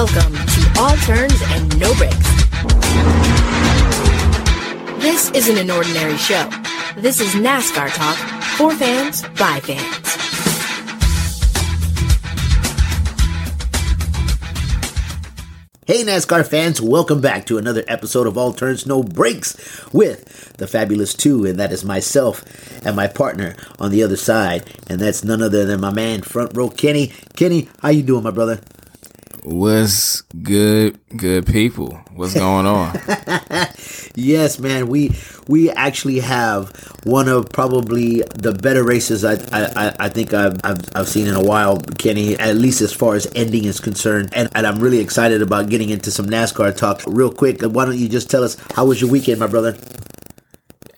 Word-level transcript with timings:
Welcome 0.00 0.32
to 0.32 0.74
All 0.78 0.96
Turns 0.96 1.42
and 1.48 1.78
No 1.78 1.92
Breaks. 1.96 2.16
This 4.98 5.30
isn't 5.32 5.58
an 5.58 5.70
ordinary 5.70 6.16
show. 6.16 6.48
This 6.96 7.20
is 7.20 7.34
NASCAR 7.34 7.94
talk 7.94 8.16
for 8.56 8.74
fans 8.74 9.20
by 9.38 9.60
fans. 9.60 10.06
Hey, 15.84 16.02
NASCAR 16.02 16.46
fans, 16.46 16.80
welcome 16.80 17.20
back 17.20 17.44
to 17.44 17.58
another 17.58 17.84
episode 17.86 18.26
of 18.26 18.38
All 18.38 18.54
Turns 18.54 18.86
No 18.86 19.02
Breaks 19.02 19.54
with 19.92 20.56
the 20.56 20.66
Fabulous 20.66 21.12
Two, 21.12 21.44
and 21.44 21.60
that 21.60 21.72
is 21.72 21.84
myself 21.84 22.42
and 22.86 22.96
my 22.96 23.06
partner 23.06 23.54
on 23.78 23.90
the 23.90 24.02
other 24.02 24.16
side, 24.16 24.64
and 24.88 24.98
that's 24.98 25.24
none 25.24 25.42
other 25.42 25.66
than 25.66 25.82
my 25.82 25.92
man, 25.92 26.22
front 26.22 26.56
row 26.56 26.70
Kenny. 26.70 27.12
Kenny, 27.36 27.68
how 27.82 27.90
you 27.90 28.02
doing, 28.02 28.22
my 28.22 28.30
brother? 28.30 28.60
What's 29.42 30.20
good, 30.42 30.98
good 31.16 31.46
people? 31.46 31.98
What's 32.14 32.34
going 32.34 32.66
on? 32.66 32.94
yes, 34.14 34.58
man, 34.58 34.88
we 34.88 35.16
we 35.48 35.70
actually 35.70 36.20
have 36.20 36.70
one 37.04 37.26
of 37.28 37.48
probably 37.50 38.22
the 38.34 38.52
better 38.52 38.84
races 38.84 39.24
I 39.24 39.34
I, 39.52 39.94
I 39.98 40.08
think 40.10 40.34
I've, 40.34 40.60
I've, 40.62 40.80
I've 40.94 41.08
seen 41.08 41.26
in 41.26 41.34
a 41.34 41.42
while, 41.42 41.78
Kenny. 41.98 42.38
At 42.38 42.56
least 42.56 42.82
as 42.82 42.92
far 42.92 43.14
as 43.14 43.26
ending 43.34 43.64
is 43.64 43.80
concerned, 43.80 44.30
and, 44.34 44.50
and 44.54 44.66
I'm 44.66 44.78
really 44.78 45.00
excited 45.00 45.40
about 45.40 45.70
getting 45.70 45.88
into 45.88 46.10
some 46.10 46.26
NASCAR 46.26 46.76
talk 46.76 47.02
real 47.06 47.32
quick. 47.32 47.62
Why 47.62 47.86
don't 47.86 47.98
you 47.98 48.10
just 48.10 48.30
tell 48.30 48.44
us 48.44 48.58
how 48.74 48.84
was 48.84 49.00
your 49.00 49.10
weekend, 49.10 49.40
my 49.40 49.46
brother? 49.46 49.74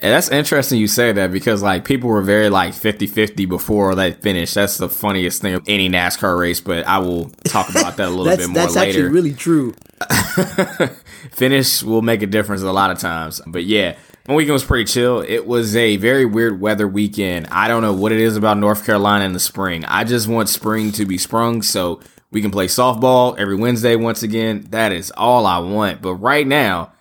And 0.02 0.12
that's 0.12 0.28
interesting 0.30 0.80
you 0.80 0.88
say 0.88 1.12
that 1.12 1.30
because 1.30 1.62
like 1.62 1.84
people 1.84 2.10
were 2.10 2.22
very 2.22 2.50
like 2.50 2.74
50-50 2.74 3.48
before 3.48 3.94
they 3.94 4.10
finished. 4.10 4.54
That's 4.54 4.76
the 4.76 4.88
funniest 4.88 5.40
thing 5.40 5.54
of 5.54 5.62
any 5.68 5.88
NASCAR 5.88 6.36
race, 6.36 6.60
but 6.60 6.84
I 6.88 6.98
will 6.98 7.30
talk 7.44 7.70
about 7.70 7.96
that 7.98 8.08
a 8.08 8.10
little 8.10 8.24
bit 8.36 8.48
more 8.48 8.54
that's 8.54 8.74
later. 8.74 8.74
That's 8.74 8.76
actually 8.76 9.08
really 9.10 9.32
true. 9.32 9.74
Finish 11.30 11.84
will 11.84 12.02
make 12.02 12.20
a 12.22 12.26
difference 12.26 12.62
a 12.62 12.72
lot 12.72 12.90
of 12.90 12.98
times. 12.98 13.40
But 13.46 13.64
yeah, 13.64 13.96
my 14.26 14.34
weekend 14.34 14.54
was 14.54 14.64
pretty 14.64 14.86
chill. 14.86 15.20
It 15.20 15.46
was 15.46 15.76
a 15.76 15.96
very 15.98 16.24
weird 16.24 16.60
weather 16.60 16.88
weekend. 16.88 17.46
I 17.52 17.68
don't 17.68 17.82
know 17.82 17.92
what 17.92 18.10
it 18.10 18.18
is 18.18 18.36
about 18.36 18.58
North 18.58 18.84
Carolina 18.84 19.24
in 19.24 19.34
the 19.34 19.40
spring. 19.40 19.84
I 19.84 20.02
just 20.02 20.26
want 20.26 20.48
spring 20.48 20.90
to 20.92 21.04
be 21.04 21.16
sprung 21.16 21.62
so 21.62 22.00
we 22.32 22.42
can 22.42 22.50
play 22.50 22.66
softball 22.66 23.38
every 23.38 23.54
Wednesday 23.54 23.94
once 23.94 24.24
again. 24.24 24.66
That 24.70 24.90
is 24.90 25.12
all 25.16 25.46
I 25.46 25.58
want. 25.58 26.02
But 26.02 26.14
right 26.14 26.46
now, 26.46 26.92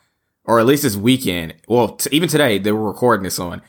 or 0.45 0.59
at 0.59 0.65
least 0.65 0.83
this 0.83 0.95
weekend. 0.95 1.53
Well, 1.67 1.89
t- 1.89 2.09
even 2.11 2.29
today 2.29 2.57
they 2.57 2.71
were 2.71 2.87
recording 2.87 3.23
this 3.23 3.39
on. 3.39 3.61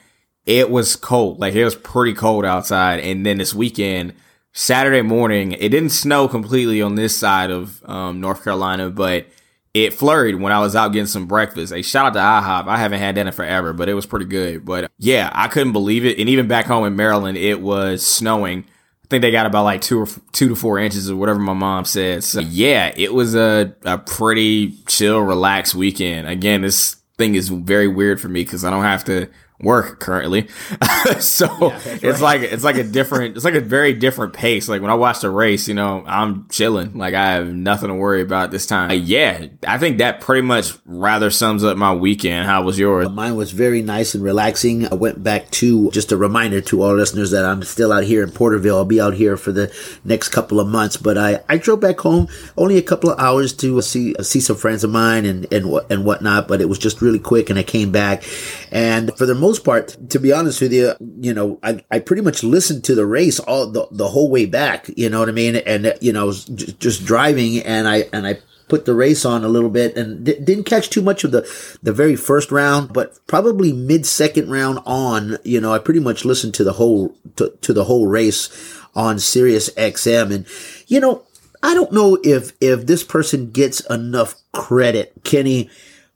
It 0.45 0.70
was 0.70 0.97
cold, 0.97 1.39
like 1.39 1.55
it 1.55 1.65
was 1.65 1.77
pretty 1.77 2.15
cold 2.15 2.45
outside. 2.45 3.01
And 3.01 3.25
then 3.25 3.39
this 3.39 3.55
weekend, 3.55 4.15
Saturday 4.53 5.03
morning, 5.03 5.53
it 5.53 5.69
didn't 5.69 5.91
snow 5.91 6.28
completely 6.28 6.83
on 6.83 6.97
this 6.97 7.17
side 7.17 7.50
of 7.50 7.83
um, 7.89 8.20
North 8.20 8.43
Carolina, 8.45 8.91
but 8.91 9.27
it 9.75 9.95
flurried 9.95 10.39
when 10.41 10.53
I 10.53 10.59
was 10.59 10.77
out 10.77 10.93
getting 10.93 11.06
some 11.06 11.27
breakfast. 11.27 11.73
A 11.73 11.83
shout 11.83 12.06
out 12.06 12.12
to 12.15 12.19
IHOP. 12.19 12.69
I 12.69 12.77
haven't 12.77 12.98
had 12.98 13.15
that 13.15 13.27
in 13.27 13.33
forever, 13.33 13.73
but 13.73 13.89
it 13.89 13.95
was 13.95 14.05
pretty 14.05 14.27
good. 14.27 14.65
But 14.65 14.91
yeah, 14.98 15.31
I 15.33 15.48
couldn't 15.48 15.73
believe 15.73 16.05
it. 16.05 16.19
And 16.19 16.28
even 16.28 16.48
back 16.48 16.67
home 16.67 16.84
in 16.84 16.97
Maryland, 16.97 17.39
it 17.39 17.62
was 17.62 18.05
snowing 18.05 18.65
think 19.12 19.22
they 19.22 19.30
got 19.30 19.46
about 19.46 19.64
like 19.64 19.80
two 19.82 20.00
or 20.00 20.06
two 20.32 20.48
to 20.48 20.56
four 20.56 20.78
inches 20.78 21.10
or 21.10 21.16
whatever 21.16 21.38
my 21.38 21.52
mom 21.52 21.84
said. 21.84 22.24
So 22.24 22.41
yeah, 22.41 22.92
it 22.96 23.14
was 23.14 23.36
a, 23.36 23.74
a 23.84 23.98
pretty 23.98 24.72
chill, 24.88 25.20
relaxed 25.20 25.74
weekend. 25.74 26.27
Again, 26.27 26.62
this 26.62 26.96
thing 27.19 27.34
is 27.34 27.50
very 27.50 27.86
weird 27.86 28.20
for 28.20 28.28
me 28.28 28.42
because 28.42 28.64
I 28.64 28.70
don't 28.70 28.84
have 28.84 29.04
to 29.04 29.28
work 29.62 30.00
currently. 30.00 30.48
so 31.20 31.46
yeah, 31.60 31.80
it's 31.84 32.20
right. 32.20 32.41
like 32.41 32.42
it's 32.42 32.64
like 32.64 32.77
a 32.77 32.84
different 32.84 33.36
it's 33.36 33.44
like 33.44 33.55
a 33.55 33.60
very 33.60 33.92
different 33.92 34.32
pace. 34.32 34.69
Like 34.69 34.82
when 34.82 34.91
I 34.91 34.94
watch 34.94 35.20
the 35.20 35.30
race, 35.30 35.69
you 35.69 35.74
know, 35.74 36.04
I'm 36.06 36.48
chilling. 36.48 36.98
Like 36.98 37.14
I 37.14 37.32
have 37.32 37.52
nothing 37.52 37.88
to 37.88 37.94
worry 37.94 38.22
about 38.22 38.50
this 38.50 38.66
time. 38.66 38.91
Yeah, 39.04 39.46
I 39.66 39.78
think 39.78 39.98
that 39.98 40.20
pretty 40.20 40.42
much 40.42 40.72
rather 40.84 41.31
sums 41.31 41.64
up 41.64 41.76
my 41.76 41.94
weekend. 41.94 42.47
How 42.47 42.62
was 42.62 42.78
yours? 42.78 43.09
Mine 43.09 43.37
was 43.37 43.53
very 43.53 43.82
nice 43.82 44.14
and 44.14 44.22
relaxing. 44.22 44.87
I 44.87 44.94
went 44.94 45.22
back 45.22 45.50
to 45.53 45.91
just 45.91 46.12
a 46.12 46.16
reminder 46.16 46.60
to 46.62 46.82
all 46.82 46.94
listeners 46.94 47.31
that 47.31 47.44
I'm 47.44 47.62
still 47.62 47.92
out 47.92 48.04
here 48.04 48.22
in 48.22 48.31
Porterville. 48.31 48.76
I'll 48.76 48.84
be 48.84 49.00
out 49.00 49.14
here 49.14 49.37
for 49.37 49.53
the 49.53 49.72
next 50.04 50.31
couple 50.31 50.60
of 50.60 50.66
months, 50.66 50.97
but 50.97 51.16
I, 51.16 51.41
I 51.48 51.58
drove 51.58 51.81
back 51.81 52.00
home 52.00 52.28
only 52.56 52.78
a 52.78 52.82
couple 52.82 53.10
of 53.10 53.19
hours 53.19 53.53
to 53.54 53.81
see 53.82 54.14
see 54.22 54.41
some 54.41 54.56
friends 54.56 54.84
of 54.84 54.91
mine 54.91 55.25
and 55.25 55.53
and 55.53 55.70
what, 55.70 55.91
and 55.91 56.04
whatnot. 56.04 56.48
But 56.48 56.60
it 56.60 56.69
was 56.69 56.78
just 56.78 57.03
really 57.03 57.19
quick, 57.19 57.50
and 57.50 57.58
I 57.58 57.62
came 57.62 57.92
back. 57.92 58.25
And 58.72 59.15
for 59.19 59.27
the 59.27 59.34
most 59.34 59.65
part, 59.65 59.97
to 60.10 60.19
be 60.19 60.33
honest 60.33 60.62
with 60.62 60.72
you, 60.72 60.94
you 61.21 61.34
know, 61.34 61.59
I, 61.62 61.84
I 61.91 61.99
pretty 61.99 62.22
much 62.22 62.43
listened 62.43 62.84
to 62.84 62.94
the 62.94 63.05
race 63.05 63.38
all 63.38 63.71
the, 63.71 63.87
the 63.91 64.09
whole 64.09 64.31
way 64.31 64.47
back. 64.47 64.91
You 64.97 65.10
know 65.10 65.21
what 65.21 65.28
I 65.28 65.33
mean? 65.33 65.56
And, 65.56 65.94
you 66.00 66.10
know, 66.12 66.22
I 66.22 66.25
was 66.25 66.47
j- 66.47 66.75
just 66.78 67.05
driving 67.05 67.59
and 67.59 67.87
I, 67.87 68.09
and 68.15 68.27
I 68.27 68.38
put 68.69 68.87
the 68.87 68.94
race 68.94 69.27
on 69.27 69.44
a 69.44 69.49
little 69.49 69.69
bit 69.69 69.94
and 69.99 70.25
d- 70.25 70.38
didn't 70.41 70.65
catch 70.65 70.88
too 70.88 71.03
much 71.03 71.22
of 71.22 71.32
the, 71.32 71.43
the 71.82 71.93
very 71.93 72.16
first 72.16 72.50
round, 72.50 72.94
but 72.94 73.19
probably 73.27 73.75
mid 73.75 74.06
second 74.06 74.50
round 74.50 74.78
on, 74.87 75.37
you 75.44 75.61
know, 75.61 75.75
I 75.75 75.78
pretty 75.78 76.00
much 76.00 76.25
listened 76.25 76.55
to 76.55 76.65
the 76.65 76.72
whole, 76.72 77.15
to, 77.37 77.50
to 77.61 77.75
the 77.75 77.84
whole 77.84 78.06
race 78.06 78.49
on 78.94 79.19
Sirius 79.19 79.69
XM. 79.75 80.32
And, 80.32 80.47
you 80.87 80.99
know, 80.99 81.25
I 81.62 81.75
don't 81.75 81.93
know 81.93 82.19
if, 82.25 82.53
if 82.62 82.87
this 82.87 83.05
person 83.05 83.50
gets 83.50 83.81
enough 83.91 84.37
credit, 84.53 85.12
Kenny, 85.25 85.69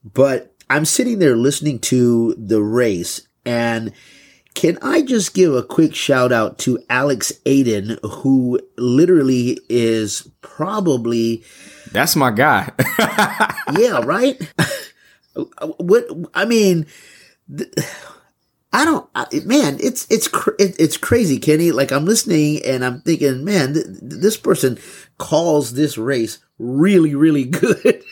but 0.02 0.55
I'm 0.68 0.84
sitting 0.84 1.18
there 1.18 1.36
listening 1.36 1.78
to 1.80 2.34
the 2.34 2.62
race 2.62 3.26
and 3.44 3.92
can 4.54 4.78
I 4.80 5.02
just 5.02 5.34
give 5.34 5.54
a 5.54 5.62
quick 5.62 5.94
shout 5.94 6.32
out 6.32 6.58
to 6.60 6.78
Alex 6.88 7.30
Hayden, 7.44 7.98
who 8.02 8.58
literally 8.78 9.60
is 9.68 10.28
probably 10.40 11.44
that's 11.92 12.16
my 12.16 12.30
guy. 12.30 12.72
yeah, 13.78 14.00
right. 14.04 14.40
Uh, 15.58 15.66
what 15.76 16.06
I 16.32 16.46
mean, 16.46 16.86
I 18.72 18.86
don't, 18.86 19.05
man. 19.44 19.78
It's 19.80 20.06
it's 20.10 20.28
it's 20.58 20.96
crazy, 20.96 21.38
Kenny. 21.38 21.72
Like 21.72 21.92
I'm 21.92 22.04
listening 22.04 22.64
and 22.64 22.84
I'm 22.84 23.00
thinking, 23.02 23.44
man, 23.44 23.74
th- 23.74 23.86
this 24.00 24.36
person 24.36 24.78
calls 25.18 25.74
this 25.74 25.98
race 25.98 26.38
really, 26.58 27.14
really 27.14 27.44
good 27.44 28.02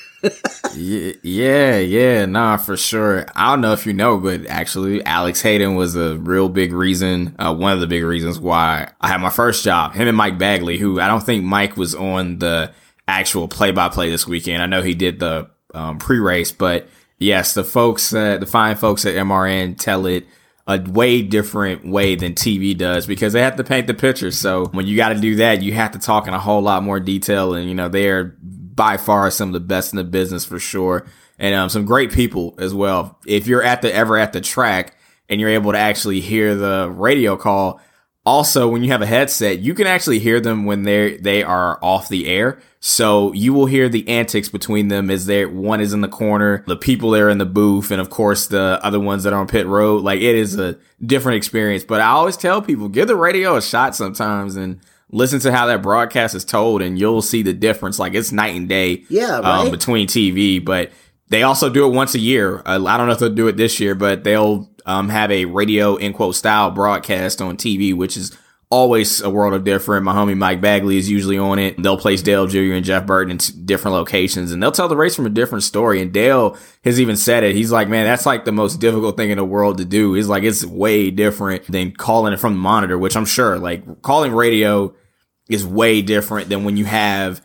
yeah, 0.75 1.79
yeah, 1.79 2.27
nah, 2.27 2.57
for 2.57 2.77
sure. 2.77 3.27
I 3.35 3.51
don't 3.51 3.61
know 3.61 3.73
if 3.73 3.87
you 3.87 3.93
know, 3.93 4.19
but 4.19 4.47
actually, 4.47 5.05
Alex 5.05 5.43
Hayden 5.43 5.75
was 5.75 5.97
a 5.97 6.17
real 6.17 6.49
big 6.49 6.73
reason, 6.73 7.35
uh, 7.39 7.55
one 7.55 7.73
of 7.73 7.81
the 7.81 7.87
big 7.87 8.05
reasons 8.05 8.39
why 8.39 8.91
I 9.01 9.09
had 9.09 9.21
my 9.21 9.31
first 9.31 9.65
job. 9.65 9.95
Him 9.95 10.09
and 10.09 10.17
Mike 10.17 10.39
Bagley, 10.39 10.79
who 10.79 11.01
I 11.01 11.09
don't 11.09 11.23
think 11.23 11.45
Mike 11.45 11.77
was 11.77 11.95
on 11.95 12.39
the 12.39 12.73
actual 13.07 13.49
play 13.49 13.71
by 13.71 13.89
play 13.89 14.11
this 14.11 14.27
weekend. 14.27 14.63
I 14.63 14.67
know 14.67 14.83
he 14.83 14.95
did 14.95 15.19
the 15.21 15.51
um, 15.75 15.99
pre 15.99 16.19
race, 16.19 16.53
but 16.53 16.89
yes, 17.19 17.55
the 17.55 17.65
folks, 17.65 18.13
uh, 18.15 18.39
the 18.39 18.47
fine 18.47 18.77
folks 18.77 19.05
at 19.05 19.15
MRN 19.15 19.79
tell 19.79 20.07
it 20.07 20.27
a 20.67 20.81
way 20.81 21.21
different 21.23 21.87
way 21.87 22.15
than 22.15 22.35
TV 22.35 22.77
does 22.77 23.07
because 23.07 23.33
they 23.33 23.43
have 23.43 23.57
to 23.57 23.65
paint 23.65 23.87
the 23.87 23.95
picture. 23.95 24.31
So 24.31 24.67
when 24.67 24.87
you 24.87 24.97
got 24.97 25.11
to 25.11 25.21
do 25.21 25.37
that, 25.37 25.63
you 25.63 25.75
have 25.75 25.93
to 25.93 25.99
talk 25.99 26.27
in 26.27 26.33
a 26.33 26.39
whole 26.39 26.63
lot 26.63 26.83
more 26.83 27.01
detail. 27.01 27.55
And, 27.55 27.69
you 27.69 27.75
know, 27.75 27.89
they're 27.89 28.37
by 28.43 28.97
far 28.97 29.31
some 29.31 29.51
of 29.51 29.53
the 29.53 29.61
best 29.61 29.93
in 29.93 29.99
the 29.99 30.05
business 30.05 30.45
for 30.45 30.59
sure. 30.59 31.07
And 31.39 31.55
um, 31.55 31.69
some 31.69 31.85
great 31.85 32.13
people 32.13 32.55
as 32.59 32.73
well. 32.73 33.19
If 33.27 33.47
you're 33.47 33.63
at 33.63 33.83
the 33.83 33.93
ever 33.93 34.17
at 34.17 34.33
the 34.33 34.41
track 34.41 34.97
and 35.29 35.41
you're 35.41 35.51
able 35.51 35.73
to 35.73 35.79
actually 35.79 36.21
hear 36.21 36.55
the 36.55 36.91
radio 36.91 37.37
call, 37.37 37.81
also 38.27 38.69
when 38.69 38.83
you 38.83 38.91
have 38.91 39.03
a 39.03 39.07
headset, 39.07 39.59
you 39.59 39.75
can 39.75 39.87
actually 39.87 40.19
hear 40.19 40.41
them 40.41 40.65
when 40.65 40.83
they 40.83 41.17
they 41.19 41.43
are 41.43 41.79
off 41.83 42.09
the 42.09 42.27
air. 42.27 42.59
So 42.81 43.33
you 43.33 43.55
will 43.55 43.67
hear 43.67 43.89
the 43.89 44.07
antics 44.09 44.49
between 44.49 44.89
them 44.89 45.11
as 45.11 45.27
they 45.27 45.47
one 45.47 45.81
is 45.81 45.93
in 45.93 46.01
the 46.01 46.09
corner, 46.09 46.65
the 46.67 46.77
people 46.77 47.11
there 47.11 47.31
in 47.31 47.39
the 47.39 47.47
booth, 47.47 47.91
and 47.91 48.01
of 48.01 48.11
course 48.11 48.47
the 48.47 48.79
other 48.83 49.01
ones 49.01 49.25
that 49.25 49.33
are 49.33 49.41
on 49.41 49.47
pit 49.47 49.67
road. 49.67 50.03
Like 50.03 50.21
it 50.21 50.35
is 50.35 50.59
a 50.59 50.79
different 51.05 51.37
experience. 51.37 51.85
But 51.85 52.01
I 52.01 52.09
always 52.09 52.37
tell 52.37 52.61
people, 52.63 52.89
give 52.89 53.09
the 53.09 53.17
radio 53.17 53.57
a 53.57 53.63
shot 53.63 53.95
sometimes 53.95 54.57
and 54.57 54.81
listen 55.11 55.39
to 55.41 55.53
how 55.53 55.67
that 55.67 55.81
broadcast 55.81 56.35
is 56.35 56.45
told 56.45 56.83
and 56.83 56.99
you'll 56.99 57.23
see 57.23 57.43
the 57.43 57.53
difference. 57.53 57.99
Like 57.99 58.15
it's 58.15 58.33
night 58.33 58.55
and 58.55 58.69
day 58.69 59.05
yeah, 59.09 59.37
um, 59.37 59.45
right? 59.45 59.65
um, 59.67 59.71
between 59.71 60.07
TV, 60.07 60.63
but 60.63 60.91
they 61.29 61.43
also 61.43 61.71
do 61.71 61.87
it 61.87 61.95
once 61.95 62.15
a 62.15 62.19
year. 62.19 62.59
Uh, 62.67 62.85
I 62.85 62.97
don't 62.97 63.07
know 63.07 63.13
if 63.13 63.19
they'll 63.19 63.35
do 63.35 63.49
it 63.49 63.57
this 63.57 63.81
year, 63.81 63.95
but 63.95 64.25
they'll 64.25 64.69
um, 64.87 65.09
have 65.09 65.31
a 65.31 65.45
radio 65.47 65.97
in 65.97 66.13
quote 66.13 66.35
style 66.35 66.71
broadcast 66.71 67.41
on 67.41 67.57
TV, 67.57 67.95
which 67.95 68.17
is 68.17 68.37
always 68.71 69.21
a 69.21 69.31
world 69.31 69.55
of 69.55 69.63
different. 69.63 70.05
My 70.05 70.15
homie 70.15 70.37
Mike 70.37 70.61
Bagley 70.61 70.97
is 70.99 71.09
usually 71.09 71.39
on 71.39 71.59
it. 71.59 71.81
They'll 71.81 71.97
place 71.97 72.23
Dale 72.23 72.47
Jr. 72.47 72.73
and 72.73 72.85
Jeff 72.85 73.07
Burton 73.07 73.31
in 73.31 73.67
different 73.67 73.95
locations 73.95 74.51
and 74.51 74.61
they'll 74.63 74.73
tell 74.73 74.89
the 74.89 74.97
race 74.97 75.15
from 75.15 75.27
a 75.27 75.31
different 75.31 75.63
story. 75.63 76.03
And 76.03 76.13
Dale 76.13 76.57
has 76.83 77.01
even 77.01 77.17
said 77.17 77.45
it. 77.45 77.55
He's 77.55 77.71
like, 77.71 77.89
man, 77.89 78.05
that's 78.05 78.27
like 78.27 78.45
the 78.45 78.53
most 78.53 78.81
difficult 78.81 79.17
thing 79.17 79.31
in 79.31 79.39
the 79.39 79.45
world 79.45 79.79
to 79.79 79.85
do. 79.85 80.15
He's 80.15 80.29
like, 80.29 80.43
it's 80.43 80.65
way 80.65 81.13
different 81.13 81.67
than 81.69 81.93
calling 81.93 82.33
it 82.33 82.41
from 82.41 82.55
the 82.55 82.61
monitor, 82.61 82.99
which 82.99 83.17
I'm 83.17 83.27
sure 83.27 83.59
like 83.59 84.03
calling 84.03 84.33
radio 84.33 84.95
is 85.49 85.65
way 85.65 86.03
different 86.03 86.49
than 86.49 86.65
when 86.65 86.77
you 86.77 86.85
have 86.87 87.43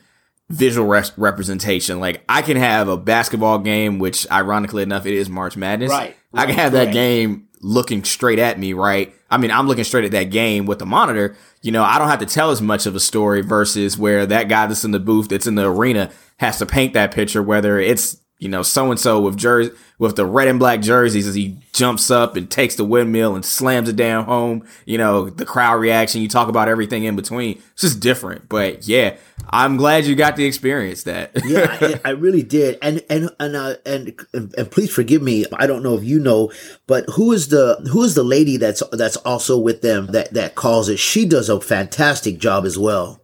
visual 0.50 0.88
res- 0.88 1.15
representation. 1.15 2.00
Like 2.00 2.24
I 2.27 2.42
can 2.42 2.57
have 2.57 2.88
a 2.88 2.97
basketball 2.97 3.59
game, 3.59 4.00
which 4.00 4.25
ironically 4.31 4.83
enough, 4.83 5.06
it 5.06 5.13
is 5.13 5.30
March 5.30 5.56
Madness. 5.56 5.92
Right. 5.92 6.15
I 6.33 6.45
can 6.45 6.55
have 6.55 6.73
that 6.73 6.93
game 6.93 7.47
looking 7.61 8.03
straight 8.03 8.39
at 8.39 8.59
me, 8.59 8.73
right? 8.73 9.13
I 9.29 9.37
mean, 9.37 9.51
I'm 9.51 9.67
looking 9.67 9.83
straight 9.83 10.05
at 10.05 10.11
that 10.11 10.25
game 10.25 10.65
with 10.65 10.79
the 10.79 10.85
monitor. 10.85 11.35
You 11.61 11.71
know, 11.71 11.83
I 11.83 11.97
don't 11.97 12.07
have 12.07 12.19
to 12.19 12.25
tell 12.25 12.51
as 12.51 12.61
much 12.61 12.85
of 12.85 12.95
a 12.95 12.99
story 12.99 13.41
versus 13.41 13.97
where 13.97 14.25
that 14.25 14.47
guy 14.47 14.67
that's 14.67 14.83
in 14.83 14.91
the 14.91 14.99
booth, 14.99 15.29
that's 15.29 15.47
in 15.47 15.55
the 15.55 15.69
arena, 15.69 16.11
has 16.37 16.57
to 16.59 16.65
paint 16.65 16.93
that 16.93 17.13
picture, 17.13 17.43
whether 17.43 17.79
it's 17.79 18.17
you 18.39 18.47
know, 18.47 18.63
so 18.63 18.89
and 18.89 18.99
so 18.99 19.19
with 19.19 19.37
jersey 19.37 19.71
with 19.99 20.15
the 20.15 20.25
red 20.25 20.47
and 20.47 20.57
black 20.57 20.79
jerseys 20.79 21.27
as 21.27 21.35
he 21.35 21.57
jumps 21.73 22.09
up 22.09 22.37
and 22.37 22.49
takes 22.49 22.75
the 22.75 22.85
windmill 22.85 23.35
and 23.35 23.45
slams 23.45 23.89
it 23.89 23.97
down 23.97 24.23
home. 24.23 24.65
You 24.85 24.97
know, 24.97 25.29
the 25.29 25.45
crowd 25.45 25.75
reaction. 25.75 26.21
You 26.21 26.29
talk 26.29 26.47
about 26.47 26.69
everything 26.69 27.03
in 27.03 27.17
between. 27.17 27.61
It's 27.73 27.81
just 27.81 27.99
different. 27.99 28.47
But 28.47 28.87
yeah, 28.87 29.17
I'm 29.49 29.75
glad 29.75 30.05
you 30.05 30.15
got 30.15 30.37
to 30.37 30.43
experience 30.43 31.03
that. 31.03 31.31
yeah, 31.45 31.77
I, 31.81 32.09
I, 32.09 32.09
really 32.11 32.43
did. 32.43 32.77
And 32.81 33.03
and 33.09 33.29
and, 33.41 33.55
uh, 33.55 33.75
and 33.85 34.17
and 34.33 34.71
please 34.71 34.91
forgive 34.91 35.21
me. 35.21 35.45
I 35.53 35.67
don't 35.67 35.83
know 35.83 35.95
if 35.95 36.03
you 36.03 36.19
know, 36.19 36.51
but 36.87 37.03
who 37.09 37.33
is 37.33 37.49
the 37.49 37.75
who 37.91 38.01
is 38.03 38.15
the 38.15 38.23
lady 38.23 38.55
that's 38.55 38.81
that's 38.93 39.17
also 39.17 39.59
with 39.59 39.81
them 39.81 40.07
that 40.07 40.33
that 40.33 40.55
calls 40.55 40.87
it? 40.87 40.97
She 40.97 41.25
does 41.25 41.49
a 41.49 41.59
fantastic 41.59 42.39
job 42.39 42.65
as 42.65 42.77
well. 42.77 43.21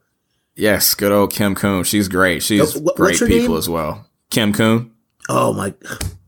Yes, 0.55 0.93
good 0.93 1.11
old 1.11 1.31
Kim 1.31 1.55
Coon. 1.55 1.85
She's 1.85 2.09
great. 2.09 2.43
She's 2.43 2.77
great 2.95 3.17
people 3.19 3.49
name? 3.49 3.57
as 3.57 3.69
well. 3.69 4.05
Kim 4.29 4.51
Coon. 4.51 4.91
Oh 5.29 5.53
my 5.53 5.73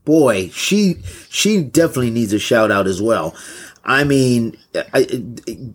boy, 0.07 0.47
she 0.49 0.95
she 1.29 1.61
definitely 1.61 2.11
needs 2.11 2.31
a 2.31 2.39
shout 2.39 2.71
out 2.71 2.87
as 2.87 3.01
well. 3.01 3.35
I 3.83 4.03
mean, 4.05 4.57
I, 4.93 5.07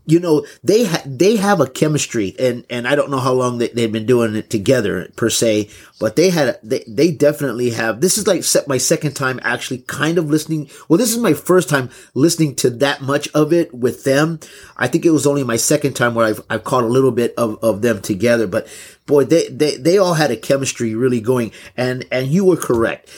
you 0.06 0.20
know, 0.20 0.46
they 0.64 0.84
ha- 0.84 1.02
they 1.04 1.36
have 1.36 1.60
a 1.60 1.68
chemistry, 1.68 2.34
and 2.38 2.64
and 2.70 2.88
I 2.88 2.94
don't 2.94 3.10
know 3.10 3.18
how 3.18 3.32
long 3.32 3.58
they, 3.58 3.68
they've 3.68 3.92
been 3.92 4.06
doing 4.06 4.34
it 4.34 4.48
together 4.48 5.10
per 5.16 5.28
se, 5.28 5.68
but 6.00 6.16
they 6.16 6.30
had 6.30 6.58
they 6.62 6.82
they 6.88 7.10
definitely 7.10 7.70
have. 7.70 8.00
This 8.00 8.16
is 8.16 8.26
like 8.26 8.42
set 8.42 8.68
my 8.68 8.78
second 8.78 9.12
time 9.14 9.38
actually 9.42 9.78
kind 9.80 10.16
of 10.16 10.30
listening. 10.30 10.70
Well, 10.88 10.98
this 10.98 11.12
is 11.12 11.18
my 11.18 11.34
first 11.34 11.68
time 11.68 11.90
listening 12.14 12.54
to 12.56 12.70
that 12.70 13.02
much 13.02 13.28
of 13.34 13.52
it 13.52 13.74
with 13.74 14.04
them. 14.04 14.40
I 14.78 14.88
think 14.88 15.04
it 15.04 15.10
was 15.10 15.26
only 15.26 15.44
my 15.44 15.56
second 15.56 15.92
time 15.92 16.14
where 16.14 16.26
I've 16.26 16.40
I've 16.48 16.64
caught 16.64 16.84
a 16.84 16.94
little 16.94 17.12
bit 17.12 17.34
of 17.36 17.62
of 17.62 17.82
them 17.82 18.00
together, 18.00 18.46
but 18.46 18.66
boy, 19.04 19.24
they 19.24 19.48
they 19.48 19.76
they 19.76 19.98
all 19.98 20.14
had 20.14 20.30
a 20.30 20.36
chemistry 20.36 20.94
really 20.94 21.20
going, 21.20 21.52
and 21.76 22.06
and 22.10 22.28
you 22.28 22.46
were 22.46 22.56
correct 22.56 23.10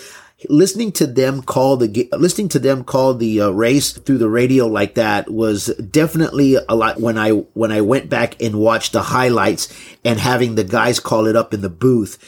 listening 0.48 0.92
to 0.92 1.06
them 1.06 1.42
call 1.42 1.76
the 1.76 2.08
listening 2.12 2.48
to 2.48 2.58
them 2.58 2.84
call 2.84 3.14
the 3.14 3.40
uh, 3.40 3.48
race 3.50 3.92
through 3.92 4.18
the 4.18 4.28
radio 4.28 4.66
like 4.66 4.94
that 4.94 5.30
was 5.30 5.66
definitely 5.90 6.56
a 6.68 6.74
lot 6.74 7.00
when 7.00 7.18
I 7.18 7.30
when 7.30 7.72
I 7.72 7.80
went 7.80 8.08
back 8.08 8.40
and 8.42 8.58
watched 8.58 8.92
the 8.92 9.02
highlights 9.02 9.72
and 10.04 10.18
having 10.18 10.54
the 10.54 10.64
guys 10.64 11.00
call 11.00 11.26
it 11.26 11.36
up 11.36 11.54
in 11.54 11.60
the 11.60 11.68
booth 11.68 12.18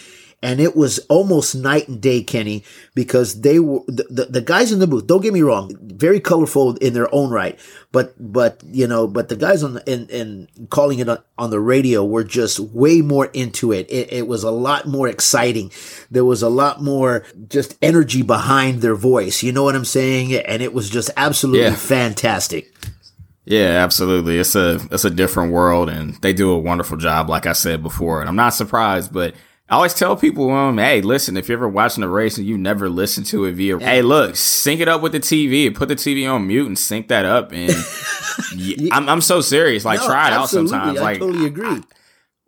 and 0.42 0.60
it 0.60 0.76
was 0.76 0.98
almost 1.08 1.54
night 1.54 1.88
and 1.88 2.00
day, 2.00 2.22
Kenny, 2.22 2.62
because 2.94 3.40
they 3.40 3.58
were 3.58 3.80
the, 3.86 4.06
the, 4.10 4.24
the, 4.26 4.40
guys 4.40 4.70
in 4.70 4.78
the 4.78 4.86
booth. 4.86 5.06
Don't 5.06 5.22
get 5.22 5.32
me 5.32 5.42
wrong, 5.42 5.76
very 5.80 6.20
colorful 6.20 6.76
in 6.76 6.92
their 6.92 7.12
own 7.14 7.30
right, 7.30 7.58
but 7.90 8.14
but 8.18 8.62
you 8.64 8.86
know, 8.86 9.08
but 9.08 9.28
the 9.28 9.36
guys 9.36 9.62
on 9.62 9.74
the 9.74 9.92
in, 9.92 10.06
in 10.08 10.68
calling 10.68 10.98
it 10.98 11.08
on, 11.08 11.18
on 11.38 11.50
the 11.50 11.60
radio 11.60 12.04
were 12.04 12.24
just 12.24 12.60
way 12.60 13.00
more 13.00 13.26
into 13.26 13.72
it. 13.72 13.90
it. 13.90 14.12
It 14.12 14.28
was 14.28 14.42
a 14.42 14.50
lot 14.50 14.86
more 14.86 15.08
exciting. 15.08 15.72
There 16.10 16.24
was 16.24 16.42
a 16.42 16.50
lot 16.50 16.82
more 16.82 17.24
just 17.48 17.76
energy 17.80 18.22
behind 18.22 18.82
their 18.82 18.94
voice. 18.94 19.42
You 19.42 19.52
know 19.52 19.64
what 19.64 19.74
I'm 19.74 19.84
saying? 19.84 20.34
And 20.34 20.62
it 20.62 20.74
was 20.74 20.90
just 20.90 21.10
absolutely 21.16 21.62
yeah. 21.62 21.74
fantastic. 21.74 22.72
Yeah, 23.46 23.82
absolutely. 23.84 24.38
It's 24.38 24.56
a 24.56 24.80
it's 24.90 25.04
a 25.04 25.10
different 25.10 25.52
world, 25.52 25.88
and 25.88 26.14
they 26.16 26.32
do 26.32 26.50
a 26.50 26.58
wonderful 26.58 26.96
job, 26.96 27.30
like 27.30 27.46
I 27.46 27.52
said 27.52 27.82
before. 27.82 28.20
And 28.20 28.28
I'm 28.28 28.36
not 28.36 28.50
surprised, 28.50 29.12
but 29.12 29.34
I 29.68 29.74
always 29.74 29.94
tell 29.94 30.16
people, 30.16 30.50
um, 30.52 30.78
hey, 30.78 31.00
listen, 31.00 31.36
if 31.36 31.48
you're 31.48 31.58
ever 31.58 31.68
watching 31.68 32.04
a 32.04 32.08
race 32.08 32.38
and 32.38 32.46
you 32.46 32.56
never 32.56 32.88
listen 32.88 33.24
to 33.24 33.46
it 33.46 33.52
via, 33.54 33.80
hey, 33.80 34.00
look, 34.00 34.36
sync 34.36 34.80
it 34.80 34.86
up 34.86 35.02
with 35.02 35.10
the 35.10 35.18
TV, 35.18 35.74
put 35.74 35.88
the 35.88 35.96
TV 35.96 36.30
on 36.32 36.46
mute 36.46 36.68
and 36.68 36.78
sync 36.78 37.08
that 37.08 37.24
up. 37.24 37.50
And 37.52 37.74
yeah, 38.54 38.94
I'm, 38.94 39.08
I'm 39.08 39.20
so 39.20 39.40
serious. 39.40 39.84
Like, 39.84 39.98
no, 39.98 40.06
try 40.06 40.28
it 40.28 40.32
out 40.32 40.48
sometimes. 40.50 41.00
I 41.00 41.02
like, 41.02 41.18
totally 41.18 41.46
agree. 41.46 41.66
I, 41.66 41.82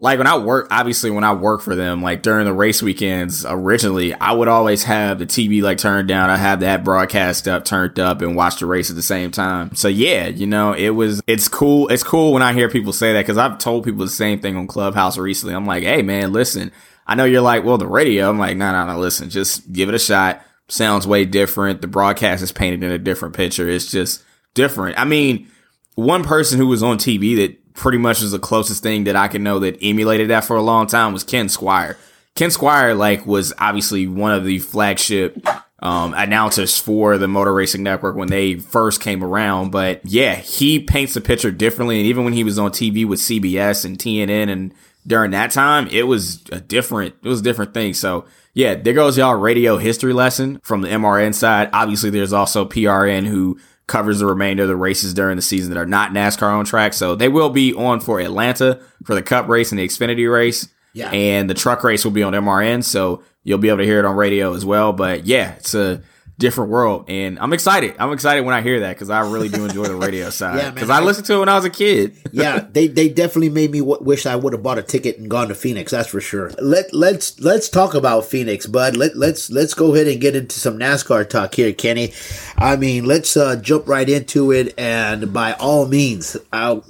like 0.00 0.18
when 0.18 0.28
I 0.28 0.38
work, 0.38 0.68
obviously 0.70 1.10
when 1.10 1.24
I 1.24 1.32
work 1.32 1.60
for 1.60 1.74
them, 1.74 2.02
like 2.02 2.22
during 2.22 2.44
the 2.44 2.52
race 2.52 2.82
weekends, 2.82 3.44
originally 3.44 4.14
I 4.14 4.30
would 4.30 4.46
always 4.46 4.84
have 4.84 5.18
the 5.18 5.26
TV 5.26 5.60
like 5.60 5.78
turned 5.78 6.06
down. 6.06 6.30
I 6.30 6.36
have 6.36 6.60
that 6.60 6.84
broadcast 6.84 7.48
up, 7.48 7.64
turned 7.64 7.98
up, 7.98 8.22
and 8.22 8.36
watch 8.36 8.60
the 8.60 8.66
race 8.66 8.90
at 8.90 8.96
the 8.96 9.02
same 9.02 9.32
time. 9.32 9.74
So 9.74 9.88
yeah, 9.88 10.28
you 10.28 10.46
know, 10.46 10.72
it 10.72 10.90
was 10.90 11.20
it's 11.26 11.48
cool. 11.48 11.88
It's 11.88 12.04
cool 12.04 12.32
when 12.32 12.42
I 12.42 12.52
hear 12.52 12.68
people 12.68 12.92
say 12.92 13.12
that 13.14 13.22
because 13.22 13.38
I've 13.38 13.58
told 13.58 13.84
people 13.84 14.04
the 14.04 14.08
same 14.08 14.38
thing 14.38 14.56
on 14.56 14.68
Clubhouse 14.68 15.18
recently. 15.18 15.56
I'm 15.56 15.66
like, 15.66 15.82
hey 15.82 16.02
man, 16.02 16.32
listen, 16.32 16.70
I 17.08 17.14
know 17.14 17.24
you're 17.24 17.40
like, 17.40 17.64
well, 17.64 17.78
the 17.78 17.86
radio. 17.86 18.28
I'm 18.28 18.38
like, 18.38 18.56
no, 18.56 18.70
no, 18.70 18.86
no. 18.86 18.98
Listen, 18.98 19.30
just 19.30 19.72
give 19.72 19.88
it 19.88 19.94
a 19.94 19.98
shot. 19.98 20.42
Sounds 20.68 21.06
way 21.06 21.24
different. 21.24 21.80
The 21.80 21.86
broadcast 21.86 22.42
is 22.42 22.52
painted 22.52 22.84
in 22.84 22.90
a 22.90 22.98
different 22.98 23.34
picture. 23.34 23.68
It's 23.68 23.90
just 23.90 24.22
different. 24.54 24.98
I 24.98 25.04
mean, 25.04 25.48
one 25.94 26.22
person 26.22 26.58
who 26.58 26.66
was 26.66 26.82
on 26.82 26.98
TV 26.98 27.36
that 27.36 27.74
pretty 27.74 27.96
much 27.96 28.20
was 28.20 28.32
the 28.32 28.38
closest 28.38 28.82
thing 28.82 29.04
that 29.04 29.16
I 29.16 29.28
can 29.28 29.42
know 29.42 29.58
that 29.60 29.78
emulated 29.80 30.28
that 30.28 30.44
for 30.44 30.56
a 30.56 30.62
long 30.62 30.86
time 30.86 31.14
was 31.14 31.24
Ken 31.24 31.46
Squier. 31.46 31.96
Ken 32.34 32.50
Squier, 32.50 32.96
like, 32.96 33.26
was 33.26 33.54
obviously 33.58 34.06
one 34.06 34.32
of 34.32 34.44
the 34.44 34.58
flagship 34.58 35.44
um, 35.80 36.12
announcers 36.14 36.78
for 36.78 37.18
the 37.18 37.28
Motor 37.28 37.54
Racing 37.54 37.82
Network 37.82 38.16
when 38.16 38.28
they 38.28 38.56
first 38.56 39.00
came 39.00 39.24
around. 39.24 39.70
But 39.70 40.02
yeah, 40.04 40.34
he 40.34 40.80
paints 40.80 41.14
the 41.14 41.20
picture 41.20 41.50
differently. 41.50 41.98
And 41.98 42.06
even 42.06 42.24
when 42.24 42.32
he 42.32 42.44
was 42.44 42.58
on 42.58 42.72
TV 42.72 43.06
with 43.06 43.20
CBS 43.20 43.84
and 43.84 43.96
TNN 43.98 44.50
and 44.50 44.74
during 45.08 45.32
that 45.32 45.50
time, 45.50 45.88
it 45.90 46.04
was 46.06 46.44
a 46.52 46.60
different, 46.60 47.14
it 47.22 47.28
was 47.28 47.40
a 47.40 47.42
different 47.42 47.74
thing. 47.74 47.94
So 47.94 48.26
yeah, 48.54 48.74
there 48.74 48.94
goes 48.94 49.18
y'all 49.18 49.34
radio 49.34 49.78
history 49.78 50.12
lesson 50.12 50.60
from 50.62 50.82
the 50.82 50.88
MRN 50.88 51.34
side. 51.34 51.70
Obviously, 51.72 52.10
there's 52.10 52.32
also 52.32 52.64
PRN 52.64 53.26
who 53.26 53.58
covers 53.86 54.18
the 54.18 54.26
remainder 54.26 54.64
of 54.64 54.68
the 54.68 54.76
races 54.76 55.14
during 55.14 55.36
the 55.36 55.42
season 55.42 55.72
that 55.72 55.80
are 55.80 55.86
not 55.86 56.12
NASCAR 56.12 56.52
on 56.52 56.64
track. 56.64 56.92
So 56.92 57.14
they 57.14 57.28
will 57.28 57.50
be 57.50 57.74
on 57.74 58.00
for 58.00 58.20
Atlanta 58.20 58.80
for 59.04 59.14
the 59.14 59.22
Cup 59.22 59.48
race 59.48 59.72
and 59.72 59.78
the 59.78 59.86
Xfinity 59.86 60.30
race. 60.30 60.68
Yeah. 60.92 61.10
And 61.10 61.48
the 61.48 61.54
truck 61.54 61.82
race 61.82 62.04
will 62.04 62.12
be 62.12 62.22
on 62.22 62.34
MRN. 62.34 62.84
So 62.84 63.22
you'll 63.44 63.58
be 63.58 63.68
able 63.68 63.78
to 63.78 63.84
hear 63.84 63.98
it 63.98 64.04
on 64.04 64.16
radio 64.16 64.54
as 64.54 64.64
well. 64.64 64.92
But 64.92 65.26
yeah, 65.26 65.54
it's 65.54 65.74
a, 65.74 66.02
different 66.38 66.70
world. 66.70 67.04
And 67.08 67.38
I'm 67.38 67.52
excited. 67.52 67.96
I'm 67.98 68.12
excited 68.12 68.44
when 68.44 68.54
I 68.54 68.60
hear 68.60 68.80
that 68.80 68.94
because 68.94 69.10
I 69.10 69.20
really 69.20 69.48
do 69.48 69.64
enjoy 69.64 69.84
the 69.84 69.96
radio 70.06 70.30
side. 70.30 70.74
Because 70.74 70.88
yeah, 70.88 70.94
I, 70.94 71.00
I 71.00 71.02
listened 71.02 71.26
to 71.26 71.34
it 71.34 71.38
when 71.40 71.48
I 71.48 71.56
was 71.56 71.64
a 71.64 71.70
kid. 71.70 72.16
yeah, 72.32 72.66
they 72.70 72.86
they 72.86 73.08
definitely 73.08 73.50
made 73.50 73.70
me 73.70 73.80
w- 73.80 74.02
wish 74.02 74.24
I 74.24 74.36
would 74.36 74.52
have 74.52 74.62
bought 74.62 74.78
a 74.78 74.82
ticket 74.82 75.18
and 75.18 75.28
gone 75.28 75.48
to 75.48 75.54
Phoenix. 75.54 75.90
That's 75.90 76.08
for 76.08 76.20
sure. 76.20 76.50
Let 76.60 76.92
let's 76.94 77.38
let's 77.40 77.68
talk 77.68 77.94
about 77.94 78.24
Phoenix, 78.24 78.66
bud. 78.66 78.96
Let 78.96 79.16
let's 79.16 79.50
let's 79.50 79.74
go 79.74 79.94
ahead 79.94 80.06
and 80.06 80.20
get 80.20 80.36
into 80.36 80.58
some 80.58 80.78
NASCAR 80.78 81.28
talk 81.28 81.54
here, 81.54 81.72
Kenny. 81.72 82.12
I 82.56 82.76
mean, 82.76 83.04
let's 83.04 83.36
uh, 83.36 83.56
jump 83.56 83.88
right 83.88 84.08
into 84.08 84.52
it, 84.52 84.74
and 84.78 85.32
by 85.32 85.54
all 85.54 85.86
means, 85.86 86.36
uh, 86.52 86.80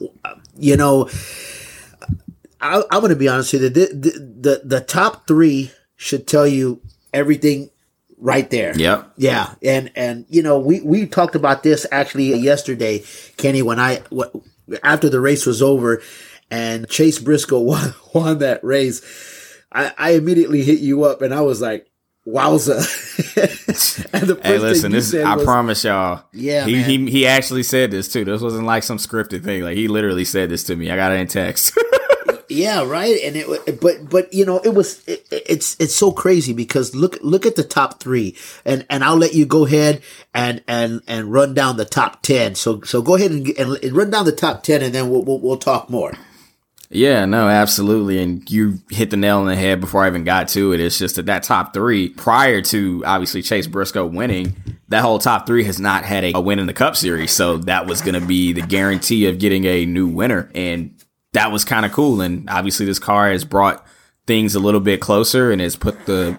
you 0.56 0.77
know. 0.77 1.09
I, 2.61 2.83
am 2.91 3.00
going 3.00 3.11
to 3.11 3.14
be 3.14 3.28
honest 3.28 3.52
with 3.52 3.62
you. 3.62 3.69
The, 3.69 3.87
the, 3.95 4.11
the, 4.40 4.62
the 4.64 4.81
top 4.81 5.28
three 5.28 5.71
should 5.95 6.26
tell 6.26 6.45
you 6.45 6.83
everything 7.12 7.71
right 8.21 8.49
there. 8.51 8.77
Yeah. 8.77 9.05
Yeah. 9.17 9.55
And, 9.63 9.91
and, 9.95 10.27
you 10.29 10.43
know, 10.43 10.59
we, 10.59 10.81
we 10.81 11.07
talked 11.07 11.35
about 11.35 11.63
this 11.63 11.87
actually 11.91 12.35
yesterday, 12.37 13.05
Kenny, 13.37 13.63
when 13.63 13.79
I, 13.79 14.03
after 14.83 15.09
the 15.09 15.21
race 15.21 15.47
was 15.47 15.63
over 15.63 16.03
and 16.51 16.89
Chase 16.89 17.19
Briscoe 17.19 17.61
won, 17.61 17.95
won 18.15 18.39
that 18.39 18.63
race, 18.65 19.03
I, 19.73 19.93
I 19.99 20.11
immediately 20.13 20.63
hit 20.63 20.81
you 20.81 21.05
up 21.05 21.23
and 21.23 21.33
I 21.33 21.43
was 21.43 21.61
like, 21.61 21.87
wowza. 22.27 22.77
hey, 24.43 24.59
listen, 24.59 24.93
this, 24.93 25.15
I 25.15 25.37
was, 25.37 25.45
promise 25.45 25.85
y'all. 25.85 26.25
Yeah. 26.33 26.67
He, 26.67 26.83
he, 26.83 27.11
he 27.11 27.27
actually 27.27 27.63
said 27.63 27.91
this 27.91 28.13
too. 28.13 28.25
This 28.25 28.43
wasn't 28.43 28.67
like 28.67 28.83
some 28.83 28.99
scripted 28.99 29.45
thing. 29.45 29.63
Like 29.63 29.77
he 29.77 29.89
literally 29.89 30.25
said 30.25 30.51
this 30.51 30.65
to 30.65 30.77
me. 30.77 30.91
I 30.91 30.97
got 30.97 31.13
it 31.13 31.21
in 31.21 31.27
text. 31.27 31.79
Yeah, 32.49 32.85
right. 32.85 33.21
And 33.23 33.37
it, 33.37 33.81
but 33.81 34.09
but 34.09 34.33
you 34.33 34.45
know, 34.47 34.59
it 34.59 34.75
was 34.75 35.07
it, 35.07 35.26
it's 35.31 35.76
it's 35.78 35.95
so 35.95 36.11
crazy 36.12 36.52
because 36.52 36.95
look 36.95 37.19
look 37.21 37.45
at 37.45 37.57
the 37.57 37.64
top 37.64 38.00
three, 38.00 38.37
and 38.64 38.87
and 38.88 39.05
I'll 39.05 39.17
let 39.17 39.35
you 39.35 39.45
go 39.45 39.67
ahead 39.67 40.02
and 40.33 40.62
and 40.67 41.02
and 41.07 41.31
run 41.31 41.52
down 41.52 41.76
the 41.76 41.85
top 41.85 42.23
ten. 42.23 42.55
So 42.55 42.81
so 42.83 43.02
go 43.02 43.17
ahead 43.17 43.31
and, 43.31 43.47
and 43.59 43.93
run 43.93 44.11
down 44.11 44.25
the 44.25 44.33
top 44.33 44.62
ten, 44.62 44.83
and 44.83 44.95
then 44.95 45.11
we'll 45.11 45.23
we'll, 45.23 45.40
we'll 45.40 45.59
talk 45.59 45.90
more. 45.90 46.14
Yeah, 46.90 47.26
no, 47.26 47.49
absolutely. 47.49 48.19
And 48.19 48.50
you 48.50 48.78
hit 48.88 49.11
the 49.11 49.19
nail 49.19 49.40
on 49.40 49.47
the 49.47 49.57
head 49.57 49.81
before 49.81 50.05
I 50.05 50.09
even 50.09 50.25
got 50.25 50.49
to 50.49 50.73
it. 50.73 50.81
It's 50.81 50.99
just 50.99 51.17
that 51.17 51.26
that 51.26 51.43
top 51.43 51.75
three, 51.75 52.09
prior 52.09 52.62
to 52.62 53.02
obviously 53.05 53.43
Chase 53.43 53.67
Briscoe 53.67 54.07
winning, 54.07 54.57
that 54.88 55.02
whole 55.02 55.19
top 55.19 55.47
three 55.47 55.64
has 55.64 55.78
not 55.78 56.05
had 56.05 56.25
a, 56.25 56.33
a 56.37 56.40
win 56.40 56.59
in 56.59 56.67
the 56.67 56.73
Cup 56.73 56.97
Series. 56.97 57.31
So 57.31 57.59
that 57.59 57.87
was 57.87 58.00
going 58.00 58.19
to 58.19 58.26
be 58.26 58.55
the 58.55 58.62
guarantee 58.62 59.26
of 59.26 59.38
getting 59.38 59.67
a 59.67 59.85
new 59.85 60.09
winner. 60.09 60.50
And 60.55 60.95
that 61.32 61.52
was 61.52 61.64
kind 61.64 61.85
of 61.85 61.92
cool. 61.92 62.20
And 62.20 62.49
obviously, 62.49 62.87
this 62.87 62.99
car 62.99 63.30
has 63.30 63.44
brought 63.44 63.85
things 64.26 64.54
a 64.54 64.61
little 64.61 64.80
bit 64.80 65.00
closer 65.00 65.50
and 65.50 65.61
has 65.61 65.76
put 65.76 66.06
the, 66.06 66.38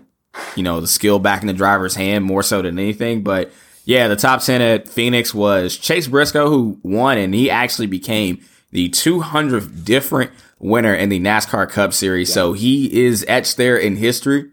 you 0.55 0.63
know, 0.63 0.79
the 0.79 0.87
skill 0.87 1.19
back 1.19 1.41
in 1.41 1.47
the 1.47 1.53
driver's 1.53 1.95
hand 1.95 2.25
more 2.25 2.43
so 2.43 2.61
than 2.61 2.77
anything. 2.79 3.23
But 3.23 3.51
yeah, 3.85 4.07
the 4.07 4.15
top 4.15 4.41
10 4.41 4.61
at 4.61 4.87
Phoenix 4.87 5.33
was 5.33 5.77
Chase 5.77 6.07
Briscoe, 6.07 6.49
who 6.49 6.79
won, 6.83 7.17
and 7.17 7.33
he 7.33 7.49
actually 7.49 7.87
became 7.87 8.43
the 8.71 8.89
200th 8.89 9.83
different 9.83 10.31
winner 10.59 10.93
in 10.93 11.09
the 11.09 11.19
NASCAR 11.19 11.69
Cup 11.69 11.93
Series. 11.93 12.29
Yeah. 12.29 12.33
So 12.35 12.53
he 12.53 13.05
is 13.05 13.25
etched 13.27 13.57
there 13.57 13.77
in 13.77 13.95
history 13.95 14.51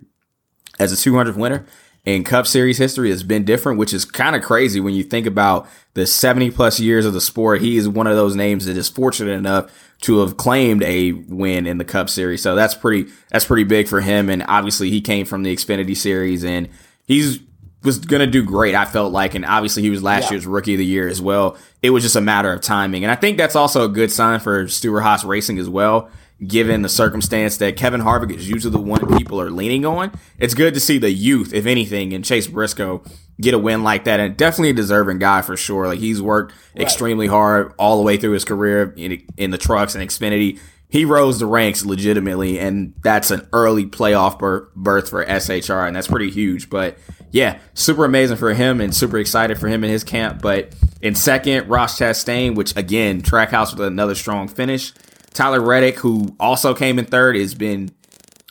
as 0.78 0.92
a 0.92 0.96
200th 0.96 1.36
winner. 1.36 1.66
in 2.06 2.22
Cup 2.22 2.46
Series 2.46 2.78
history 2.78 3.10
has 3.10 3.24
been 3.24 3.44
different, 3.44 3.78
which 3.78 3.92
is 3.92 4.04
kind 4.04 4.36
of 4.36 4.42
crazy 4.42 4.78
when 4.78 4.94
you 4.94 5.02
think 5.02 5.26
about 5.26 5.68
the 5.94 6.06
70 6.06 6.52
plus 6.52 6.78
years 6.78 7.04
of 7.04 7.12
the 7.12 7.20
sport. 7.20 7.60
He 7.60 7.76
is 7.76 7.88
one 7.88 8.06
of 8.06 8.14
those 8.14 8.36
names 8.36 8.66
that 8.66 8.76
is 8.76 8.88
fortunate 8.88 9.32
enough 9.32 9.70
to 10.02 10.18
have 10.20 10.36
claimed 10.36 10.82
a 10.82 11.12
win 11.12 11.66
in 11.66 11.78
the 11.78 11.84
Cup 11.84 12.10
Series. 12.10 12.42
So 12.42 12.54
that's 12.54 12.74
pretty 12.74 13.10
that's 13.30 13.44
pretty 13.44 13.64
big 13.64 13.88
for 13.88 14.00
him. 14.00 14.28
And 14.28 14.44
obviously 14.46 14.90
he 14.90 15.00
came 15.00 15.26
from 15.26 15.42
the 15.42 15.54
Xfinity 15.54 15.96
Series 15.96 16.44
and 16.44 16.68
he's 17.06 17.40
was 17.86 17.98
going 17.98 18.20
to 18.20 18.26
do 18.26 18.44
great, 18.44 18.74
I 18.74 18.84
felt 18.84 19.12
like. 19.12 19.34
And 19.34 19.46
obviously, 19.46 19.82
he 19.82 19.88
was 19.88 20.02
last 20.02 20.24
yeah. 20.24 20.32
year's 20.32 20.46
rookie 20.46 20.74
of 20.74 20.78
the 20.78 20.84
year 20.84 21.08
as 21.08 21.22
well. 21.22 21.56
It 21.82 21.90
was 21.90 22.02
just 22.02 22.16
a 22.16 22.20
matter 22.20 22.52
of 22.52 22.60
timing. 22.60 23.04
And 23.04 23.10
I 23.10 23.14
think 23.14 23.38
that's 23.38 23.56
also 23.56 23.84
a 23.84 23.88
good 23.88 24.10
sign 24.10 24.40
for 24.40 24.68
Stewart 24.68 25.02
Haas 25.02 25.24
Racing 25.24 25.58
as 25.58 25.68
well, 25.68 26.10
given 26.44 26.82
the 26.82 26.88
circumstance 26.88 27.56
that 27.58 27.76
Kevin 27.76 28.02
Harvick 28.02 28.34
is 28.34 28.48
usually 28.48 28.72
the 28.72 28.80
one 28.80 29.16
people 29.16 29.40
are 29.40 29.50
leaning 29.50 29.86
on. 29.86 30.10
It's 30.38 30.54
good 30.54 30.74
to 30.74 30.80
see 30.80 30.98
the 30.98 31.10
youth, 31.10 31.54
if 31.54 31.64
anything, 31.64 32.12
and 32.12 32.24
Chase 32.24 32.48
Briscoe 32.48 33.02
get 33.40 33.54
a 33.54 33.58
win 33.58 33.82
like 33.82 34.04
that. 34.04 34.20
And 34.20 34.36
definitely 34.36 34.70
a 34.70 34.74
deserving 34.74 35.18
guy 35.18 35.42
for 35.42 35.56
sure. 35.56 35.86
Like, 35.86 35.98
he's 35.98 36.22
worked 36.22 36.54
right. 36.74 36.82
extremely 36.82 37.26
hard 37.26 37.72
all 37.78 37.96
the 37.96 38.02
way 38.02 38.16
through 38.16 38.32
his 38.32 38.44
career 38.44 38.94
in, 38.96 39.22
in 39.36 39.50
the 39.50 39.58
trucks 39.58 39.94
and 39.94 40.08
Xfinity 40.08 40.58
he 40.88 41.04
rose 41.04 41.38
the 41.38 41.46
ranks 41.46 41.84
legitimately, 41.84 42.60
and 42.60 42.94
that's 43.02 43.30
an 43.30 43.48
early 43.52 43.86
playoff 43.86 44.38
berth 44.74 45.08
for 45.10 45.24
SHR, 45.24 45.86
and 45.86 45.96
that's 45.96 46.06
pretty 46.06 46.30
huge. 46.30 46.70
But 46.70 46.96
yeah, 47.32 47.58
super 47.74 48.04
amazing 48.04 48.36
for 48.36 48.54
him 48.54 48.80
and 48.80 48.94
super 48.94 49.18
excited 49.18 49.58
for 49.58 49.68
him 49.68 49.82
in 49.82 49.90
his 49.90 50.04
camp. 50.04 50.40
But 50.40 50.74
in 51.02 51.14
second, 51.14 51.68
Ross 51.68 51.98
Chastain, 51.98 52.54
which 52.54 52.76
again, 52.76 53.20
Trackhouse 53.20 53.72
with 53.76 53.86
another 53.86 54.14
strong 54.14 54.48
finish. 54.48 54.92
Tyler 55.34 55.60
Reddick, 55.60 55.98
who 55.98 56.34
also 56.38 56.72
came 56.72 56.98
in 56.98 57.04
third, 57.04 57.36
has 57.36 57.54
been 57.54 57.90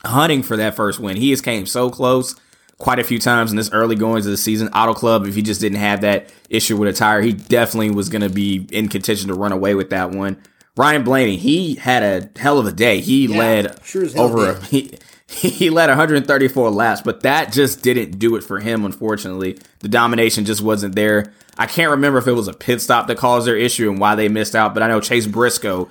hunting 0.03 0.43
for 0.43 0.57
that 0.57 0.75
first 0.75 0.99
win. 0.99 1.15
He 1.15 1.31
has 1.31 1.41
came 1.41 1.65
so 1.65 1.89
close 1.89 2.35
quite 2.77 2.99
a 2.99 3.03
few 3.03 3.19
times 3.19 3.51
in 3.51 3.57
this 3.57 3.71
early 3.71 3.95
goings 3.95 4.25
of 4.25 4.31
the 4.31 4.37
season. 4.37 4.67
Auto 4.69 4.93
Club, 4.93 5.25
if 5.25 5.35
he 5.35 5.41
just 5.41 5.61
didn't 5.61 5.79
have 5.79 6.01
that 6.01 6.31
issue 6.49 6.77
with 6.77 6.89
a 6.89 6.93
tire, 6.93 7.21
he 7.21 7.33
definitely 7.33 7.91
was 7.91 8.09
going 8.09 8.21
to 8.21 8.29
be 8.29 8.67
in 8.71 8.89
contention 8.89 9.27
to 9.29 9.33
run 9.33 9.51
away 9.51 9.75
with 9.75 9.89
that 9.91 10.11
one. 10.11 10.41
Ryan 10.77 11.03
Blaney, 11.03 11.37
he 11.37 11.75
had 11.75 12.03
a 12.03 12.39
hell 12.39 12.59
of 12.59 12.65
a 12.65 12.71
day. 12.71 12.99
He 12.99 13.27
yeah, 13.27 13.37
led 13.37 13.85
sure 13.85 14.05
over 14.17 14.51
a, 14.51 14.61
he, 14.65 14.97
he 15.27 15.69
led 15.69 15.87
134 15.87 16.69
laps, 16.69 17.01
but 17.01 17.21
that 17.21 17.53
just 17.53 17.81
didn't 17.81 18.19
do 18.19 18.35
it 18.35 18.43
for 18.43 18.59
him, 18.59 18.83
unfortunately. 18.83 19.57
The 19.79 19.87
domination 19.87 20.43
just 20.43 20.61
wasn't 20.61 20.95
there. 20.95 21.33
I 21.57 21.67
can't 21.67 21.91
remember 21.91 22.19
if 22.19 22.27
it 22.27 22.33
was 22.33 22.49
a 22.49 22.53
pit 22.53 22.81
stop 22.81 23.07
that 23.07 23.17
caused 23.17 23.47
their 23.47 23.55
issue 23.55 23.89
and 23.89 23.99
why 23.99 24.15
they 24.15 24.27
missed 24.27 24.55
out, 24.55 24.73
but 24.73 24.83
I 24.83 24.87
know 24.89 24.99
Chase 24.99 25.27
Briscoe, 25.27 25.87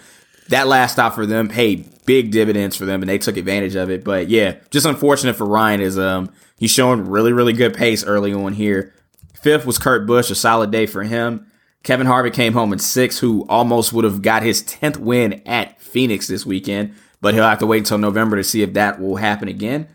that 0.48 0.66
last 0.66 0.92
stop 0.92 1.14
for 1.14 1.24
them 1.24 1.48
paid 1.48 1.88
big 2.06 2.30
dividends 2.30 2.76
for 2.76 2.84
them 2.84 3.02
and 3.02 3.08
they 3.08 3.18
took 3.18 3.36
advantage 3.36 3.74
of 3.74 3.90
it. 3.90 4.04
But 4.04 4.28
yeah, 4.28 4.56
just 4.70 4.86
unfortunate 4.86 5.36
for 5.36 5.46
Ryan 5.46 5.80
is 5.80 5.98
um 5.98 6.30
he's 6.58 6.70
showing 6.70 7.08
really, 7.08 7.32
really 7.32 7.52
good 7.52 7.74
pace 7.74 8.04
early 8.04 8.32
on 8.32 8.54
here. 8.54 8.92
Fifth 9.34 9.66
was 9.66 9.78
Kurt 9.78 10.06
Busch, 10.06 10.30
a 10.30 10.34
solid 10.34 10.70
day 10.70 10.86
for 10.86 11.02
him. 11.02 11.46
Kevin 11.82 12.06
Harvick 12.06 12.32
came 12.32 12.54
home 12.54 12.72
in 12.72 12.78
sixth, 12.78 13.20
who 13.20 13.44
almost 13.46 13.92
would 13.92 14.04
have 14.04 14.22
got 14.22 14.42
his 14.42 14.62
10th 14.62 14.96
win 14.96 15.42
at 15.44 15.78
Phoenix 15.82 16.26
this 16.26 16.46
weekend, 16.46 16.94
but 17.20 17.34
he'll 17.34 17.44
have 17.44 17.58
to 17.58 17.66
wait 17.66 17.78
until 17.78 17.98
November 17.98 18.36
to 18.36 18.44
see 18.44 18.62
if 18.62 18.72
that 18.72 18.98
will 18.98 19.16
happen 19.16 19.48
again. 19.48 19.86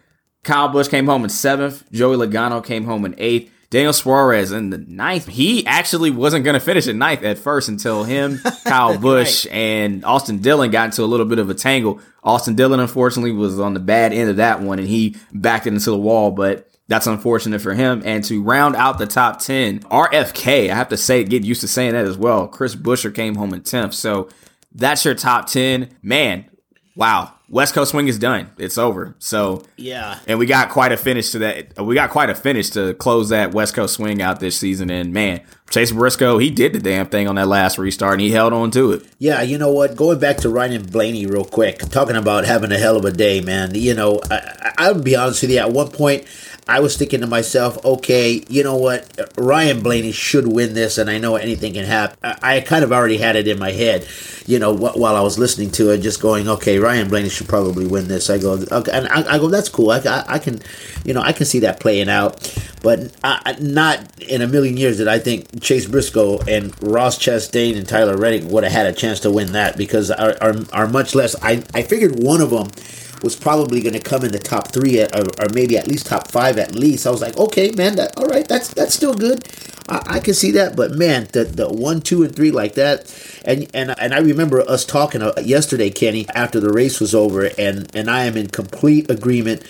Kyle 0.43 0.69
Busch 0.69 0.87
came 0.87 1.07
home 1.07 1.23
in 1.23 1.29
seventh. 1.29 1.91
Joey 1.91 2.15
Logano 2.15 2.63
came 2.63 2.85
home 2.85 3.05
in 3.05 3.15
eighth. 3.17 3.51
Daniel 3.69 3.93
Suarez 3.93 4.51
in 4.51 4.71
the 4.71 4.79
ninth. 4.79 5.27
He 5.27 5.65
actually 5.65 6.09
wasn't 6.09 6.43
going 6.43 6.55
to 6.55 6.59
finish 6.59 6.88
at 6.88 6.95
ninth 6.95 7.23
at 7.23 7.38
first 7.38 7.69
until 7.69 8.03
him, 8.03 8.39
Kyle 8.65 8.97
Busch, 8.97 9.45
right. 9.45 9.53
and 9.53 10.03
Austin 10.05 10.39
Dillon 10.39 10.71
got 10.71 10.85
into 10.85 11.03
a 11.03 11.05
little 11.05 11.25
bit 11.25 11.38
of 11.38 11.49
a 11.49 11.53
tangle. 11.53 11.99
Austin 12.23 12.55
Dillon, 12.55 12.79
unfortunately, 12.79 13.31
was 13.31 13.59
on 13.59 13.75
the 13.75 13.79
bad 13.79 14.11
end 14.11 14.29
of 14.29 14.38
that 14.38 14.61
one, 14.61 14.79
and 14.79 14.88
he 14.88 15.15
backed 15.31 15.67
it 15.67 15.73
into 15.73 15.91
the 15.91 15.97
wall. 15.97 16.31
But 16.31 16.67
that's 16.88 17.05
unfortunate 17.05 17.61
for 17.61 17.75
him. 17.75 18.01
And 18.03 18.23
to 18.25 18.41
round 18.41 18.75
out 18.75 18.97
the 18.97 19.05
top 19.05 19.39
10, 19.39 19.81
RFK, 19.81 20.71
I 20.71 20.75
have 20.75 20.89
to 20.89 20.97
say, 20.97 21.23
get 21.23 21.43
used 21.43 21.61
to 21.61 21.67
saying 21.67 21.93
that 21.93 22.05
as 22.05 22.17
well. 22.17 22.47
Chris 22.47 22.75
Buescher 22.75 23.13
came 23.13 23.35
home 23.35 23.53
in 23.53 23.61
10th. 23.61 23.93
So 23.93 24.29
that's 24.73 25.05
your 25.05 25.13
top 25.13 25.45
10. 25.45 25.95
Man, 26.01 26.45
wow. 26.95 27.33
West 27.49 27.73
Coast 27.73 27.91
Swing 27.91 28.07
is 28.07 28.19
done. 28.19 28.51
It's 28.57 28.77
over. 28.77 29.15
So 29.19 29.63
yeah, 29.75 30.19
and 30.27 30.37
we 30.37 30.45
got 30.45 30.69
quite 30.69 30.91
a 30.91 30.97
finish 30.97 31.31
to 31.31 31.39
that. 31.39 31.81
We 31.83 31.95
got 31.95 32.11
quite 32.11 32.29
a 32.29 32.35
finish 32.35 32.69
to 32.71 32.93
close 32.93 33.29
that 33.29 33.53
West 33.53 33.73
Coast 33.73 33.95
Swing 33.95 34.21
out 34.21 34.39
this 34.39 34.55
season. 34.57 34.89
And 34.89 35.13
man, 35.13 35.41
Chase 35.69 35.91
Briscoe, 35.91 36.37
he 36.37 36.49
did 36.49 36.73
the 36.73 36.79
damn 36.79 37.07
thing 37.07 37.27
on 37.27 37.35
that 37.35 37.47
last 37.47 37.77
restart, 37.77 38.13
and 38.13 38.21
he 38.21 38.31
held 38.31 38.53
on 38.53 38.71
to 38.71 38.93
it. 38.93 39.05
Yeah, 39.17 39.41
you 39.41 39.57
know 39.57 39.71
what? 39.71 39.95
Going 39.95 40.19
back 40.19 40.37
to 40.37 40.49
Ryan 40.49 40.83
Blaney 40.83 41.25
real 41.25 41.45
quick, 41.45 41.79
talking 41.89 42.15
about 42.15 42.45
having 42.45 42.71
a 42.71 42.77
hell 42.77 42.97
of 42.97 43.05
a 43.05 43.11
day, 43.11 43.41
man. 43.41 43.73
You 43.73 43.95
know, 43.95 44.21
I, 44.29 44.73
I'll 44.77 45.01
be 45.01 45.15
honest 45.15 45.41
with 45.41 45.51
you. 45.51 45.59
At 45.59 45.71
one 45.71 45.89
point, 45.89 46.25
I 46.69 46.81
was 46.81 46.95
thinking 46.95 47.21
to 47.21 47.27
myself, 47.27 47.83
okay, 47.83 48.45
you 48.47 48.63
know 48.63 48.75
what? 48.75 49.19
Ryan 49.35 49.81
Blaney 49.81 50.11
should 50.11 50.45
win 50.45 50.75
this, 50.75 50.99
and 50.99 51.09
I 51.09 51.17
know 51.17 51.35
anything 51.35 51.73
can 51.73 51.85
happen. 51.85 52.19
I 52.21 52.61
kind 52.61 52.83
of 52.83 52.91
already 52.91 53.17
had 53.17 53.35
it 53.35 53.47
in 53.47 53.57
my 53.57 53.71
head, 53.71 54.07
you 54.45 54.59
know, 54.59 54.71
while 54.75 55.15
I 55.15 55.21
was 55.21 55.39
listening 55.39 55.71
to 55.71 55.89
it, 55.89 55.97
just 56.01 56.21
going, 56.21 56.47
okay, 56.47 56.77
Ryan 56.77 57.09
Blaney 57.09 57.29
should 57.29 57.47
probably 57.47 57.88
win 57.88 58.07
this. 58.07 58.29
I 58.29 58.38
go, 58.38 58.51
okay, 58.71 58.91
and 58.91 59.07
I, 59.07 59.35
I 59.35 59.39
go, 59.39 59.47
that's 59.47 59.67
cool. 59.67 59.89
I, 59.89 59.97
I, 59.97 60.23
I, 60.27 60.39
can, 60.39 60.61
you 61.03 61.15
know, 61.15 61.21
I 61.21 61.31
can 61.31 61.47
see 61.47 61.57
that 61.61 61.79
playing 61.79 62.07
out, 62.07 62.55
but 62.83 63.15
I, 63.23 63.57
not 63.59 64.21
in 64.21 64.43
a 64.43 64.47
million 64.47 64.77
years 64.77 64.97
did 64.97 65.07
I 65.07 65.17
think 65.17 65.63
Chase 65.63 65.88
Briscoe 65.88 66.38
and 66.41 66.71
Ross 66.83 67.17
Chastain 67.17 67.77
and 67.77 67.88
Tyler 67.88 68.15
Reddick 68.15 68.43
would 68.43 68.63
have 68.63 68.73
had 68.73 68.85
a 68.85 68.93
chance 68.93 69.21
to 69.21 69.31
win 69.31 69.53
that 69.53 69.75
because 69.75 70.11
are, 70.11 70.35
are, 70.39 70.53
are 70.71 70.88
much 70.88 71.15
less. 71.15 71.35
I, 71.41 71.63
I 71.73 71.81
figured 71.81 72.21
one 72.21 72.41
of 72.41 72.51
them 72.51 72.67
was 73.23 73.35
probably 73.35 73.81
going 73.81 73.93
to 73.93 73.99
come 73.99 74.23
in 74.23 74.31
the 74.31 74.39
top 74.39 74.71
three 74.71 75.01
or, 75.01 75.07
or, 75.39 75.47
maybe 75.53 75.77
at 75.77 75.88
least 75.88 76.07
top 76.07 76.29
five 76.29 76.57
at 76.57 76.75
least. 76.75 77.05
I 77.05 77.11
was 77.11 77.21
like, 77.21 77.38
okay, 77.38 77.71
man, 77.71 77.95
that 77.97 78.17
all 78.17 78.27
right, 78.27 78.47
that's 78.47 78.73
that's 78.73 78.93
still 78.93 79.13
good. 79.13 79.47
I, 79.88 80.03
I 80.05 80.19
can 80.19 80.33
see 80.33 80.51
that, 80.51 80.75
but 80.75 80.91
man, 80.91 81.27
the 81.31 81.43
the 81.43 81.69
one, 81.69 82.01
two, 82.01 82.23
and 82.23 82.35
three 82.35 82.51
like 82.51 82.75
that, 82.75 83.13
and 83.43 83.69
and 83.73 83.97
and 83.99 84.13
I 84.13 84.19
remember 84.19 84.61
us 84.61 84.85
talking 84.85 85.21
uh, 85.21 85.33
yesterday, 85.43 85.89
Kenny, 85.89 86.27
after 86.29 86.59
the 86.59 86.71
race 86.71 86.99
was 86.99 87.13
over, 87.15 87.49
and 87.57 87.89
and 87.95 88.09
I 88.09 88.25
am 88.25 88.38
in 88.38 88.47
complete 88.47 89.09
agreement 89.09 89.63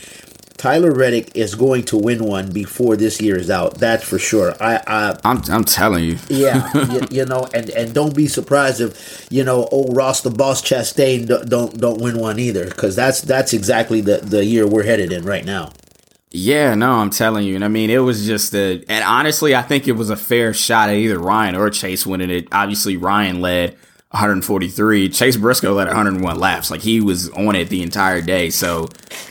Tyler 0.59 0.91
Reddick 0.91 1.37
is 1.37 1.55
going 1.55 1.85
to 1.85 1.97
win 1.97 2.25
one 2.25 2.51
before 2.51 2.97
this 2.97 3.21
year 3.21 3.37
is 3.37 3.49
out. 3.49 3.75
That's 3.75 4.03
for 4.03 4.19
sure. 4.19 4.53
I, 4.61 4.75
I 4.85 5.17
I'm, 5.23 5.41
I'm 5.49 5.63
telling 5.63 6.03
you. 6.03 6.17
yeah, 6.27 6.69
you, 6.91 7.01
you, 7.09 7.25
know, 7.25 7.47
and, 7.53 7.69
and 7.69 7.93
don't 7.93 8.13
be 8.13 8.27
surprised 8.27 8.81
if 8.81 9.25
you 9.31 9.45
know 9.45 9.69
old 9.71 9.95
Ross 9.95 10.19
the 10.21 10.29
Boss 10.29 10.61
Chastain 10.61 11.27
don't 11.47 11.79
don't 11.79 12.01
win 12.01 12.19
one 12.19 12.39
either, 12.39 12.65
because 12.65 12.93
that's 12.93 13.21
that's 13.21 13.53
exactly 13.53 14.01
the 14.01 14.17
the 14.17 14.43
year 14.43 14.67
we're 14.67 14.83
headed 14.83 15.13
in 15.13 15.23
right 15.23 15.45
now. 15.45 15.71
Yeah, 16.31 16.75
no, 16.75 16.91
I'm 16.91 17.09
telling 17.09 17.47
you. 17.47 17.55
And 17.55 17.63
I 17.63 17.69
mean, 17.69 17.89
it 17.89 17.99
was 17.99 18.25
just 18.25 18.53
a, 18.53 18.83
and 18.89 19.03
honestly, 19.03 19.55
I 19.55 19.61
think 19.61 19.87
it 19.87 19.93
was 19.93 20.09
a 20.09 20.17
fair 20.17 20.53
shot 20.53 20.89
at 20.89 20.95
either 20.95 21.17
Ryan 21.17 21.55
or 21.55 21.69
Chase 21.69 22.05
winning 22.05 22.29
it. 22.29 22.49
Obviously, 22.51 22.97
Ryan 22.97 23.39
led 23.39 23.77
143. 24.11 25.09
Chase 25.09 25.37
Briscoe 25.37 25.73
led 25.73 25.85
101 25.85 26.39
laps. 26.39 26.71
Like 26.71 26.81
he 26.81 26.99
was 26.99 27.29
on 27.31 27.55
it 27.55 27.69
the 27.69 27.83
entire 27.83 28.21
day. 28.21 28.49
So, 28.49 28.89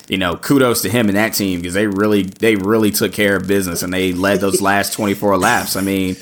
you 0.09 0.19
know, 0.19 0.37
kudos 0.37 0.83
to 0.83 0.89
him 0.89 1.09
and 1.09 1.17
that 1.17 1.35
team 1.35 1.61
because 1.61 1.75
they 1.75 1.89
really 1.89 2.23
they 2.23 2.55
really 2.55 2.93
took 2.93 3.13
care 3.13 3.37
of 3.37 3.49
business 3.49 3.83
and 3.83 3.93
they 3.93 4.13
led 4.13 4.41
those 4.41 4.61
last 4.63 4.93
24 4.93 5.37
laps. 5.37 5.75
I 5.75 5.81
mean, 5.81 6.17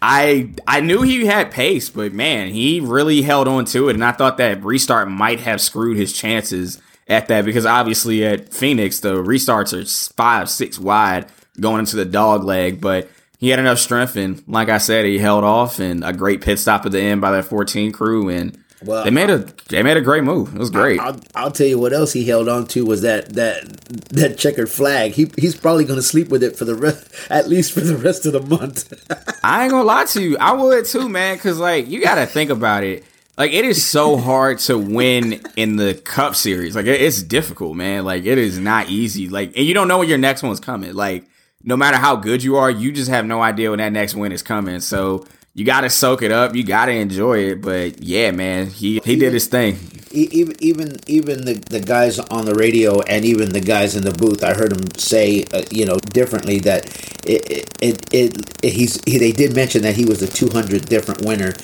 I 0.00 0.54
I 0.66 0.80
knew 0.80 1.02
he 1.02 1.26
had 1.26 1.50
pace, 1.50 1.90
but 1.90 2.14
man, 2.14 2.48
he 2.48 2.80
really 2.80 3.20
held 3.20 3.46
on 3.46 3.66
to 3.66 3.90
it 3.90 3.94
and 3.94 4.04
I 4.04 4.12
thought 4.12 4.38
that 4.38 4.64
restart 4.64 5.10
might 5.10 5.40
have 5.40 5.60
screwed 5.60 5.98
his 5.98 6.14
chances 6.14 6.80
at 7.08 7.28
that 7.28 7.44
because 7.44 7.66
obviously 7.66 8.24
at 8.24 8.54
Phoenix 8.54 9.00
the 9.00 9.16
restarts 9.16 9.74
are 9.74 10.14
5 10.14 10.48
6 10.48 10.78
wide 10.78 11.26
going 11.60 11.80
into 11.80 11.96
the 11.96 12.06
dog 12.06 12.42
leg, 12.42 12.80
but 12.80 13.10
he 13.42 13.48
had 13.48 13.58
enough 13.58 13.80
strength, 13.80 14.14
and 14.14 14.40
like 14.46 14.68
I 14.68 14.78
said, 14.78 15.04
he 15.04 15.18
held 15.18 15.42
off, 15.42 15.80
and 15.80 16.04
a 16.04 16.12
great 16.12 16.42
pit 16.42 16.60
stop 16.60 16.86
at 16.86 16.92
the 16.92 17.00
end 17.00 17.20
by 17.20 17.32
that 17.32 17.44
14 17.44 17.90
crew, 17.90 18.28
and 18.28 18.56
well, 18.84 19.02
they 19.02 19.10
made 19.10 19.30
a 19.30 19.38
they 19.68 19.82
made 19.82 19.96
a 19.96 20.00
great 20.00 20.22
move. 20.22 20.54
It 20.54 20.60
was 20.60 20.70
great. 20.70 21.00
I'll, 21.00 21.18
I'll, 21.34 21.50
tell 21.50 21.66
you 21.66 21.76
what 21.76 21.92
else 21.92 22.12
he 22.12 22.24
held 22.24 22.48
on 22.48 22.68
to 22.68 22.86
was 22.86 23.02
that 23.02 23.30
that 23.30 23.68
that 24.10 24.38
checkered 24.38 24.70
flag. 24.70 25.10
He 25.10 25.28
he's 25.36 25.56
probably 25.56 25.84
going 25.84 25.98
to 25.98 26.04
sleep 26.04 26.28
with 26.28 26.44
it 26.44 26.56
for 26.56 26.64
the 26.64 26.76
rest, 26.76 27.12
at 27.30 27.48
least 27.48 27.72
for 27.72 27.80
the 27.80 27.96
rest 27.96 28.26
of 28.26 28.32
the 28.32 28.42
month. 28.42 28.92
I 29.42 29.64
ain't 29.64 29.72
gonna 29.72 29.82
lie 29.82 30.04
to 30.04 30.22
you, 30.22 30.38
I 30.38 30.52
would 30.52 30.84
too, 30.84 31.08
man. 31.08 31.34
Because 31.34 31.58
like 31.58 31.88
you 31.88 32.00
got 32.00 32.14
to 32.14 32.26
think 32.26 32.50
about 32.50 32.84
it. 32.84 33.04
Like 33.36 33.52
it 33.52 33.64
is 33.64 33.84
so 33.84 34.18
hard 34.18 34.60
to 34.60 34.78
win 34.78 35.40
in 35.56 35.74
the 35.74 35.94
Cup 35.94 36.36
Series. 36.36 36.76
Like 36.76 36.86
it's 36.86 37.24
difficult, 37.24 37.74
man. 37.74 38.04
Like 38.04 38.24
it 38.24 38.38
is 38.38 38.60
not 38.60 38.88
easy. 38.88 39.28
Like 39.28 39.56
and 39.56 39.66
you 39.66 39.74
don't 39.74 39.88
know 39.88 39.98
when 39.98 40.08
your 40.08 40.18
next 40.18 40.44
one's 40.44 40.60
coming. 40.60 40.94
Like 40.94 41.24
no 41.64 41.76
matter 41.76 41.96
how 41.96 42.16
good 42.16 42.42
you 42.42 42.56
are, 42.56 42.70
you 42.70 42.92
just 42.92 43.10
have 43.10 43.24
no 43.24 43.40
idea 43.40 43.70
when 43.70 43.78
that 43.78 43.92
next 43.92 44.14
win 44.14 44.32
is 44.32 44.42
coming. 44.42 44.80
So 44.80 45.26
you 45.54 45.64
got 45.64 45.82
to 45.82 45.90
soak 45.90 46.22
it 46.22 46.32
up. 46.32 46.54
You 46.54 46.64
got 46.64 46.86
to 46.86 46.92
enjoy 46.92 47.50
it. 47.50 47.62
But 47.62 48.02
yeah, 48.02 48.30
man, 48.30 48.68
he 48.68 49.00
he 49.04 49.16
did 49.16 49.32
his 49.32 49.46
thing. 49.46 49.78
Even 50.12 50.56
even 50.60 50.96
even 51.06 51.44
the, 51.44 51.54
the 51.54 51.80
guys 51.80 52.18
on 52.18 52.44
the 52.44 52.54
radio 52.54 53.00
and 53.02 53.24
even 53.24 53.50
the 53.50 53.60
guys 53.60 53.96
in 53.96 54.04
the 54.04 54.12
booth, 54.12 54.44
I 54.44 54.54
heard 54.54 54.72
him 54.72 54.84
say, 54.96 55.44
uh, 55.52 55.62
you 55.70 55.86
know, 55.86 55.98
differently 55.98 56.58
that 56.60 56.86
it 57.24 57.50
it, 57.80 58.06
it, 58.12 58.64
it 58.64 58.72
he's 58.72 59.02
he, 59.04 59.18
they 59.18 59.32
did 59.32 59.54
mention 59.54 59.82
that 59.82 59.96
he 59.96 60.04
was 60.04 60.22
a 60.22 60.28
200 60.28 60.86
different 60.86 61.24
winner 61.24 61.54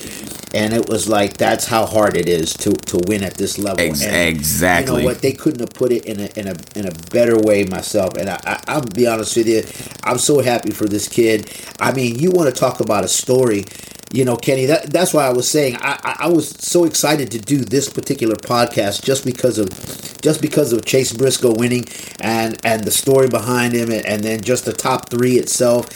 and 0.55 0.73
it 0.73 0.89
was 0.89 1.09
like 1.09 1.37
that's 1.37 1.67
how 1.67 1.85
hard 1.87 2.17
it 2.17 2.29
is 2.29 2.55
to 2.55 2.73
to 2.73 2.99
win 3.07 3.23
at 3.23 3.35
this 3.35 3.59
level. 3.59 3.81
Ex- 3.81 4.03
and, 4.03 4.29
exactly. 4.29 4.95
You 4.95 5.01
know 5.01 5.05
what? 5.05 5.21
They 5.21 5.33
couldn't 5.33 5.61
have 5.61 5.71
put 5.71 5.93
it 5.93 6.05
in 6.07 6.21
a 6.21 6.27
in 6.39 6.49
a 6.49 6.57
in 6.79 6.87
a 6.87 6.93
better 7.11 7.39
way 7.39 7.65
myself. 7.65 8.17
And 8.17 8.31
I, 8.31 8.41
I 8.45 8.65
I'll 8.69 8.83
be 8.83 9.07
honest 9.07 9.37
with 9.37 9.49
you, 9.49 9.65
I'm 10.05 10.19
so 10.19 10.41
happy 10.41 10.71
for 10.71 10.87
this 10.87 11.09
kid. 11.09 11.51
I 11.81 11.93
mean, 11.93 12.19
you 12.19 12.31
want 12.31 12.53
to 12.53 12.59
talk 12.59 12.81
about 12.81 13.05
a 13.05 13.09
story. 13.09 13.65
You 14.11 14.25
know, 14.25 14.37
Kenny, 14.37 14.65
that, 14.67 14.91
that's 14.91 15.13
why 15.13 15.27
I 15.27 15.33
was 15.33 15.49
saying 15.49 15.77
I, 15.81 16.17
I, 16.21 16.29
was 16.29 16.49
so 16.49 16.85
excited 16.85 17.31
to 17.33 17.39
do 17.39 17.59
this 17.59 17.91
particular 17.91 18.37
podcast 18.37 19.05
just 19.05 19.23
because 19.23 19.59
of 19.59 19.69
just 20.23 20.41
because 20.41 20.73
of 20.73 20.87
Chase 20.87 21.13
Briscoe 21.13 21.55
winning 21.55 21.85
and 22.21 22.59
and 22.65 22.85
the 22.85 22.91
story 22.91 23.29
behind 23.29 23.75
him 23.75 23.91
and, 23.91 24.07
and 24.07 24.25
then 24.25 24.41
just 24.41 24.65
the 24.65 24.73
top 24.73 25.11
three 25.11 25.35
itself. 25.37 25.89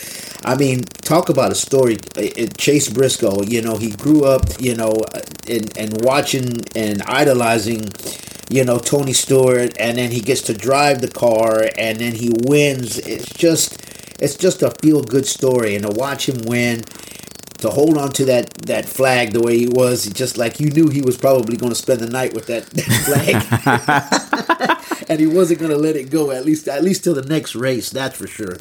I 0.45 0.57
mean, 0.57 0.83
talk 0.83 1.29
about 1.29 1.53
a 1.53 1.55
story. 1.55 1.99
Eh, 2.17 2.31
eh, 2.37 2.47
Chase 2.59 2.91
Briscoe, 2.91 3.43
you 3.43 3.63
know, 3.63 3.77
he 3.77 3.91
grew 3.93 4.25
up, 4.25 4.43
you 4.59 4.75
know, 4.75 5.01
and, 5.49 5.77
and 5.79 6.05
watching 6.05 6.65
and 6.75 7.03
idolizing, 7.03 7.93
you 8.51 8.65
know, 8.65 8.79
Tony 8.79 9.13
Stewart, 9.13 9.73
and 9.79 9.97
then 9.97 10.11
he 10.11 10.21
gets 10.21 10.43
to 10.43 10.55
drive 10.55 11.01
the 11.01 11.09
car, 11.09 11.69
and 11.79 11.99
then 11.99 12.15
he 12.15 12.31
wins. 12.45 12.99
It's 12.99 13.33
just, 13.33 13.81
it's 14.21 14.37
just 14.37 14.63
a 14.63 14.73
feel 14.83 15.03
good 15.03 15.27
story, 15.27 15.77
and 15.77 15.87
to 15.87 15.93
watch 15.93 16.29
him 16.29 16.43
win, 16.43 16.83
to 17.63 17.71
hold 17.71 17.99
on 17.99 18.13
to 18.13 18.25
that 18.27 18.55
that 18.67 18.85
flag 18.85 19.33
the 19.33 19.41
way 19.41 19.59
he 19.59 19.67
was, 19.67 20.07
just 20.07 20.37
like 20.37 20.61
you 20.61 20.71
knew 20.71 20.89
he 20.89 21.01
was 21.01 21.17
probably 21.17 21.57
going 21.57 21.73
to 21.73 21.79
spend 21.79 22.01
the 22.01 22.09
night 22.09 22.35
with 22.35 22.47
that, 22.47 22.67
that 22.67 24.87
flag, 24.87 25.05
and 25.09 25.19
he 25.19 25.27
wasn't 25.27 25.59
going 25.59 25.73
to 25.73 25.79
let 25.79 25.97
it 25.97 26.11
go 26.11 26.31
at 26.31 26.45
least 26.45 26.69
at 26.69 26.85
least 26.85 27.05
till 27.05 27.15
the 27.15 27.23
next 27.23 27.55
race. 27.55 27.91
That's 27.91 28.17
for 28.17 28.27
sure. 28.27 28.59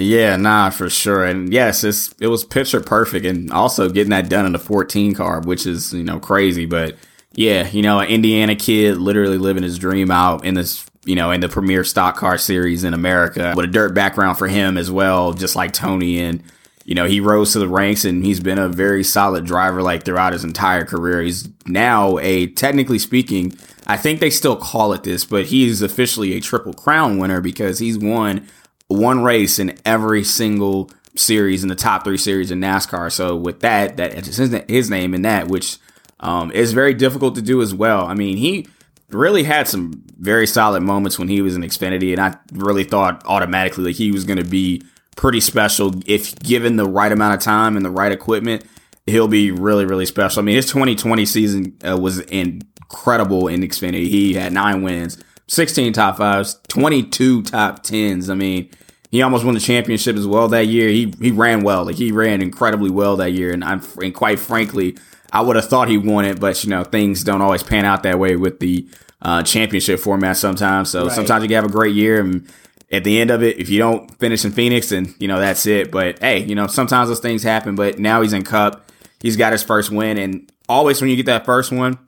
Yeah, 0.00 0.36
nah, 0.36 0.70
for 0.70 0.88
sure. 0.88 1.24
And 1.24 1.52
yes, 1.52 1.84
it's 1.84 2.14
it 2.20 2.28
was 2.28 2.44
picture 2.44 2.80
perfect 2.80 3.26
and 3.26 3.52
also 3.52 3.88
getting 3.90 4.10
that 4.10 4.30
done 4.30 4.46
in 4.46 4.52
the 4.52 4.58
14 4.58 5.14
car, 5.14 5.40
which 5.40 5.66
is, 5.66 5.92
you 5.92 6.02
know, 6.02 6.18
crazy. 6.18 6.64
But 6.64 6.96
yeah, 7.32 7.68
you 7.68 7.82
know, 7.82 8.00
an 8.00 8.08
Indiana 8.08 8.56
kid 8.56 8.96
literally 8.96 9.36
living 9.36 9.62
his 9.62 9.78
dream 9.78 10.10
out 10.10 10.44
in 10.44 10.54
this, 10.54 10.86
you 11.04 11.16
know, 11.16 11.30
in 11.32 11.40
the 11.40 11.48
premier 11.48 11.84
stock 11.84 12.16
car 12.16 12.38
series 12.38 12.82
in 12.82 12.94
America 12.94 13.52
with 13.54 13.66
a 13.66 13.68
dirt 13.68 13.94
background 13.94 14.38
for 14.38 14.48
him 14.48 14.78
as 14.78 14.90
well, 14.90 15.34
just 15.34 15.54
like 15.54 15.72
Tony. 15.72 16.20
And, 16.20 16.42
you 16.90 16.96
know, 16.96 17.06
he 17.06 17.20
rose 17.20 17.52
to 17.52 17.60
the 17.60 17.68
ranks 17.68 18.04
and 18.04 18.24
he's 18.24 18.40
been 18.40 18.58
a 18.58 18.68
very 18.68 19.04
solid 19.04 19.44
driver 19.44 19.80
like 19.80 20.02
throughout 20.02 20.32
his 20.32 20.42
entire 20.42 20.84
career. 20.84 21.22
He's 21.22 21.48
now 21.64 22.18
a, 22.18 22.48
technically 22.48 22.98
speaking, 22.98 23.56
I 23.86 23.96
think 23.96 24.18
they 24.18 24.28
still 24.28 24.56
call 24.56 24.92
it 24.92 25.04
this, 25.04 25.24
but 25.24 25.46
he's 25.46 25.82
officially 25.82 26.32
a 26.32 26.40
triple 26.40 26.72
crown 26.72 27.18
winner 27.18 27.40
because 27.40 27.78
he's 27.78 27.96
won 27.96 28.44
one 28.88 29.22
race 29.22 29.60
in 29.60 29.78
every 29.84 30.24
single 30.24 30.90
series 31.14 31.62
in 31.62 31.68
the 31.68 31.76
top 31.76 32.02
three 32.02 32.18
series 32.18 32.50
in 32.50 32.60
NASCAR. 32.60 33.12
So 33.12 33.36
with 33.36 33.60
that, 33.60 33.96
that 33.98 34.26
his, 34.26 34.36
his 34.68 34.90
name 34.90 35.14
in 35.14 35.22
that, 35.22 35.46
which 35.46 35.76
um, 36.18 36.50
is 36.50 36.72
very 36.72 36.92
difficult 36.92 37.36
to 37.36 37.42
do 37.42 37.62
as 37.62 37.72
well. 37.72 38.04
I 38.04 38.14
mean, 38.14 38.36
he 38.36 38.66
really 39.10 39.44
had 39.44 39.68
some 39.68 40.02
very 40.18 40.48
solid 40.48 40.80
moments 40.80 41.20
when 41.20 41.28
he 41.28 41.40
was 41.40 41.54
in 41.54 41.62
Xfinity, 41.62 42.10
and 42.10 42.20
I 42.20 42.36
really 42.52 42.82
thought 42.82 43.22
automatically 43.26 43.84
that 43.84 43.96
he 43.96 44.10
was 44.10 44.24
going 44.24 44.42
to 44.42 44.44
be 44.44 44.82
pretty 45.16 45.40
special 45.40 45.94
if 46.06 46.38
given 46.38 46.76
the 46.76 46.86
right 46.86 47.12
amount 47.12 47.34
of 47.34 47.40
time 47.40 47.76
and 47.76 47.84
the 47.84 47.90
right 47.90 48.12
equipment. 48.12 48.64
He'll 49.06 49.28
be 49.28 49.50
really, 49.50 49.86
really 49.86 50.06
special. 50.06 50.40
I 50.40 50.42
mean, 50.44 50.54
his 50.54 50.66
2020 50.66 51.26
season 51.26 51.76
uh, 51.88 51.96
was 51.96 52.20
incredible 52.20 53.48
in 53.48 53.62
Xfinity. 53.62 54.08
He 54.08 54.34
had 54.34 54.52
nine 54.52 54.82
wins, 54.82 55.18
16 55.48 55.94
top 55.94 56.18
fives, 56.18 56.60
22 56.68 57.42
top 57.42 57.82
tens. 57.82 58.30
I 58.30 58.34
mean, 58.34 58.70
he 59.10 59.22
almost 59.22 59.44
won 59.44 59.54
the 59.54 59.60
championship 59.60 60.16
as 60.16 60.26
well 60.26 60.48
that 60.48 60.66
year. 60.66 60.88
He 60.88 61.12
he 61.20 61.32
ran 61.32 61.62
well, 61.62 61.84
like 61.84 61.96
he 61.96 62.12
ran 62.12 62.40
incredibly 62.40 62.90
well 62.90 63.16
that 63.16 63.32
year, 63.32 63.52
and 63.52 63.64
I'm 63.64 63.82
and 64.00 64.14
quite 64.14 64.38
frankly, 64.38 64.96
I 65.32 65.40
would 65.40 65.56
have 65.56 65.68
thought 65.68 65.88
he 65.88 65.98
won 65.98 66.24
it, 66.24 66.38
but 66.38 66.62
you 66.62 66.70
know 66.70 66.84
things 66.84 67.24
don't 67.24 67.42
always 67.42 67.62
pan 67.62 67.84
out 67.84 68.04
that 68.04 68.18
way 68.18 68.36
with 68.36 68.60
the 68.60 68.88
uh, 69.22 69.42
championship 69.42 69.98
format 69.98 70.36
sometimes. 70.36 70.90
So 70.90 71.04
right. 71.04 71.12
sometimes 71.12 71.42
you 71.42 71.48
can 71.48 71.56
have 71.56 71.64
a 71.64 71.72
great 71.72 71.94
year, 71.94 72.20
and 72.20 72.48
at 72.92 73.04
the 73.04 73.20
end 73.20 73.30
of 73.30 73.42
it, 73.42 73.58
if 73.58 73.68
you 73.68 73.78
don't 73.78 74.12
finish 74.18 74.44
in 74.44 74.52
Phoenix, 74.52 74.88
then 74.88 75.14
you 75.18 75.28
know 75.28 75.38
that's 75.38 75.66
it. 75.66 75.90
But 75.90 76.18
hey, 76.20 76.44
you 76.44 76.54
know 76.54 76.66
sometimes 76.66 77.08
those 77.08 77.20
things 77.20 77.42
happen. 77.42 77.74
But 77.74 77.98
now 77.98 78.22
he's 78.22 78.32
in 78.32 78.44
Cup, 78.44 78.90
he's 79.20 79.36
got 79.36 79.52
his 79.52 79.62
first 79.62 79.90
win, 79.90 80.18
and 80.18 80.50
always 80.68 81.00
when 81.00 81.10
you 81.10 81.16
get 81.16 81.26
that 81.26 81.44
first 81.44 81.72
one, 81.72 81.98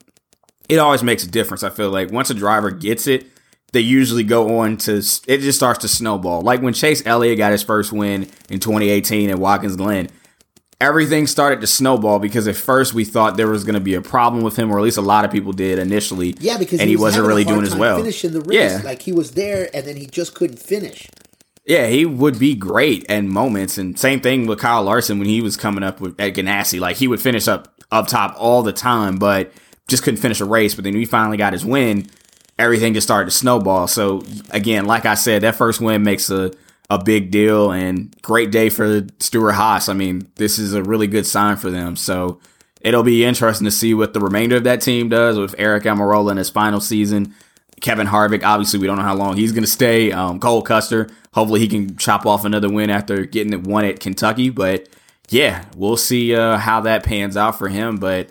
it 0.68 0.78
always 0.78 1.02
makes 1.02 1.24
a 1.24 1.30
difference. 1.30 1.62
I 1.62 1.70
feel 1.70 1.90
like 1.90 2.10
once 2.10 2.30
a 2.30 2.34
driver 2.34 2.70
gets 2.70 3.06
it 3.06 3.26
they 3.72 3.80
usually 3.80 4.22
go 4.22 4.60
on 4.60 4.76
to 4.76 4.98
it 4.98 5.38
just 5.40 5.58
starts 5.58 5.80
to 5.80 5.88
snowball. 5.88 6.42
Like 6.42 6.60
when 6.60 6.74
Chase 6.74 7.04
Elliott 7.04 7.38
got 7.38 7.52
his 7.52 7.62
first 7.62 7.90
win 7.92 8.28
in 8.48 8.60
2018 8.60 9.30
at 9.30 9.38
Watkins 9.38 9.76
Glen, 9.76 10.08
everything 10.82 11.28
started 11.28 11.60
to 11.60 11.66
snowball 11.66 12.18
because 12.18 12.48
at 12.48 12.56
first 12.56 12.92
we 12.92 13.04
thought 13.04 13.36
there 13.36 13.48
was 13.48 13.62
going 13.62 13.74
to 13.74 13.80
be 13.80 13.94
a 13.94 14.02
problem 14.02 14.42
with 14.42 14.56
him, 14.56 14.70
or 14.70 14.78
at 14.78 14.82
least 14.82 14.98
a 14.98 15.02
lot 15.02 15.24
of 15.24 15.30
people 15.30 15.52
did 15.52 15.78
initially. 15.78 16.34
Yeah, 16.40 16.58
because 16.58 16.80
and 16.80 16.90
he, 16.90 16.96
was 16.96 17.16
not 17.16 17.24
really 17.24 17.44
doing 17.44 17.62
as 17.62 17.74
well. 17.74 17.98
Finishing 17.98 18.32
the 18.32 18.40
race, 18.40 18.56
yeah. 18.58 18.80
like 18.84 19.02
he 19.02 19.12
was 19.12 19.30
there 19.32 19.70
and 19.72 19.86
then 19.86 19.96
he 19.96 20.06
just 20.06 20.34
couldn't 20.34 20.58
finish. 20.58 21.08
Yeah, 21.64 21.86
he 21.86 22.04
would 22.04 22.40
be 22.40 22.56
great 22.56 23.04
in 23.04 23.28
moments, 23.28 23.78
and 23.78 23.96
same 23.96 24.20
thing 24.20 24.46
with 24.46 24.58
Kyle 24.58 24.82
Larson 24.82 25.20
when 25.20 25.28
he 25.28 25.40
was 25.40 25.56
coming 25.56 25.84
up 25.84 26.00
with 26.00 26.20
at 26.20 26.34
Ganassi. 26.34 26.80
Like 26.80 26.96
he 26.96 27.06
would 27.06 27.20
finish 27.20 27.46
up 27.46 27.72
up 27.92 28.08
top 28.08 28.34
all 28.36 28.64
the 28.64 28.72
time, 28.72 29.16
but 29.16 29.52
just 29.86 30.02
couldn't 30.02 30.18
finish 30.18 30.40
a 30.40 30.44
race. 30.44 30.74
But 30.74 30.82
then 30.82 30.94
he 30.94 31.04
finally 31.04 31.36
got 31.36 31.52
his 31.52 31.64
win 31.64 32.10
everything 32.58 32.94
just 32.94 33.06
started 33.06 33.30
to 33.30 33.36
snowball. 33.36 33.86
So 33.88 34.22
again, 34.50 34.84
like 34.84 35.04
I 35.06 35.14
said, 35.14 35.42
that 35.42 35.56
first 35.56 35.80
win 35.80 36.02
makes 36.02 36.30
a 36.30 36.52
a 36.92 37.02
big 37.02 37.30
deal 37.30 37.72
and 37.72 38.14
great 38.20 38.50
day 38.50 38.68
for 38.68 39.06
Stewart 39.18 39.54
Haas. 39.54 39.88
I 39.88 39.94
mean, 39.94 40.28
this 40.36 40.58
is 40.58 40.74
a 40.74 40.82
really 40.82 41.06
good 41.06 41.24
sign 41.24 41.56
for 41.56 41.70
them. 41.70 41.96
So 41.96 42.38
it'll 42.82 43.02
be 43.02 43.24
interesting 43.24 43.64
to 43.64 43.70
see 43.70 43.94
what 43.94 44.12
the 44.12 44.20
remainder 44.20 44.56
of 44.56 44.64
that 44.64 44.82
team 44.82 45.08
does 45.08 45.38
with 45.38 45.56
Aric 45.56 45.82
Almirola 45.82 46.32
in 46.32 46.36
his 46.36 46.50
final 46.50 46.80
season. 46.80 47.34
Kevin 47.80 48.06
Harvick, 48.06 48.44
obviously, 48.44 48.78
we 48.78 48.86
don't 48.86 48.98
know 48.98 49.04
how 49.04 49.14
long 49.14 49.38
he's 49.38 49.52
going 49.52 49.64
to 49.64 49.70
stay. 49.70 50.12
Um, 50.12 50.38
Cole 50.38 50.60
Custer, 50.60 51.08
hopefully 51.32 51.60
he 51.60 51.68
can 51.68 51.96
chop 51.96 52.26
off 52.26 52.44
another 52.44 52.70
win 52.70 52.90
after 52.90 53.24
getting 53.24 53.54
it 53.54 53.62
one 53.62 53.86
at 53.86 53.98
Kentucky. 53.98 54.50
But 54.50 54.86
yeah, 55.30 55.64
we'll 55.74 55.96
see 55.96 56.34
uh, 56.34 56.58
how 56.58 56.82
that 56.82 57.04
pans 57.04 57.38
out 57.38 57.56
for 57.56 57.68
him. 57.68 57.96
But 57.96 58.28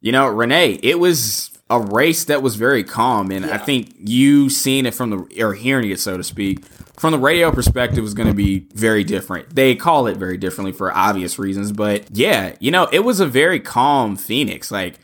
you 0.00 0.10
know, 0.10 0.26
Renee, 0.26 0.80
it 0.82 0.98
was 0.98 1.49
a 1.70 1.80
race 1.80 2.24
that 2.24 2.42
was 2.42 2.56
very 2.56 2.84
calm, 2.84 3.30
and 3.30 3.46
yeah. 3.46 3.54
I 3.54 3.58
think 3.58 3.94
you 3.96 4.50
seeing 4.50 4.86
it 4.86 4.94
from 4.94 5.10
the 5.10 5.42
or 5.44 5.54
hearing 5.54 5.90
it, 5.90 6.00
so 6.00 6.16
to 6.16 6.24
speak, 6.24 6.64
from 6.98 7.12
the 7.12 7.18
radio 7.18 7.52
perspective 7.52 8.02
was 8.02 8.12
going 8.12 8.28
to 8.28 8.34
be 8.34 8.66
very 8.74 9.04
different. 9.04 9.54
They 9.54 9.76
call 9.76 10.06
it 10.08 10.16
very 10.16 10.36
differently 10.36 10.72
for 10.72 10.92
obvious 10.92 11.38
reasons, 11.38 11.72
but 11.72 12.04
yeah, 12.10 12.56
you 12.58 12.70
know, 12.70 12.88
it 12.92 13.00
was 13.00 13.20
a 13.20 13.26
very 13.26 13.60
calm 13.60 14.16
Phoenix. 14.16 14.70
Like, 14.70 14.96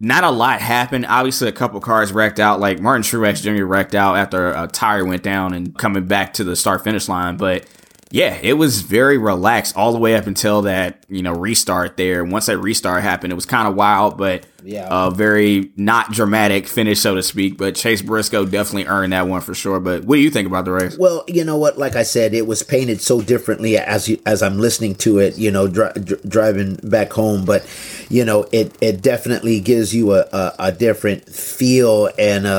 not 0.00 0.24
a 0.24 0.30
lot 0.30 0.60
happened. 0.60 1.06
Obviously, 1.06 1.48
a 1.48 1.52
couple 1.52 1.80
cars 1.80 2.12
wrecked 2.12 2.40
out. 2.40 2.60
Like 2.60 2.80
Martin 2.80 3.02
Truex 3.02 3.42
Jr. 3.42 3.64
wrecked 3.64 3.94
out 3.94 4.16
after 4.16 4.48
a 4.52 4.66
tire 4.66 5.04
went 5.04 5.22
down 5.22 5.52
and 5.54 5.76
coming 5.76 6.06
back 6.06 6.34
to 6.34 6.44
the 6.44 6.56
start 6.56 6.82
finish 6.82 7.08
line, 7.08 7.36
but 7.36 7.66
yeah, 8.10 8.38
it 8.40 8.54
was 8.54 8.82
very 8.82 9.18
relaxed 9.18 9.76
all 9.76 9.92
the 9.92 9.98
way 9.98 10.14
up 10.14 10.26
until 10.26 10.62
that, 10.62 11.04
you 11.08 11.22
know, 11.22 11.32
restart 11.32 11.96
there. 11.96 12.24
Once 12.24 12.46
that 12.46 12.58
restart 12.58 13.02
happened, 13.02 13.32
it 13.32 13.36
was 13.36 13.46
kind 13.46 13.66
of 13.66 13.74
wild, 13.74 14.16
but 14.16 14.46
yeah. 14.66 14.88
a 14.90 15.10
very 15.10 15.70
not 15.76 16.10
dramatic 16.12 16.66
finish, 16.66 17.00
so 17.00 17.14
to 17.14 17.22
speak. 17.22 17.56
But 17.56 17.74
Chase 17.76 18.02
Briscoe 18.02 18.44
definitely 18.44 18.86
earned 18.86 19.12
that 19.12 19.28
one 19.28 19.40
for 19.40 19.54
sure. 19.54 19.80
But 19.80 20.04
what 20.04 20.16
do 20.16 20.22
you 20.22 20.30
think 20.30 20.46
about 20.46 20.64
the 20.64 20.72
race? 20.72 20.98
Well, 20.98 21.24
you 21.28 21.44
know 21.44 21.56
what? 21.56 21.78
Like 21.78 21.96
I 21.96 22.02
said, 22.02 22.34
it 22.34 22.46
was 22.46 22.62
painted 22.62 23.00
so 23.00 23.20
differently 23.20 23.78
as 23.78 24.08
you, 24.08 24.20
as 24.26 24.42
I'm 24.42 24.58
listening 24.58 24.96
to 24.96 25.18
it, 25.18 25.38
you 25.38 25.50
know, 25.50 25.68
dri- 25.68 25.92
dri- 26.02 26.20
driving 26.26 26.74
back 26.82 27.12
home. 27.12 27.44
But 27.44 27.66
you 28.08 28.24
know, 28.24 28.46
it 28.52 28.76
it 28.80 29.02
definitely 29.02 29.60
gives 29.60 29.94
you 29.94 30.12
a, 30.12 30.26
a, 30.32 30.54
a 30.58 30.72
different 30.72 31.28
feel 31.28 32.10
and 32.18 32.46
a, 32.46 32.50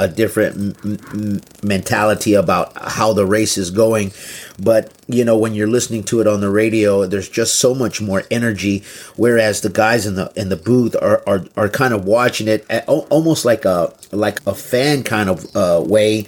a, 0.00 0.04
a 0.04 0.08
different 0.08 0.76
m- 0.84 0.98
m- 1.12 1.40
mentality 1.62 2.34
about 2.34 2.72
how 2.76 3.12
the 3.12 3.24
race 3.24 3.56
is 3.56 3.70
going 3.70 4.12
but 4.58 4.92
you 5.08 5.24
know 5.24 5.36
when 5.36 5.54
you're 5.54 5.68
listening 5.68 6.02
to 6.02 6.20
it 6.20 6.26
on 6.26 6.40
the 6.40 6.50
radio 6.50 7.06
there's 7.06 7.28
just 7.28 7.56
so 7.56 7.74
much 7.74 8.00
more 8.00 8.22
energy 8.30 8.82
whereas 9.16 9.60
the 9.60 9.68
guys 9.68 10.06
in 10.06 10.14
the 10.14 10.32
in 10.36 10.48
the 10.48 10.56
booth 10.56 10.94
are 11.00 11.22
are, 11.26 11.44
are 11.56 11.68
kind 11.68 11.92
of 11.94 12.04
watching 12.04 12.48
it 12.48 12.64
at, 12.70 12.88
almost 12.88 13.44
like 13.44 13.64
a 13.64 13.94
like 14.10 14.44
a 14.46 14.54
fan 14.54 15.02
kind 15.02 15.28
of 15.28 15.56
uh, 15.56 15.82
way 15.86 16.26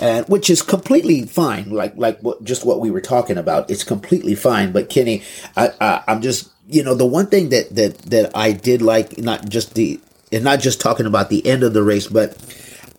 and 0.00 0.26
which 0.28 0.48
is 0.48 0.62
completely 0.62 1.24
fine 1.26 1.70
like 1.70 1.94
like 1.96 2.18
what 2.20 2.42
just 2.42 2.64
what 2.64 2.80
we 2.80 2.90
were 2.90 3.00
talking 3.00 3.38
about. 3.38 3.70
It's 3.70 3.84
completely 3.84 4.34
fine 4.34 4.72
but 4.72 4.88
kenny 4.88 5.22
I, 5.56 5.70
I 5.80 6.02
i'm 6.08 6.22
just 6.22 6.50
you 6.68 6.82
know 6.82 6.94
the 6.94 7.06
one 7.06 7.26
thing 7.26 7.50
that 7.50 7.74
that 7.74 7.98
that 8.10 8.36
i 8.36 8.52
did 8.52 8.82
like 8.82 9.18
not 9.18 9.48
just 9.48 9.74
the 9.74 10.00
and 10.32 10.44
not 10.44 10.60
just 10.60 10.80
talking 10.80 11.06
about 11.06 11.28
the 11.28 11.44
end 11.46 11.62
of 11.62 11.74
the 11.74 11.82
race 11.82 12.06
but 12.06 12.36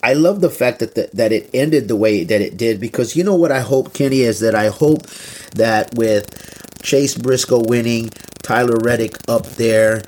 I 0.03 0.13
love 0.13 0.41
the 0.41 0.49
fact 0.49 0.79
that 0.79 0.95
the, 0.95 1.09
that 1.13 1.31
it 1.31 1.49
ended 1.53 1.87
the 1.87 1.95
way 1.95 2.23
that 2.23 2.41
it 2.41 2.57
did 2.57 2.79
because 2.79 3.15
you 3.15 3.23
know 3.23 3.35
what 3.35 3.51
I 3.51 3.59
hope, 3.59 3.93
Kenny, 3.93 4.21
is 4.21 4.39
that 4.39 4.55
I 4.55 4.69
hope 4.69 5.03
that 5.53 5.93
with 5.93 6.81
Chase 6.81 7.15
Briscoe 7.15 7.63
winning, 7.63 8.09
Tyler 8.41 8.77
Reddick 8.81 9.17
up 9.29 9.45
there, 9.45 10.01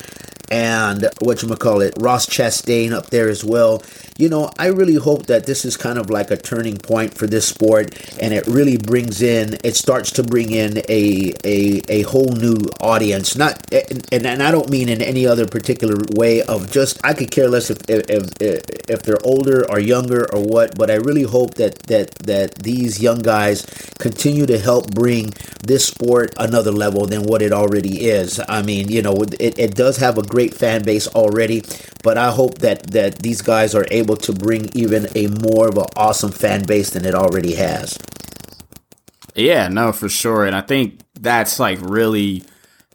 and 0.51 1.09
what 1.19 1.41
you 1.41 1.55
call 1.55 1.81
it, 1.81 1.93
Ross 1.97 2.25
Chastain 2.25 2.91
up 2.91 3.07
there 3.07 3.29
as 3.29 3.43
well. 3.43 3.83
You 4.17 4.29
know, 4.29 4.51
I 4.59 4.67
really 4.67 4.95
hope 4.95 5.25
that 5.25 5.45
this 5.47 5.65
is 5.65 5.75
kind 5.75 5.97
of 5.97 6.09
like 6.09 6.29
a 6.29 6.37
turning 6.37 6.77
point 6.77 7.17
for 7.17 7.25
this 7.25 7.47
sport, 7.47 7.97
and 8.21 8.33
it 8.33 8.45
really 8.45 8.77
brings 8.77 9.21
in, 9.21 9.57
it 9.63 9.75
starts 9.75 10.11
to 10.11 10.23
bring 10.23 10.51
in 10.51 10.77
a 10.87 11.33
a, 11.43 11.81
a 11.89 12.01
whole 12.03 12.31
new 12.33 12.57
audience. 12.79 13.35
Not, 13.35 13.65
and, 13.73 14.27
and 14.27 14.43
I 14.43 14.51
don't 14.51 14.69
mean 14.69 14.87
in 14.89 15.01
any 15.01 15.25
other 15.25 15.47
particular 15.47 15.97
way 16.15 16.43
of 16.43 16.71
just 16.71 17.03
I 17.03 17.13
could 17.13 17.31
care 17.31 17.49
less 17.49 17.71
if 17.71 17.79
if 17.89 18.31
if, 18.39 18.63
if 18.87 19.01
they're 19.01 19.23
older 19.25 19.65
or 19.71 19.79
younger 19.79 20.31
or 20.31 20.43
what, 20.43 20.77
but 20.77 20.91
I 20.91 20.95
really 20.95 21.23
hope 21.23 21.55
that 21.55 21.79
that 21.83 22.13
that 22.19 22.55
these 22.55 23.01
young 23.01 23.19
guys 23.19 23.65
continue 23.97 24.45
to 24.45 24.59
help 24.59 24.91
bring 24.93 25.33
this 25.63 25.87
sport 25.87 26.33
another 26.37 26.71
level 26.71 27.07
than 27.07 27.23
what 27.23 27.41
it 27.41 27.51
already 27.51 28.05
is. 28.05 28.39
I 28.47 28.61
mean, 28.61 28.89
you 28.89 29.01
know, 29.01 29.23
it, 29.39 29.57
it 29.57 29.75
does 29.75 29.97
have 29.97 30.17
a 30.17 30.23
great 30.23 30.53
fan 30.53 30.83
base 30.83 31.07
already, 31.07 31.63
but 32.03 32.17
I 32.17 32.31
hope 32.31 32.59
that 32.59 32.91
that 32.91 33.19
these 33.19 33.41
guys 33.41 33.73
are 33.73 33.85
able 33.89 34.02
to 34.05 34.33
bring 34.33 34.69
even 34.73 35.07
a 35.15 35.27
more 35.27 35.69
of 35.69 35.77
an 35.77 35.85
awesome 35.95 36.31
fan 36.31 36.63
base 36.63 36.91
than 36.91 37.05
it 37.05 37.15
already 37.15 37.55
has. 37.55 37.97
Yeah, 39.35 39.67
no, 39.67 39.91
for 39.91 40.09
sure. 40.09 40.45
And 40.45 40.55
I 40.55 40.61
think 40.61 40.99
that's 41.19 41.59
like 41.59 41.79
really 41.81 42.43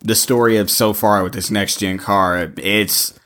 the 0.00 0.14
story 0.14 0.56
of 0.56 0.70
so 0.70 0.92
far 0.92 1.22
with 1.22 1.32
this 1.32 1.50
next 1.50 1.80
gen 1.80 1.98
car. 1.98 2.52
It's 2.56 3.18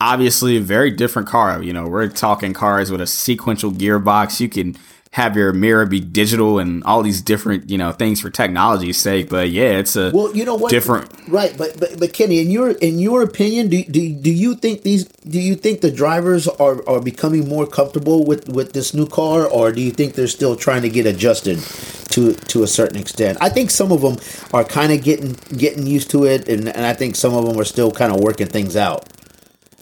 obviously 0.00 0.56
a 0.56 0.60
very 0.60 0.90
different 0.90 1.28
car. 1.28 1.62
You 1.62 1.72
know, 1.72 1.86
we're 1.88 2.08
talking 2.08 2.52
cars 2.52 2.90
with 2.90 3.00
a 3.00 3.06
sequential 3.06 3.72
gearbox. 3.72 4.40
You 4.40 4.48
can 4.48 4.76
have 5.12 5.36
your 5.36 5.52
mirror 5.52 5.86
be 5.86 6.00
digital 6.00 6.58
and 6.58 6.84
all 6.84 7.02
these 7.02 7.20
different 7.20 7.70
you 7.70 7.78
know 7.78 7.92
things 7.92 8.20
for 8.20 8.30
technology's 8.30 8.98
sake 8.98 9.28
but 9.28 9.50
yeah 9.50 9.78
it's 9.78 9.96
a 9.96 10.10
well 10.12 10.34
you 10.36 10.44
know 10.44 10.54
what? 10.54 10.70
different 10.70 11.10
right 11.28 11.56
but 11.56 11.78
but, 11.78 11.98
but 11.98 12.12
kenny 12.12 12.40
in 12.40 12.50
your 12.50 12.70
in 12.70 12.98
your 12.98 13.22
opinion 13.22 13.68
do, 13.68 13.82
do, 13.84 14.14
do 14.14 14.30
you 14.30 14.54
think 14.54 14.82
these 14.82 15.04
do 15.04 15.40
you 15.40 15.54
think 15.54 15.80
the 15.80 15.90
drivers 15.90 16.46
are 16.46 16.86
are 16.88 17.00
becoming 17.00 17.48
more 17.48 17.66
comfortable 17.66 18.24
with 18.24 18.48
with 18.48 18.72
this 18.72 18.94
new 18.94 19.06
car 19.06 19.46
or 19.46 19.72
do 19.72 19.80
you 19.80 19.90
think 19.90 20.14
they're 20.14 20.26
still 20.26 20.56
trying 20.56 20.82
to 20.82 20.88
get 20.88 21.06
adjusted 21.06 21.58
to 22.10 22.34
to 22.34 22.62
a 22.62 22.66
certain 22.66 22.98
extent? 22.98 23.38
I 23.40 23.48
think 23.48 23.70
some 23.70 23.92
of 23.92 24.00
them 24.02 24.16
are 24.52 24.64
kind 24.64 24.92
of 24.92 25.02
getting 25.02 25.36
getting 25.56 25.86
used 25.86 26.10
to 26.10 26.24
it 26.24 26.48
and, 26.48 26.68
and 26.68 26.84
i 26.84 26.92
think 26.92 27.16
some 27.16 27.34
of 27.34 27.44
them 27.46 27.58
are 27.58 27.64
still 27.64 27.90
kind 27.90 28.12
of 28.12 28.20
working 28.20 28.46
things 28.46 28.76
out 28.76 29.04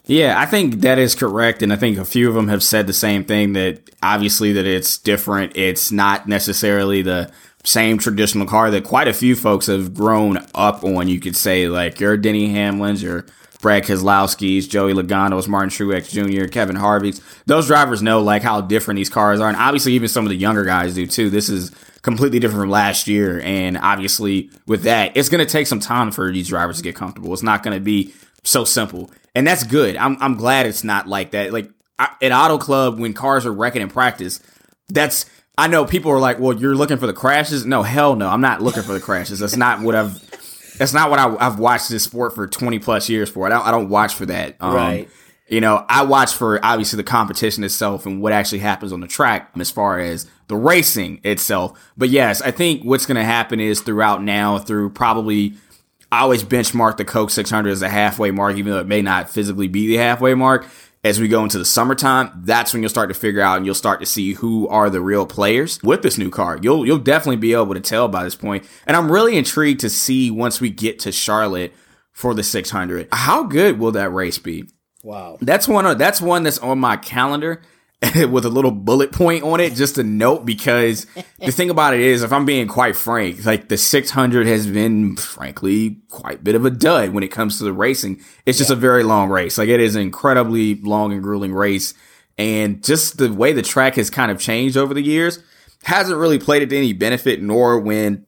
yeah, 0.07 0.39
I 0.39 0.47
think 0.47 0.83
that 0.83 0.99
is 0.99 1.17
correct, 1.17 1.63
and 1.63 1.73
I 1.73 1.77
think 1.77 1.99
a 1.99 2.05
few 2.05 2.29
of 2.29 2.35
them 2.35 2.49
have 2.49 2.63
said 2.63 2.87
the 2.87 2.93
same 2.93 3.25
thing. 3.25 3.55
That 3.55 3.91
obviously 4.03 4.53
that 4.53 4.65
it's 4.65 4.99
different. 4.99 5.57
It's 5.57 5.91
not 5.91 6.29
necessarily 6.29 7.03
the 7.03 7.33
same 7.65 7.99
traditional 7.99 8.47
car 8.47 8.71
that 8.71 8.85
quite 8.85 9.09
a 9.09 9.13
few 9.13 9.35
folks 9.35 9.67
have 9.67 9.95
grown 9.95 10.39
up 10.55 10.85
on. 10.85 11.09
You 11.09 11.19
could 11.19 11.37
say 11.37 11.69
like 11.69 11.99
your 11.99 12.17
Denny 12.17 12.49
Hamlins, 12.51 13.03
your 13.03 13.27
Brad 13.61 13.83
Keselowski's, 13.83 14.69
Joey 14.69 14.93
Logano's, 14.93 15.49
Martin 15.49 15.71
Truex 15.71 16.09
Jr., 16.11 16.47
Kevin 16.47 16.77
Harvick's. 16.77 17.21
Those 17.47 17.67
drivers 17.67 18.01
know 18.01 18.23
like 18.23 18.43
how 18.43 18.61
different 18.61 18.99
these 18.99 19.11
cars 19.11 19.41
are, 19.41 19.49
and 19.49 19.57
obviously 19.57 19.95
even 19.95 20.09
some 20.09 20.25
of 20.25 20.31
the 20.31 20.37
younger 20.37 20.65
guys 20.65 20.95
do 20.95 21.09
too. 21.09 21.31
This 21.31 21.49
is 21.49 21.73
completely 22.03 22.39
different 22.39 22.63
from 22.63 22.71
last 22.71 23.09
year, 23.09 23.41
and 23.41 23.77
obviously 23.77 24.51
with 24.67 24.85
that, 24.85 25.17
it's 25.17 25.29
going 25.29 25.45
to 25.45 25.51
take 25.51 25.67
some 25.67 25.81
time 25.81 26.13
for 26.13 26.31
these 26.31 26.47
drivers 26.47 26.77
to 26.77 26.85
get 26.85 26.95
comfortable. 26.95 27.33
It's 27.33 27.43
not 27.43 27.65
going 27.65 27.77
to 27.77 27.83
be 27.83 28.15
so 28.45 28.65
simple 28.65 29.11
and 29.37 29.47
that's 29.47 29.65
good. 29.65 29.97
I'm 29.97 30.17
I'm 30.21 30.37
glad 30.37 30.67
it's 30.67 30.83
not 30.83 31.07
like 31.07 31.33
that. 31.33 31.53
Like 31.53 31.71
I, 31.99 32.09
at 32.23 32.33
Auto 32.33 32.57
Club, 32.57 32.99
when 32.99 33.13
cars 33.13 33.45
are 33.45 33.53
wrecking 33.53 33.83
in 33.83 33.89
practice, 33.89 34.41
that's 34.89 35.27
I 35.59 35.69
know 35.69 35.85
people 35.85 36.11
are 36.11 36.19
like, 36.19 36.41
well, 36.41 36.57
you're 36.57 36.75
looking 36.75 36.97
for 36.97 37.07
the 37.07 37.13
crashes. 37.13 37.67
No, 37.67 37.83
hell 37.83 38.17
no, 38.17 38.29
I'm 38.29 38.41
not 38.41 38.63
looking 38.63 38.83
for 38.83 38.95
the 38.95 39.01
crashes. 39.01 39.39
That's 39.39 39.57
not 39.57 39.81
what 39.83 39.95
I've. 39.95 40.23
That's 40.79 40.95
not 40.95 41.11
what 41.11 41.19
I, 41.19 41.45
have 41.45 41.59
watched 41.59 41.91
this 41.91 42.03
sport 42.03 42.35
for 42.35 42.47
20 42.47 42.79
plus 42.79 43.09
years 43.09 43.31
for. 43.31 43.47
I 43.47 43.51
don't, 43.51 43.67
I 43.67 43.71
don't 43.71 43.89
watch 43.89 44.15
for 44.15 44.27
that. 44.27 44.57
Um, 44.61 44.75
right. 44.75 45.09
You 45.49 45.61
know, 45.61 45.87
I 45.89 46.03
watch 46.05 46.35
for 46.35 46.63
obviously 46.65 46.97
the 46.97 47.05
competition 47.05 47.63
itself 47.63 48.05
and 48.05 48.21
what 48.21 48.33
actually 48.33 48.59
happens 48.59 48.93
on 48.93 49.01
the 49.01 49.07
track 49.07 49.51
as 49.59 49.71
far 49.71 49.99
as 49.99 50.29
the 50.49 50.57
racing 50.57 51.21
itself. 51.25 51.79
But 51.97 52.09
yes, 52.11 52.43
I 52.43 52.51
think 52.51 52.83
what's 52.85 53.07
going 53.07 53.17
to 53.17 53.25
happen 53.25 53.61
is 53.61 53.81
throughout 53.81 54.23
now, 54.23 54.59
through 54.59 54.91
probably 54.91 55.55
I 56.11 56.21
always 56.21 56.45
benchmark 56.45 56.97
the 56.97 57.05
Coke 57.05 57.31
600 57.31 57.71
as 57.71 57.83
a 57.83 57.89
halfway 57.89 58.31
mark, 58.31 58.57
even 58.57 58.73
though 58.73 58.81
it 58.81 58.87
may 58.87 59.03
not 59.03 59.29
physically 59.29 59.69
be 59.69 59.87
the 59.87 59.97
halfway 59.97 60.35
mark. 60.35 60.67
As 61.05 61.21
we 61.21 61.29
go 61.29 61.45
into 61.45 61.59
the 61.59 61.65
summertime, 61.65 62.33
that's 62.43 62.73
when 62.73 62.83
you'll 62.83 62.91
start 62.91 63.11
to 63.11 63.15
figure 63.15 63.41
out 63.41 63.59
and 63.59 63.67
you'll 63.67 63.77
start 63.77 64.01
to 64.01 64.07
see 64.07 64.33
who 64.33 64.67
are 64.69 64.91
the 64.91 65.01
real 65.01 65.25
players 65.25 65.81
with 65.83 66.03
this 66.03 66.19
new 66.19 66.31
car. 66.31 66.59
You'll 66.61 66.85
you'll 66.85 66.99
definitely 66.99 67.37
be 67.37 67.53
able 67.53 67.75
to 67.75 67.81
tell 67.81 68.09
by 68.09 68.25
this 68.25 68.35
point. 68.35 68.65
And 68.87 68.97
I'm 68.97 69.11
really 69.11 69.37
intrigued 69.37 69.81
to 69.81 69.91
see 69.91 70.33
once 70.33 70.61
we 70.61 70.69
get 70.69 70.99
to 71.01 71.13
Charlotte 71.13 71.73
for 72.11 72.35
the 72.35 72.43
600, 72.43 73.09
how 73.13 73.45
good 73.45 73.79
will 73.79 73.93
that 73.93 74.11
race 74.11 74.39
be? 74.39 74.65
Wow. 75.05 75.39
That's 75.41 75.69
one 75.69 75.97
that's 75.97 76.21
one 76.21 76.43
that's 76.43 76.59
on 76.59 76.81
my 76.81 76.97
calendar 76.97 77.63
with 78.31 78.45
a 78.45 78.51
little 78.51 78.71
bullet 78.71 79.11
point 79.11 79.43
on 79.43 79.59
it, 79.59 79.75
just 79.75 79.97
a 79.97 80.03
note, 80.03 80.45
because 80.45 81.07
the 81.39 81.51
thing 81.51 81.71
about 81.71 81.95
it 81.95 82.01
is, 82.01 82.23
if 82.23 82.33
I'm 82.33 82.45
being 82.45 82.69
quite 82.69 82.95
frank, 82.95 83.45
like 83.47 83.69
the 83.69 83.79
600 83.79 84.47
has 84.47 84.67
been, 84.67 85.17
frankly, 85.17 85.97
quite 86.11 86.41
a 86.41 86.43
bit 86.43 86.55
of 86.55 86.67
a 86.67 86.71
dud 86.71 87.11
when 87.11 87.25
it 87.25 87.31
comes 87.31 87.57
to 87.59 87.65
the 87.65 87.73
racing. 87.73 88.21
It's 88.45 88.59
just 88.59 88.69
yeah. 88.69 88.77
a 88.77 88.79
very 88.79 89.03
long 89.03 89.31
race. 89.31 89.57
Like 89.57 89.71
it 89.71 89.81
is 89.81 89.97
an 89.97 90.03
incredibly 90.03 90.75
long 90.75 91.13
and 91.13 91.23
grueling 91.23 91.55
race. 91.55 91.95
And 92.37 92.85
just 92.85 93.17
the 93.17 93.33
way 93.33 93.55
the 93.55 93.63
track 93.63 93.95
has 93.95 94.11
kind 94.11 94.31
of 94.31 94.39
changed 94.39 94.77
over 94.77 94.93
the 94.93 95.03
years 95.03 95.43
hasn't 95.85 96.19
really 96.19 96.39
played 96.39 96.63
it 96.63 96.71
to 96.71 96.77
any 96.77 96.93
benefit, 96.93 97.41
nor 97.41 97.79
when 97.79 98.27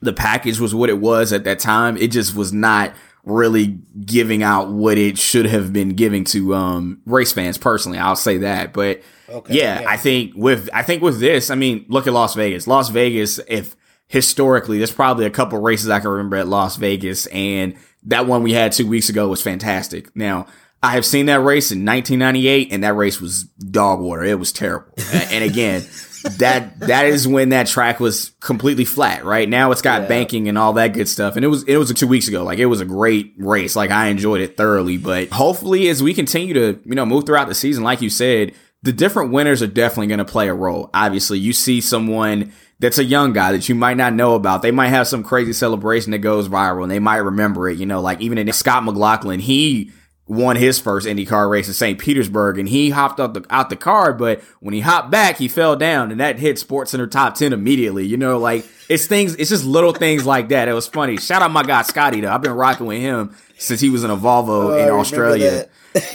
the 0.00 0.12
package 0.12 0.60
was 0.60 0.76
what 0.76 0.90
it 0.90 0.98
was 0.98 1.32
at 1.32 1.42
that 1.44 1.58
time. 1.58 1.96
It 1.96 2.12
just 2.12 2.36
was 2.36 2.52
not 2.52 2.94
really 3.24 3.78
giving 4.04 4.42
out 4.42 4.70
what 4.70 4.98
it 4.98 5.16
should 5.16 5.46
have 5.46 5.72
been 5.72 5.90
giving 5.90 6.24
to 6.24 6.54
um 6.54 7.00
race 7.06 7.32
fans 7.32 7.58
personally. 7.58 7.98
I'll 7.98 8.16
say 8.16 8.38
that. 8.38 8.72
But 8.72 9.02
okay, 9.28 9.54
yeah, 9.54 9.80
yeah, 9.82 9.90
I 9.90 9.96
think 9.96 10.32
with 10.34 10.68
I 10.72 10.82
think 10.82 11.02
with 11.02 11.20
this, 11.20 11.50
I 11.50 11.54
mean, 11.54 11.84
look 11.88 12.06
at 12.06 12.12
Las 12.12 12.34
Vegas. 12.34 12.66
Las 12.66 12.88
Vegas, 12.88 13.38
if 13.48 13.76
historically, 14.08 14.78
there's 14.78 14.92
probably 14.92 15.24
a 15.24 15.30
couple 15.30 15.58
races 15.60 15.88
I 15.88 16.00
can 16.00 16.10
remember 16.10 16.36
at 16.36 16.48
Las 16.48 16.76
Vegas, 16.76 17.26
and 17.26 17.74
that 18.04 18.26
one 18.26 18.42
we 18.42 18.52
had 18.52 18.72
two 18.72 18.86
weeks 18.86 19.08
ago 19.08 19.28
was 19.28 19.40
fantastic. 19.42 20.14
Now, 20.16 20.46
I 20.82 20.92
have 20.92 21.06
seen 21.06 21.26
that 21.26 21.40
race 21.40 21.70
in 21.70 21.84
1998, 21.84 22.72
and 22.72 22.82
that 22.82 22.94
race 22.94 23.20
was 23.20 23.44
dog 23.44 24.00
water. 24.00 24.24
It 24.24 24.38
was 24.38 24.52
terrible. 24.52 24.92
and 25.30 25.44
again, 25.44 25.82
that 26.38 26.78
that 26.80 27.06
is 27.06 27.26
when 27.26 27.50
that 27.50 27.66
track 27.66 28.00
was 28.00 28.30
completely 28.40 28.84
flat. 28.84 29.24
Right 29.24 29.48
now, 29.48 29.72
it's 29.72 29.82
got 29.82 30.02
yeah. 30.02 30.08
banking 30.08 30.48
and 30.48 30.56
all 30.56 30.72
that 30.74 30.88
good 30.88 31.08
stuff. 31.08 31.36
And 31.36 31.44
it 31.44 31.48
was 31.48 31.62
it 31.64 31.76
was 31.76 31.92
two 31.92 32.06
weeks 32.06 32.28
ago. 32.28 32.44
Like 32.44 32.58
it 32.58 32.66
was 32.66 32.80
a 32.80 32.84
great 32.84 33.34
race. 33.38 33.76
Like 33.76 33.90
I 33.90 34.08
enjoyed 34.08 34.40
it 34.40 34.56
thoroughly. 34.56 34.96
But 34.96 35.30
hopefully, 35.30 35.88
as 35.88 36.02
we 36.02 36.14
continue 36.14 36.54
to 36.54 36.80
you 36.84 36.94
know 36.94 37.06
move 37.06 37.26
throughout 37.26 37.48
the 37.48 37.54
season, 37.54 37.84
like 37.84 38.00
you 38.00 38.10
said, 38.10 38.52
the 38.82 38.92
different 38.92 39.32
winners 39.32 39.62
are 39.62 39.68
definitely 39.68 40.08
going 40.08 40.18
to 40.18 40.24
play 40.24 40.48
a 40.48 40.54
role. 40.54 40.90
Obviously, 40.92 41.38
you 41.38 41.52
see 41.52 41.80
someone 41.80 42.52
that's 42.80 42.98
a 42.98 43.04
young 43.04 43.32
guy 43.32 43.52
that 43.52 43.68
you 43.68 43.74
might 43.76 43.96
not 43.96 44.12
know 44.12 44.34
about. 44.34 44.62
They 44.62 44.72
might 44.72 44.88
have 44.88 45.06
some 45.06 45.22
crazy 45.22 45.52
celebration 45.52 46.10
that 46.10 46.18
goes 46.18 46.48
viral 46.48 46.82
and 46.82 46.90
they 46.90 46.98
might 46.98 47.18
remember 47.18 47.68
it. 47.68 47.78
You 47.78 47.86
know, 47.86 48.00
like 48.00 48.20
even 48.20 48.38
in 48.38 48.52
Scott 48.52 48.82
McLaughlin, 48.84 49.38
he 49.38 49.92
won 50.32 50.56
his 50.56 50.78
first 50.78 51.06
IndyCar 51.06 51.50
race 51.50 51.68
in 51.68 51.74
St. 51.74 51.98
Petersburg 51.98 52.58
and 52.58 52.68
he 52.68 52.90
hopped 52.90 53.20
out 53.20 53.34
the 53.34 53.44
out 53.50 53.68
the 53.68 53.76
car, 53.76 54.14
but 54.14 54.40
when 54.60 54.72
he 54.72 54.80
hopped 54.80 55.10
back, 55.10 55.36
he 55.36 55.46
fell 55.46 55.76
down 55.76 56.10
and 56.10 56.20
that 56.20 56.38
hit 56.38 56.58
Sports 56.58 56.92
Center 56.92 57.06
top 57.06 57.34
10 57.34 57.52
immediately. 57.52 58.06
You 58.06 58.16
know, 58.16 58.38
like 58.38 58.66
it's 58.88 59.06
things, 59.06 59.34
it's 59.36 59.50
just 59.50 59.64
little 59.64 59.92
things 59.92 60.24
like 60.24 60.48
that. 60.48 60.68
It 60.68 60.72
was 60.72 60.86
funny. 60.86 61.18
Shout 61.18 61.42
out 61.42 61.50
my 61.50 61.62
guy 61.62 61.82
Scotty 61.82 62.22
though. 62.22 62.32
I've 62.32 62.40
been 62.40 62.52
rocking 62.52 62.86
with 62.86 63.00
him 63.00 63.36
since 63.58 63.80
he 63.80 63.90
was 63.90 64.04
in 64.04 64.10
a 64.10 64.16
Volvo 64.16 64.48
oh, 64.48 64.82
in 64.82 64.88
Australia. 64.88 65.68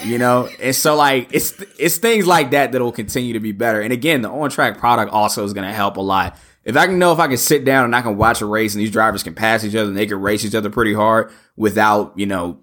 you 0.03 0.17
know, 0.17 0.49
and 0.59 0.75
so 0.75 0.95
like 0.95 1.29
it's 1.31 1.53
it's 1.77 1.97
things 1.97 2.25
like 2.25 2.51
that 2.51 2.71
that'll 2.71 2.91
continue 2.91 3.33
to 3.33 3.39
be 3.39 3.51
better. 3.51 3.81
And 3.81 3.93
again, 3.93 4.23
the 4.23 4.29
on 4.29 4.49
track 4.49 4.79
product 4.79 5.11
also 5.11 5.43
is 5.43 5.53
going 5.53 5.67
to 5.67 5.73
help 5.73 5.97
a 5.97 6.01
lot. 6.01 6.35
If 6.63 6.75
I 6.75 6.87
can 6.87 6.97
know 6.97 7.13
if 7.13 7.19
I 7.19 7.27
can 7.27 7.37
sit 7.37 7.63
down 7.63 7.85
and 7.85 7.95
I 7.95 8.01
can 8.01 8.17
watch 8.17 8.41
a 8.41 8.45
race 8.45 8.73
and 8.73 8.81
these 8.81 8.91
drivers 8.91 9.21
can 9.21 9.35
pass 9.35 9.63
each 9.63 9.75
other 9.75 9.87
and 9.87 9.95
they 9.95 10.07
can 10.07 10.19
race 10.19 10.43
each 10.43 10.55
other 10.55 10.69
pretty 10.69 10.93
hard 10.93 11.31
without, 11.55 12.17
you 12.17 12.25
know, 12.25 12.59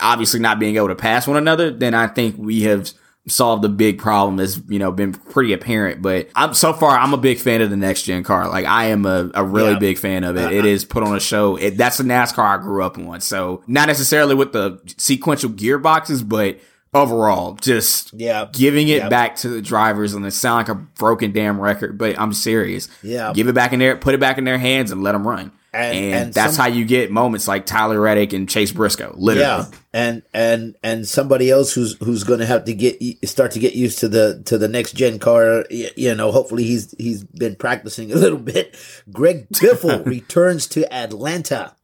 obviously 0.00 0.40
not 0.40 0.58
being 0.58 0.76
able 0.76 0.88
to 0.88 0.94
pass 0.94 1.26
one 1.26 1.36
another, 1.36 1.70
then 1.70 1.94
I 1.94 2.06
think 2.06 2.36
we 2.38 2.62
have 2.62 2.90
solved 3.26 3.62
the 3.62 3.68
big 3.68 3.98
problem 3.98 4.36
that's 4.36 4.58
you 4.68 4.78
know 4.78 4.90
been 4.90 5.12
pretty 5.12 5.52
apparent. 5.52 6.02
But 6.02 6.28
I'm 6.34 6.54
so 6.54 6.72
far 6.72 6.98
I'm 6.98 7.14
a 7.14 7.18
big 7.18 7.38
fan 7.38 7.60
of 7.60 7.70
the 7.70 7.76
next 7.76 8.02
gen 8.02 8.24
car. 8.24 8.48
Like 8.48 8.66
I 8.66 8.86
am 8.86 9.06
a, 9.06 9.30
a 9.34 9.44
really 9.44 9.72
yeah. 9.72 9.78
big 9.78 9.98
fan 9.98 10.24
of 10.24 10.36
it. 10.36 10.52
It 10.52 10.64
is 10.64 10.84
put 10.84 11.02
on 11.02 11.16
a 11.16 11.20
show. 11.20 11.56
It, 11.56 11.76
that's 11.76 11.98
the 11.98 12.04
NASCAR 12.04 12.58
I 12.58 12.62
grew 12.62 12.82
up 12.82 12.98
on. 12.98 13.20
So 13.20 13.62
not 13.66 13.88
necessarily 13.88 14.34
with 14.34 14.52
the 14.52 14.80
sequential 14.96 15.50
gearboxes, 15.50 16.26
but 16.26 16.58
overall 16.94 17.52
just 17.56 18.14
yeah 18.14 18.46
giving 18.50 18.88
it 18.88 19.10
back 19.10 19.36
to 19.36 19.48
the 19.48 19.60
drivers 19.60 20.14
and 20.14 20.24
it 20.24 20.30
sound 20.30 20.66
like 20.66 20.74
a 20.74 20.74
broken 20.74 21.32
damn 21.32 21.60
record 21.60 21.98
but 21.98 22.18
i'm 22.18 22.32
serious 22.32 22.88
yeah 23.02 23.30
give 23.34 23.46
it 23.46 23.54
back 23.54 23.74
in 23.74 23.78
there 23.78 23.94
put 23.94 24.14
it 24.14 24.20
back 24.20 24.38
in 24.38 24.44
their 24.44 24.56
hands 24.56 24.90
and 24.90 25.02
let 25.02 25.12
them 25.12 25.28
run 25.28 25.52
and, 25.72 25.96
and, 25.96 26.14
and 26.14 26.34
that's 26.34 26.56
some, 26.56 26.62
how 26.62 26.68
you 26.68 26.84
get 26.84 27.10
moments 27.10 27.46
like 27.46 27.66
Tyler 27.66 28.00
Reddick 28.00 28.32
and 28.32 28.48
Chase 28.48 28.72
Briscoe, 28.72 29.14
literally. 29.16 29.46
Yeah, 29.46 29.66
and 29.92 30.22
and 30.32 30.76
and 30.82 31.06
somebody 31.06 31.50
else 31.50 31.72
who's 31.72 31.96
who's 31.98 32.24
going 32.24 32.40
to 32.40 32.46
have 32.46 32.64
to 32.64 32.74
get 32.74 33.02
start 33.28 33.52
to 33.52 33.58
get 33.58 33.74
used 33.74 33.98
to 33.98 34.08
the 34.08 34.42
to 34.46 34.56
the 34.56 34.68
next 34.68 34.92
gen 34.92 35.18
car. 35.18 35.66
You 35.70 36.14
know, 36.14 36.32
hopefully 36.32 36.64
he's 36.64 36.94
he's 36.98 37.24
been 37.24 37.56
practicing 37.56 38.12
a 38.12 38.16
little 38.16 38.38
bit. 38.38 38.76
Greg 39.12 39.48
Biffle 39.50 40.04
returns 40.06 40.66
to 40.68 40.90
Atlanta. 40.92 41.74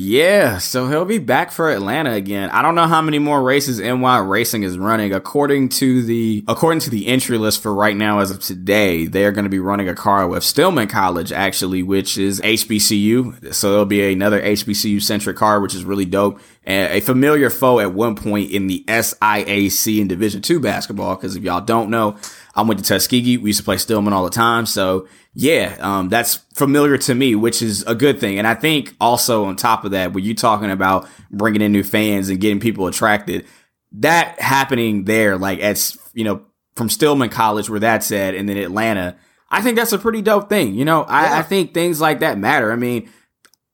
Yeah, 0.00 0.58
so 0.58 0.86
he'll 0.86 1.04
be 1.04 1.18
back 1.18 1.50
for 1.50 1.72
Atlanta 1.72 2.12
again. 2.12 2.50
I 2.50 2.62
don't 2.62 2.76
know 2.76 2.86
how 2.86 3.02
many 3.02 3.18
more 3.18 3.42
races 3.42 3.80
NY 3.80 4.18
Racing 4.18 4.62
is 4.62 4.78
running. 4.78 5.12
According 5.12 5.70
to 5.70 6.04
the 6.04 6.44
according 6.46 6.78
to 6.82 6.90
the 6.90 7.08
entry 7.08 7.36
list 7.36 7.60
for 7.60 7.74
right 7.74 7.96
now 7.96 8.20
as 8.20 8.30
of 8.30 8.38
today, 8.38 9.06
they're 9.06 9.32
going 9.32 9.44
to 9.44 9.50
be 9.50 9.58
running 9.58 9.88
a 9.88 9.96
car 9.96 10.28
with 10.28 10.44
Stillman 10.44 10.86
College 10.86 11.32
actually, 11.32 11.82
which 11.82 12.16
is 12.16 12.40
HBCU. 12.42 13.52
So 13.52 13.70
there'll 13.70 13.86
be 13.86 14.12
another 14.12 14.40
HBCU 14.40 15.02
centric 15.02 15.36
car, 15.36 15.60
which 15.60 15.74
is 15.74 15.84
really 15.84 16.04
dope. 16.04 16.40
And 16.62 16.92
a 16.92 17.00
familiar 17.00 17.50
foe 17.50 17.80
at 17.80 17.92
one 17.92 18.14
point 18.14 18.52
in 18.52 18.68
the 18.68 18.84
SIAC 18.86 20.00
in 20.00 20.06
Division 20.06 20.42
2 20.42 20.60
basketball 20.60 21.16
because 21.16 21.34
if 21.34 21.42
y'all 21.42 21.60
don't 21.60 21.90
know, 21.90 22.16
I 22.58 22.62
went 22.62 22.84
to 22.84 22.84
Tuskegee. 22.84 23.36
We 23.36 23.50
used 23.50 23.60
to 23.60 23.64
play 23.64 23.76
Stillman 23.76 24.12
all 24.12 24.24
the 24.24 24.30
time. 24.30 24.66
So 24.66 25.06
yeah, 25.32 25.76
um, 25.78 26.08
that's 26.08 26.34
familiar 26.54 26.98
to 26.98 27.14
me, 27.14 27.36
which 27.36 27.62
is 27.62 27.84
a 27.84 27.94
good 27.94 28.18
thing. 28.18 28.36
And 28.36 28.48
I 28.48 28.54
think 28.54 28.96
also 29.00 29.44
on 29.44 29.54
top 29.54 29.84
of 29.84 29.92
that, 29.92 30.12
when 30.12 30.24
you're 30.24 30.34
talking 30.34 30.72
about 30.72 31.08
bringing 31.30 31.62
in 31.62 31.70
new 31.70 31.84
fans 31.84 32.28
and 32.28 32.40
getting 32.40 32.58
people 32.58 32.88
attracted, 32.88 33.46
that 33.92 34.40
happening 34.40 35.04
there, 35.04 35.38
like 35.38 35.60
at, 35.60 35.96
you 36.14 36.24
know, 36.24 36.42
from 36.74 36.90
Stillman 36.90 37.28
College 37.28 37.70
where 37.70 37.78
that's 37.78 38.10
at 38.10 38.34
and 38.34 38.48
then 38.48 38.56
Atlanta, 38.56 39.16
I 39.50 39.62
think 39.62 39.76
that's 39.76 39.92
a 39.92 39.98
pretty 39.98 40.20
dope 40.20 40.48
thing. 40.48 40.74
You 40.74 40.84
know, 40.84 41.04
I, 41.04 41.26
yeah. 41.26 41.38
I 41.38 41.42
think 41.42 41.74
things 41.74 42.00
like 42.00 42.18
that 42.20 42.38
matter. 42.38 42.72
I 42.72 42.76
mean, 42.76 43.08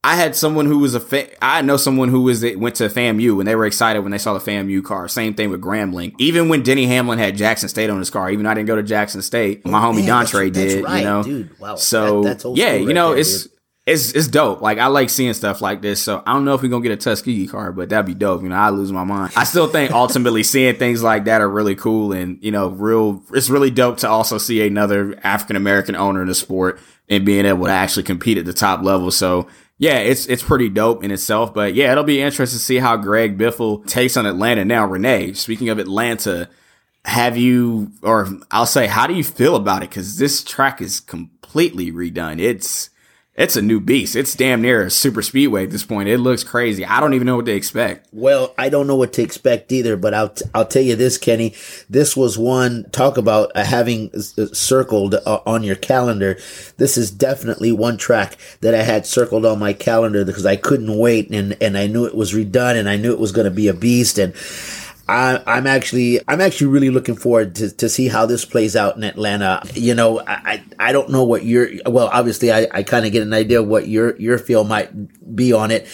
I 0.04 0.16
had 0.16 0.36
someone 0.36 0.66
who 0.66 0.80
was 0.80 0.94
a 0.94 1.00
fa- 1.00 1.42
I 1.42 1.62
know 1.62 1.78
someone 1.78 2.10
who 2.10 2.20
was 2.20 2.42
went 2.42 2.74
to 2.76 2.90
FAMU 2.90 3.38
and 3.38 3.48
they 3.48 3.56
were 3.56 3.64
excited 3.64 4.00
when 4.00 4.12
they 4.12 4.18
saw 4.18 4.34
the 4.36 4.38
FAMU 4.38 4.84
car. 4.84 5.08
Same 5.08 5.32
thing 5.32 5.48
with 5.48 5.62
Grambling. 5.62 6.14
Even 6.18 6.50
when 6.50 6.62
Denny 6.62 6.84
Hamlin 6.84 7.18
had 7.18 7.38
Jackson 7.38 7.70
State 7.70 7.88
on 7.88 8.00
his 8.00 8.10
car, 8.10 8.30
even 8.30 8.44
though 8.44 8.50
I 8.50 8.54
didn't 8.54 8.66
go 8.66 8.76
to 8.76 8.82
Jackson 8.82 9.22
State, 9.22 9.64
my 9.64 9.80
homie 9.80 10.06
Man, 10.06 10.26
Dontre 10.26 10.52
did. 10.52 10.84
Right, 10.84 10.98
you 10.98 11.04
know, 11.04 11.22
dude. 11.22 11.58
Wow. 11.58 11.76
So 11.76 12.22
that, 12.24 12.44
yeah, 12.54 12.74
you 12.74 12.92
know, 12.92 13.12
right 13.12 13.20
it's. 13.20 13.44
There, 13.44 13.50
it's 13.86 14.12
it's 14.12 14.28
dope. 14.28 14.62
Like 14.62 14.78
I 14.78 14.86
like 14.86 15.10
seeing 15.10 15.34
stuff 15.34 15.60
like 15.60 15.82
this. 15.82 16.00
So 16.00 16.22
I 16.26 16.32
don't 16.32 16.46
know 16.46 16.54
if 16.54 16.62
we're 16.62 16.70
gonna 16.70 16.82
get 16.82 16.92
a 16.92 16.96
Tuskegee 16.96 17.46
car, 17.46 17.70
but 17.70 17.90
that'd 17.90 18.06
be 18.06 18.14
dope. 18.14 18.42
You 18.42 18.48
know, 18.48 18.54
I 18.54 18.70
lose 18.70 18.90
my 18.90 19.04
mind. 19.04 19.34
I 19.36 19.44
still 19.44 19.68
think 19.68 19.90
ultimately 19.92 20.42
seeing 20.54 20.76
things 20.76 21.02
like 21.02 21.26
that 21.26 21.42
are 21.42 21.48
really 21.48 21.74
cool 21.74 22.12
and 22.12 22.38
you 22.42 22.50
know, 22.50 22.68
real. 22.68 23.22
It's 23.34 23.50
really 23.50 23.70
dope 23.70 23.98
to 23.98 24.08
also 24.08 24.38
see 24.38 24.66
another 24.66 25.20
African 25.22 25.56
American 25.56 25.96
owner 25.96 26.22
in 26.22 26.28
the 26.28 26.34
sport 26.34 26.80
and 27.10 27.26
being 27.26 27.44
able 27.44 27.66
to 27.66 27.72
actually 27.72 28.04
compete 28.04 28.38
at 28.38 28.46
the 28.46 28.54
top 28.54 28.82
level. 28.82 29.10
So 29.10 29.48
yeah, 29.78 29.98
it's 29.98 30.26
it's 30.26 30.42
pretty 30.42 30.68
dope 30.68 31.02
in 31.02 31.10
itself. 31.10 31.52
But 31.52 31.74
yeah, 31.74 31.92
it'll 31.92 32.04
be 32.04 32.20
interesting 32.20 32.58
to 32.58 32.64
see 32.64 32.76
how 32.76 32.96
Greg 32.96 33.36
Biffle 33.36 33.86
takes 33.86 34.16
on 34.16 34.26
Atlanta. 34.26 34.64
Now, 34.64 34.86
Renee, 34.86 35.32
speaking 35.32 35.68
of 35.68 35.78
Atlanta, 35.78 36.48
have 37.04 37.36
you, 37.36 37.92
or 38.02 38.28
I'll 38.50 38.66
say, 38.66 38.86
how 38.86 39.06
do 39.06 39.14
you 39.14 39.24
feel 39.24 39.56
about 39.56 39.82
it? 39.82 39.90
Because 39.90 40.16
this 40.18 40.42
track 40.42 40.80
is 40.80 41.00
completely 41.00 41.92
redone. 41.92 42.40
It's 42.40 42.90
it's 43.36 43.56
a 43.56 43.62
new 43.62 43.80
beast. 43.80 44.14
It's 44.14 44.34
damn 44.34 44.62
near 44.62 44.82
a 44.82 44.90
super 44.90 45.20
speedway 45.20 45.64
at 45.64 45.70
this 45.70 45.84
point. 45.84 46.08
It 46.08 46.18
looks 46.18 46.44
crazy. 46.44 46.84
I 46.84 47.00
don't 47.00 47.14
even 47.14 47.26
know 47.26 47.34
what 47.34 47.46
to 47.46 47.52
expect. 47.52 48.06
Well, 48.12 48.54
I 48.56 48.68
don't 48.68 48.86
know 48.86 48.94
what 48.94 49.12
to 49.14 49.22
expect 49.22 49.72
either, 49.72 49.96
but 49.96 50.14
I'll, 50.14 50.28
t- 50.28 50.44
I'll 50.54 50.66
tell 50.66 50.82
you 50.82 50.94
this, 50.94 51.18
Kenny. 51.18 51.54
This 51.90 52.16
was 52.16 52.38
one 52.38 52.88
talk 52.92 53.16
about 53.16 53.50
uh, 53.56 53.64
having 53.64 54.12
circled 54.20 55.16
uh, 55.16 55.40
on 55.46 55.64
your 55.64 55.74
calendar. 55.74 56.38
This 56.76 56.96
is 56.96 57.10
definitely 57.10 57.72
one 57.72 57.96
track 57.96 58.36
that 58.60 58.74
I 58.74 58.82
had 58.82 59.04
circled 59.04 59.44
on 59.44 59.58
my 59.58 59.72
calendar 59.72 60.24
because 60.24 60.46
I 60.46 60.54
couldn't 60.54 60.96
wait 60.96 61.28
and, 61.30 61.56
and 61.60 61.76
I 61.76 61.88
knew 61.88 62.04
it 62.04 62.14
was 62.14 62.34
redone 62.34 62.78
and 62.78 62.88
I 62.88 62.96
knew 62.96 63.12
it 63.12 63.18
was 63.18 63.32
going 63.32 63.46
to 63.46 63.50
be 63.50 63.66
a 63.66 63.74
beast. 63.74 64.16
And 64.16 64.32
I, 65.08 65.42
I'm 65.46 65.66
actually, 65.66 66.20
I'm 66.26 66.40
actually 66.40 66.68
really 66.68 66.90
looking 66.90 67.16
forward 67.16 67.56
to, 67.56 67.70
to 67.76 67.88
see 67.88 68.08
how 68.08 68.26
this 68.26 68.44
plays 68.44 68.74
out 68.74 68.96
in 68.96 69.04
Atlanta. 69.04 69.62
You 69.74 69.94
know, 69.94 70.20
I, 70.26 70.62
I 70.78 70.92
don't 70.92 71.10
know 71.10 71.24
what 71.24 71.44
your, 71.44 71.68
well, 71.86 72.08
obviously 72.12 72.52
I, 72.52 72.66
I 72.72 72.82
kind 72.82 73.04
of 73.04 73.12
get 73.12 73.22
an 73.22 73.34
idea 73.34 73.62
what 73.62 73.86
your, 73.88 74.16
your 74.16 74.38
feel 74.38 74.64
might 74.64 74.90
be 75.36 75.52
on 75.52 75.70
it, 75.70 75.88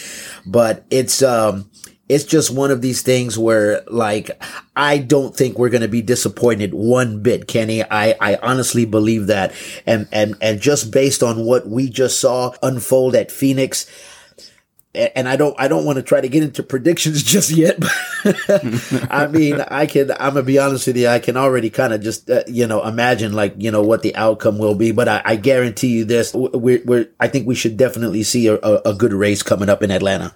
but 0.45 0.85
it's, 0.89 1.21
um, 1.21 1.69
it's 2.07 2.25
just 2.25 2.51
one 2.51 2.71
of 2.71 2.81
these 2.81 3.03
things 3.03 3.37
where 3.37 3.83
like 3.87 4.31
I 4.75 4.97
don't 4.97 5.33
think 5.33 5.57
we're 5.57 5.69
going 5.69 5.81
to 5.81 5.87
be 5.87 6.01
disappointed 6.01 6.73
one 6.73 7.23
bit, 7.23 7.47
Kenny. 7.47 7.83
I, 7.83 8.15
I 8.19 8.37
honestly 8.41 8.83
believe 8.83 9.27
that. 9.27 9.53
And, 9.85 10.09
and, 10.11 10.35
and 10.41 10.59
just 10.59 10.91
based 10.91 11.23
on 11.23 11.45
what 11.45 11.69
we 11.69 11.89
just 11.89 12.19
saw 12.19 12.53
unfold 12.61 13.15
at 13.15 13.31
Phoenix, 13.31 13.89
and 14.93 15.29
I 15.29 15.35
don't 15.37 15.55
I 15.57 15.67
don't 15.67 15.85
want 15.85 15.97
to 15.97 16.03
try 16.03 16.19
to 16.19 16.27
get 16.27 16.43
into 16.43 16.63
predictions 16.63 17.23
just 17.33 17.51
yet. 17.51 17.77
I 19.09 19.27
mean, 19.27 19.61
I 19.61 19.85
can 19.85 20.11
I'm 20.11 20.33
gonna 20.33 20.43
be 20.43 20.59
honest 20.59 20.87
with 20.87 20.97
you. 20.97 21.07
I 21.07 21.19
can 21.19 21.37
already 21.37 21.69
kind 21.69 21.93
of 21.93 22.01
just 22.01 22.29
uh, 22.29 22.43
you 22.47 22.67
know 22.67 22.85
imagine 22.85 23.33
like 23.33 23.55
you 23.57 23.71
know 23.71 23.81
what 23.81 24.01
the 24.01 24.15
outcome 24.15 24.57
will 24.57 24.75
be. 24.75 24.91
But 24.91 25.07
I, 25.07 25.21
I 25.23 25.35
guarantee 25.37 25.89
you 25.89 26.05
this: 26.05 26.33
we're, 26.33 26.81
we're 26.83 27.09
I 27.19 27.27
think 27.27 27.47
we 27.47 27.55
should 27.55 27.77
definitely 27.77 28.23
see 28.23 28.47
a, 28.47 28.57
a, 28.57 28.93
good 28.93 29.13
race 29.13 29.43
coming 29.43 29.69
up 29.69 29.81
in 29.81 29.91
Atlanta. 29.91 30.33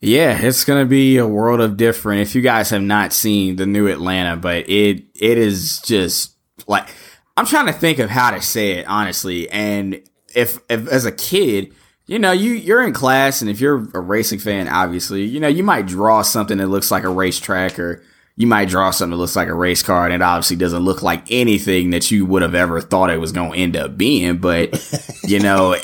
Yeah, 0.00 0.38
it's 0.40 0.64
gonna 0.64 0.86
be 0.86 1.18
a 1.18 1.26
world 1.26 1.60
of 1.60 1.76
different. 1.76 2.22
If 2.22 2.34
you 2.34 2.42
guys 2.42 2.70
have 2.70 2.82
not 2.82 3.12
seen 3.12 3.56
the 3.56 3.66
new 3.66 3.88
Atlanta, 3.88 4.36
but 4.36 4.68
it 4.68 5.04
it 5.14 5.38
is 5.38 5.80
just 5.80 6.34
like 6.66 6.88
I'm 7.36 7.46
trying 7.46 7.66
to 7.66 7.72
think 7.72 7.98
of 7.98 8.08
how 8.08 8.30
to 8.30 8.40
say 8.40 8.72
it 8.72 8.86
honestly. 8.86 9.50
And 9.50 10.02
if, 10.34 10.58
if 10.70 10.88
as 10.88 11.04
a 11.04 11.12
kid 11.12 11.74
you 12.06 12.18
know, 12.18 12.32
you 12.32 12.52
you're 12.52 12.84
in 12.84 12.92
class, 12.92 13.40
and 13.40 13.50
if 13.50 13.60
you're 13.60 13.88
a 13.92 14.00
racing 14.00 14.38
fan, 14.38 14.68
obviously, 14.68 15.24
you 15.24 15.40
know, 15.40 15.48
you 15.48 15.64
might 15.64 15.86
draw 15.86 16.22
something 16.22 16.58
that 16.58 16.68
looks 16.68 16.90
like 16.90 17.04
a 17.04 17.08
racetrack, 17.08 17.78
or 17.78 18.02
you 18.36 18.46
might 18.46 18.68
draw 18.68 18.90
something 18.90 19.10
that 19.10 19.16
looks 19.16 19.34
like 19.34 19.48
a 19.48 19.54
race 19.54 19.82
car, 19.82 20.04
and 20.04 20.14
it 20.14 20.22
obviously 20.22 20.56
doesn't 20.56 20.84
look 20.84 21.02
like 21.02 21.24
anything 21.30 21.90
that 21.90 22.10
you 22.10 22.24
would 22.24 22.42
have 22.42 22.54
ever 22.54 22.80
thought 22.80 23.10
it 23.10 23.20
was 23.20 23.32
going 23.32 23.52
to 23.52 23.58
end 23.58 23.76
up 23.76 23.96
being. 23.96 24.38
But 24.38 24.80
you 25.24 25.40
know, 25.40 25.74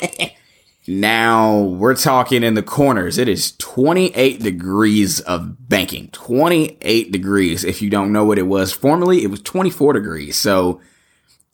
now 0.87 1.59
we're 1.59 1.95
talking 1.95 2.41
in 2.41 2.53
the 2.53 2.63
corners. 2.63 3.17
It 3.17 3.27
is 3.27 3.51
28 3.57 4.41
degrees 4.41 5.19
of 5.21 5.67
banking. 5.67 6.07
28 6.09 7.11
degrees. 7.11 7.65
If 7.65 7.81
you 7.81 7.89
don't 7.89 8.13
know 8.13 8.23
what 8.23 8.39
it 8.39 8.47
was 8.47 8.71
formerly, 8.71 9.23
it 9.23 9.27
was 9.27 9.41
24 9.41 9.93
degrees. 9.93 10.37
So 10.37 10.79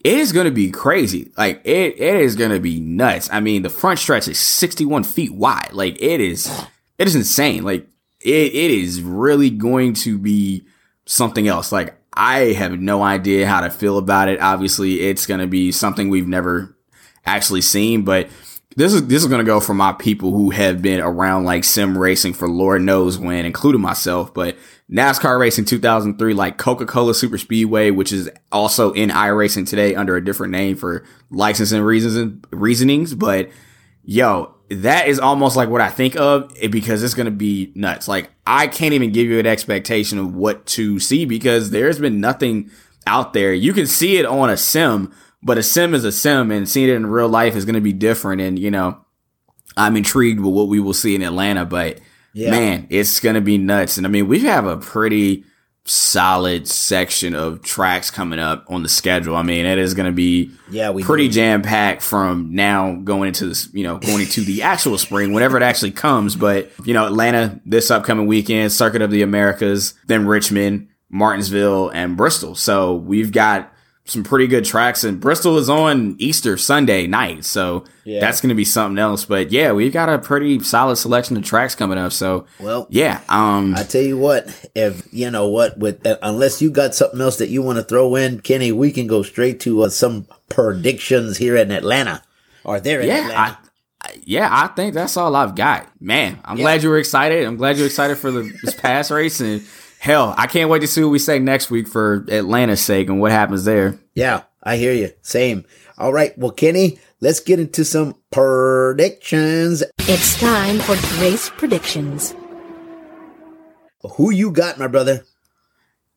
it 0.03 0.17
is 0.17 0.31
going 0.31 0.45
to 0.45 0.51
be 0.51 0.71
crazy. 0.71 1.31
Like 1.37 1.61
it, 1.65 1.99
it 1.99 2.15
is 2.17 2.35
going 2.35 2.51
to 2.51 2.59
be 2.59 2.79
nuts. 2.79 3.29
I 3.31 3.39
mean, 3.39 3.63
the 3.63 3.69
front 3.69 3.99
stretch 3.99 4.27
is 4.27 4.39
61 4.39 5.03
feet 5.03 5.33
wide. 5.33 5.71
Like 5.73 6.01
it 6.01 6.21
is, 6.21 6.47
it 6.97 7.07
is 7.07 7.15
insane. 7.15 7.63
Like 7.63 7.87
it, 8.21 8.53
it 8.53 8.71
is 8.71 9.01
really 9.01 9.49
going 9.49 9.93
to 9.95 10.17
be 10.17 10.63
something 11.05 11.47
else. 11.47 11.71
Like 11.71 11.95
I 12.13 12.53
have 12.53 12.79
no 12.79 13.03
idea 13.03 13.47
how 13.47 13.61
to 13.61 13.69
feel 13.69 13.97
about 13.97 14.29
it. 14.29 14.41
Obviously, 14.41 15.01
it's 15.01 15.25
going 15.25 15.41
to 15.41 15.47
be 15.47 15.71
something 15.71 16.09
we've 16.09 16.27
never 16.27 16.75
actually 17.25 17.61
seen, 17.61 18.03
but 18.03 18.29
this 18.75 18.93
is 18.93 19.07
this 19.07 19.23
is 19.23 19.29
to 19.29 19.43
go 19.43 19.59
for 19.59 19.73
my 19.73 19.93
people 19.93 20.31
who 20.31 20.51
have 20.51 20.81
been 20.81 20.99
around 20.99 21.43
like 21.43 21.63
sim 21.63 21.97
racing 21.97 22.33
for 22.33 22.47
Lord 22.47 22.81
knows 22.83 23.17
when, 23.17 23.45
including 23.45 23.81
myself. 23.81 24.33
But 24.33 24.57
NASCAR 24.91 25.39
Racing 25.39 25.65
2003, 25.65 26.33
like 26.33 26.57
Coca 26.57 26.85
Cola 26.85 27.15
Super 27.15 27.37
Speedway, 27.37 27.89
which 27.89 28.11
is 28.11 28.29
also 28.51 28.91
in 28.93 29.09
iRacing 29.09 29.67
today 29.67 29.95
under 29.95 30.15
a 30.15 30.23
different 30.23 30.51
name 30.51 30.75
for 30.75 31.03
licensing 31.31 31.81
reasons 31.81 32.15
and 32.15 32.45
reasonings. 32.51 33.15
But 33.15 33.49
yo, 34.03 34.53
that 34.69 35.07
is 35.07 35.19
almost 35.19 35.55
like 35.55 35.69
what 35.69 35.81
I 35.81 35.89
think 35.89 36.15
of 36.15 36.55
eh, 36.61 36.67
because 36.67 37.01
it's 37.01 37.15
to 37.15 37.31
be 37.31 37.71
nuts. 37.73 38.07
Like 38.07 38.29
I 38.45 38.67
can't 38.67 38.93
even 38.93 39.11
give 39.11 39.27
you 39.27 39.39
an 39.39 39.47
expectation 39.47 40.19
of 40.19 40.35
what 40.35 40.65
to 40.67 40.99
see 40.99 41.25
because 41.25 41.71
there's 41.71 41.99
been 41.99 42.21
nothing 42.21 42.69
out 43.07 43.33
there. 43.33 43.51
You 43.51 43.73
can 43.73 43.87
see 43.87 44.17
it 44.17 44.25
on 44.25 44.49
a 44.49 44.57
sim, 44.57 45.11
but 45.41 45.57
a 45.57 45.63
sim 45.63 45.93
is 45.93 46.03
a 46.03 46.11
sim 46.11 46.51
and 46.51 46.67
seeing 46.67 46.89
it 46.89 46.95
in 46.95 47.07
real 47.07 47.29
life 47.29 47.55
is 47.55 47.65
going 47.65 47.75
to 47.75 47.81
be 47.81 47.93
different. 47.93 48.41
And, 48.41 48.59
you 48.59 48.71
know, 48.71 49.03
I'm 49.77 49.95
intrigued 49.95 50.39
with 50.39 50.53
what 50.53 50.67
we 50.67 50.79
will 50.79 50.93
see 50.93 51.15
in 51.15 51.21
Atlanta, 51.21 51.65
but 51.65 51.99
yeah. 52.33 52.51
man, 52.51 52.87
it's 52.89 53.19
gonna 53.19 53.41
be 53.41 53.57
nuts. 53.57 53.97
And 53.97 54.05
I 54.05 54.09
mean, 54.09 54.27
we 54.27 54.41
have 54.41 54.65
a 54.65 54.77
pretty 54.77 55.45
solid 55.89 56.67
section 56.67 57.33
of 57.33 57.61
tracks 57.63 58.11
coming 58.11 58.39
up 58.39 58.65
on 58.69 58.83
the 58.83 58.89
schedule. 58.89 59.35
I 59.35 59.41
mean, 59.41 59.65
it 59.65 59.77
is 59.77 59.93
going 59.93 60.05
to 60.05 60.15
be 60.15 60.51
yeah, 60.69 60.91
we 60.91 61.03
pretty 61.03 61.29
jam 61.29 61.61
packed 61.61 62.01
from 62.01 62.53
now 62.53 62.95
going 62.95 63.29
into 63.29 63.47
this, 63.47 63.73
you 63.73 63.83
know, 63.83 63.97
going 63.97 64.21
into 64.21 64.41
the 64.41 64.61
actual 64.61 64.97
spring, 64.97 65.33
whenever 65.33 65.57
it 65.57 65.63
actually 65.63 65.91
comes. 65.91 66.35
But, 66.35 66.71
you 66.85 66.93
know, 66.93 67.05
Atlanta 67.05 67.59
this 67.65 67.89
upcoming 67.89 68.27
weekend, 68.27 68.71
Circuit 68.71 69.01
of 69.01 69.11
the 69.11 69.21
Americas, 69.21 69.95
then 70.05 70.27
Richmond, 70.27 70.89
Martinsville, 71.09 71.89
and 71.89 72.15
Bristol. 72.15 72.55
So 72.55 72.95
we've 72.95 73.31
got 73.31 73.73
some 74.09 74.23
pretty 74.23 74.47
good 74.47 74.65
tracks 74.65 75.03
and 75.03 75.19
Bristol 75.19 75.57
is 75.57 75.69
on 75.69 76.15
Easter 76.17 76.57
Sunday 76.57 77.05
night. 77.05 77.45
So 77.45 77.85
yeah. 78.03 78.19
that's 78.19 78.41
going 78.41 78.49
to 78.49 78.55
be 78.55 78.65
something 78.65 78.97
else. 78.97 79.25
But 79.25 79.51
yeah, 79.51 79.71
we've 79.71 79.93
got 79.93 80.09
a 80.09 80.17
pretty 80.17 80.59
solid 80.61 80.95
selection 80.95 81.37
of 81.37 81.43
tracks 81.43 81.75
coming 81.75 81.97
up. 81.97 82.11
So 82.11 82.47
well, 82.59 82.87
yeah. 82.89 83.21
Um, 83.29 83.75
I 83.75 83.83
tell 83.83 84.01
you 84.01 84.17
what, 84.17 84.47
if 84.75 85.07
you 85.13 85.29
know 85.29 85.47
what, 85.47 85.77
with 85.77 86.05
uh, 86.05 86.17
unless 86.23 86.61
you 86.61 86.71
got 86.71 86.95
something 86.95 87.21
else 87.21 87.37
that 87.37 87.49
you 87.49 87.61
want 87.61 87.77
to 87.77 87.83
throw 87.83 88.15
in, 88.15 88.41
Kenny, 88.41 88.71
we 88.71 88.91
can 88.91 89.05
go 89.05 89.21
straight 89.21 89.59
to 89.61 89.83
uh, 89.83 89.89
some 89.89 90.27
predictions 90.49 91.37
here 91.37 91.55
in 91.55 91.71
Atlanta 91.71 92.23
or 92.63 92.79
there 92.79 93.01
in 93.01 93.07
yeah, 93.07 93.19
Atlanta. 93.19 93.39
I, 93.39 93.57
yeah, 94.23 94.49
I 94.51 94.67
think 94.67 94.93
that's 94.93 95.17
all 95.17 95.35
I've 95.35 95.55
got. 95.55 95.89
Man, 96.01 96.39
I'm 96.43 96.57
yeah. 96.57 96.63
glad 96.63 96.83
you 96.83 96.89
were 96.89 96.97
excited. 96.97 97.45
I'm 97.45 97.57
glad 97.57 97.77
you're 97.77 97.85
excited 97.85 98.17
for 98.17 98.31
the 98.31 98.51
this 98.63 98.73
past 98.81 99.11
race 99.11 99.39
and 99.39 99.61
hell, 99.99 100.33
I 100.37 100.47
can't 100.47 100.69
wait 100.69 100.79
to 100.79 100.87
see 100.87 101.03
what 101.03 101.11
we 101.11 101.19
say 101.19 101.39
next 101.39 101.69
week 101.69 101.87
for 101.87 102.25
Atlanta's 102.29 102.81
sake 102.81 103.09
and 103.09 103.19
what 103.19 103.31
happens 103.31 103.65
there. 103.65 103.99
Yeah. 104.13 104.43
I 104.61 104.77
hear 104.77 104.93
you. 104.93 105.11
Same. 105.21 105.65
All 105.97 106.11
right. 106.11 106.37
Well, 106.37 106.51
Kenny, 106.51 106.99
let's 107.21 107.39
get 107.39 107.59
into 107.59 107.85
some 107.85 108.15
predictions. 108.31 109.83
It's 109.99 110.39
time 110.39 110.79
for 110.79 110.95
race 111.21 111.49
predictions. 111.49 112.35
Who 114.15 114.31
you 114.31 114.51
got, 114.51 114.77
my 114.79 114.87
brother? 114.87 115.25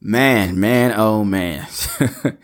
Man, 0.00 0.58
man, 0.58 0.92
oh 0.96 1.24
man. 1.24 1.66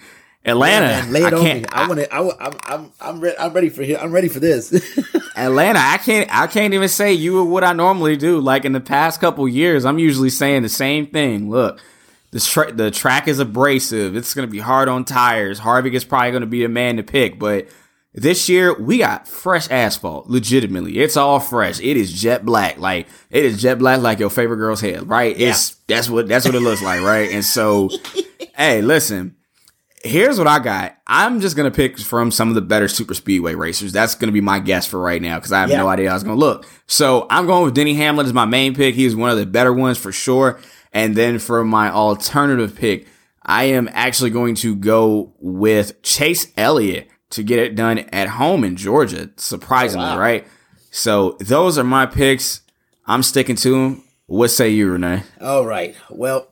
Atlanta. 0.49 0.87
Man, 0.87 1.13
lay 1.13 1.23
it 1.23 1.33
I 1.33 1.37
on 1.37 1.43
can't. 1.43 1.61
me. 1.61 1.67
I 1.71 1.89
want 1.89 2.01
to. 2.01 2.15
I, 2.15 2.47
I'm. 2.47 2.57
I'm. 2.65 2.93
I'm, 3.01 3.21
re- 3.21 3.37
I'm 3.39 3.53
ready 3.53 3.69
for 3.69 3.83
here. 3.83 3.99
I'm 4.01 4.13
ready 4.13 4.29
for 4.29 4.41
this. 4.41 4.73
Atlanta, 5.37 5.79
I 5.79 5.99
can't 5.99 6.35
I 6.35 6.47
can't 6.47 6.75
even 6.75 6.89
say 6.89 7.13
you 7.13 7.45
what 7.45 7.63
I 7.65 7.73
normally 7.73 8.17
do. 8.17 8.41
Like 8.41 8.65
in 8.65 8.73
the 8.73 8.81
past 8.81 9.21
couple 9.21 9.47
years, 9.49 9.85
I'm 9.85 9.99
usually 9.99 10.31
saying 10.31 10.63
the 10.63 10.69
same 10.69 11.07
thing. 11.07 11.49
Look, 11.51 11.81
the 12.33 12.41
tra- 12.41 12.73
the 12.73 12.91
track 12.91 13.29
is 13.29 13.39
abrasive. 13.39 14.17
It's 14.17 14.35
going 14.35 14.47
to 14.47 14.51
be 14.51 14.59
hard 14.59 14.89
on 14.89 15.05
tires. 15.05 15.61
Harvick 15.61 15.95
is 15.95 16.05
probably 16.05 16.31
going 16.31 16.41
to 16.41 16.47
be 16.47 16.65
a 16.65 16.69
man 16.69 16.97
to 16.97 17.03
pick, 17.03 17.39
but 17.39 17.69
this 18.15 18.49
year 18.49 18.75
we 18.75 18.99
got 18.99 19.29
fresh 19.29 19.71
asphalt. 19.71 20.29
Legitimately, 20.29 20.99
it's 20.99 21.17
all 21.17 21.39
fresh. 21.41 21.79
It 21.79 21.97
is 21.97 22.13
jet 22.13 22.45
black. 22.45 22.79
Like 22.79 23.07
it 23.31 23.45
is 23.45 23.63
jet 23.63 23.79
black, 23.79 24.01
like 24.01 24.19
your 24.19 24.31
favorite 24.31 24.57
girl's 24.57 24.81
head. 24.81 25.09
Right? 25.09 25.37
Yeah. 25.37 25.51
It's 25.51 25.77
that's 25.87 26.11
what 26.11 26.27
that's 26.29 26.47
what 26.47 26.55
it 26.57 26.61
looks 26.61 26.83
like. 26.83 27.03
Right? 27.03 27.31
And 27.31 27.45
so, 27.45 27.91
hey, 28.57 28.83
listen 28.83 29.37
here's 30.05 30.39
what 30.39 30.47
I 30.47 30.59
got. 30.59 30.97
I'm 31.07 31.41
just 31.41 31.57
gonna 31.57 31.71
pick 31.71 31.99
from 31.99 32.31
some 32.31 32.49
of 32.49 32.55
the 32.55 32.61
better 32.61 32.89
super 32.89 33.15
speedway 33.15 33.55
racers. 33.55 33.93
That's 33.93 34.15
gonna 34.15 34.33
be 34.33 34.41
my 34.41 34.59
guess 34.59 34.87
for 34.87 34.99
right 35.01 35.21
now 35.23 35.37
because 35.37 35.53
I 35.53 35.61
have 35.61 35.71
Yeah. 35.71 35.79
no 35.79 35.89
idea 35.89 36.11
how 36.11 36.15
it's 36.15 36.25
gonna 36.25 36.37
look. 36.37 36.67
So 36.87 37.27
I'm 37.31 37.47
going 37.47 37.65
with 37.65 37.75
Denny 37.75 37.95
Hamlin 37.95 38.27
as 38.27 38.33
my 38.33 38.45
main 38.45 38.75
pick. 38.75 38.95
He 38.95 39.13
one 39.15 39.31
of 39.31 39.37
the 39.39 39.47
better 39.47 39.73
ones 39.73 39.99
for 39.99 40.13
sure. 40.13 40.59
And 40.93 41.15
then 41.15 41.39
for 41.39 41.65
my 41.65 41.91
alternative 41.91 42.75
pick, 42.75 43.07
I 43.45 43.65
am 43.65 43.89
actually 43.93 44.31
going 44.31 44.55
to 44.57 44.75
go 44.75 45.33
with 45.41 46.03
Chase 46.03 46.49
Elliott 46.57 47.09
to 47.31 47.43
get 47.43 47.59
it 47.59 47.75
done 47.75 47.99
at 48.13 48.29
home 48.29 48.65
in 48.65 48.77
Georgia. 48.77 49.31
Surprisingly, 49.37 50.07
Oh, 50.07 50.11
wow. 50.15 50.19
right? 50.19 50.47
So 50.91 51.37
those 51.41 51.77
are 51.79 51.85
my 51.85 52.07
picks. 52.07 52.63
I'm 53.07 53.23
sticking 53.23 53.57
to 53.57 53.71
them. 53.71 54.05
What 54.27 54.49
say 54.51 54.69
you, 54.71 54.91
Renee? 54.91 55.23
All 55.41 55.65
right. 55.67 55.95
Well, 56.11 56.49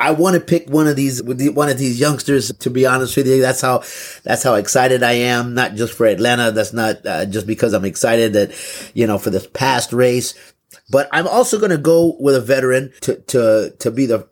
I 0.00 0.12
want 0.12 0.34
to 0.34 0.40
pick 0.40 0.68
one 0.68 0.86
of 0.86 0.94
these 0.94 1.22
one 1.22 1.68
of 1.68 1.78
these 1.78 1.98
youngsters. 1.98 2.52
To 2.52 2.70
be 2.70 2.86
honest 2.86 3.16
with 3.16 3.26
you, 3.26 3.40
that's 3.40 3.60
how 3.60 3.78
that's 4.22 4.42
how 4.42 4.54
excited 4.54 5.02
I 5.02 5.12
am. 5.12 5.54
Not 5.54 5.74
just 5.74 5.92
for 5.92 6.06
Atlanta. 6.06 6.52
That's 6.52 6.72
not 6.72 7.04
uh, 7.04 7.26
just 7.26 7.46
because 7.46 7.72
I'm 7.72 7.84
excited 7.84 8.32
that 8.34 8.90
you 8.94 9.06
know 9.06 9.18
for 9.18 9.30
this 9.30 9.46
past 9.48 9.92
race, 9.92 10.34
but 10.88 11.08
I'm 11.12 11.26
also 11.26 11.58
going 11.58 11.72
to 11.72 11.78
go 11.78 12.16
with 12.20 12.36
a 12.36 12.40
veteran 12.40 12.92
to 13.02 13.16
to 13.16 13.74
to 13.78 13.90
be 13.90 14.06
the. 14.06 14.28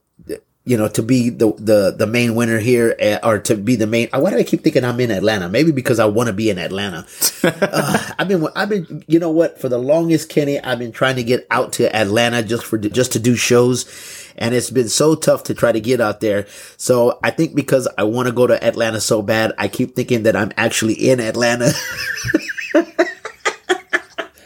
You 0.68 0.76
know, 0.76 0.88
to 0.88 1.02
be 1.04 1.30
the, 1.30 1.52
the, 1.52 1.94
the 1.96 2.08
main 2.08 2.34
winner 2.34 2.58
here, 2.58 2.96
eh, 2.98 3.20
or 3.22 3.38
to 3.38 3.54
be 3.54 3.76
the 3.76 3.86
main. 3.86 4.08
Why 4.12 4.30
do 4.30 4.36
I 4.36 4.42
keep 4.42 4.64
thinking 4.64 4.82
I'm 4.82 4.98
in 4.98 5.12
Atlanta? 5.12 5.48
Maybe 5.48 5.70
because 5.70 6.00
I 6.00 6.06
want 6.06 6.26
to 6.26 6.32
be 6.32 6.50
in 6.50 6.58
Atlanta. 6.58 7.06
Uh, 7.44 8.14
I've 8.18 8.26
been, 8.26 8.48
I've 8.56 8.68
been, 8.68 9.04
you 9.06 9.20
know 9.20 9.30
what? 9.30 9.60
For 9.60 9.68
the 9.68 9.78
longest, 9.78 10.28
Kenny, 10.28 10.58
I've 10.58 10.80
been 10.80 10.90
trying 10.90 11.14
to 11.14 11.22
get 11.22 11.46
out 11.52 11.74
to 11.74 11.94
Atlanta 11.94 12.42
just 12.42 12.64
for, 12.64 12.78
just 12.78 13.12
to 13.12 13.20
do 13.20 13.36
shows. 13.36 14.25
And 14.36 14.54
it's 14.54 14.70
been 14.70 14.88
so 14.88 15.14
tough 15.14 15.44
to 15.44 15.54
try 15.54 15.72
to 15.72 15.80
get 15.80 16.00
out 16.00 16.20
there. 16.20 16.46
So 16.76 17.18
I 17.22 17.30
think 17.30 17.54
because 17.54 17.88
I 17.98 18.04
want 18.04 18.28
to 18.28 18.34
go 18.34 18.46
to 18.46 18.62
Atlanta 18.62 19.00
so 19.00 19.22
bad, 19.22 19.52
I 19.58 19.68
keep 19.68 19.96
thinking 19.96 20.24
that 20.24 20.36
I'm 20.36 20.52
actually 20.56 20.94
in 20.94 21.20
Atlanta. 21.20 21.72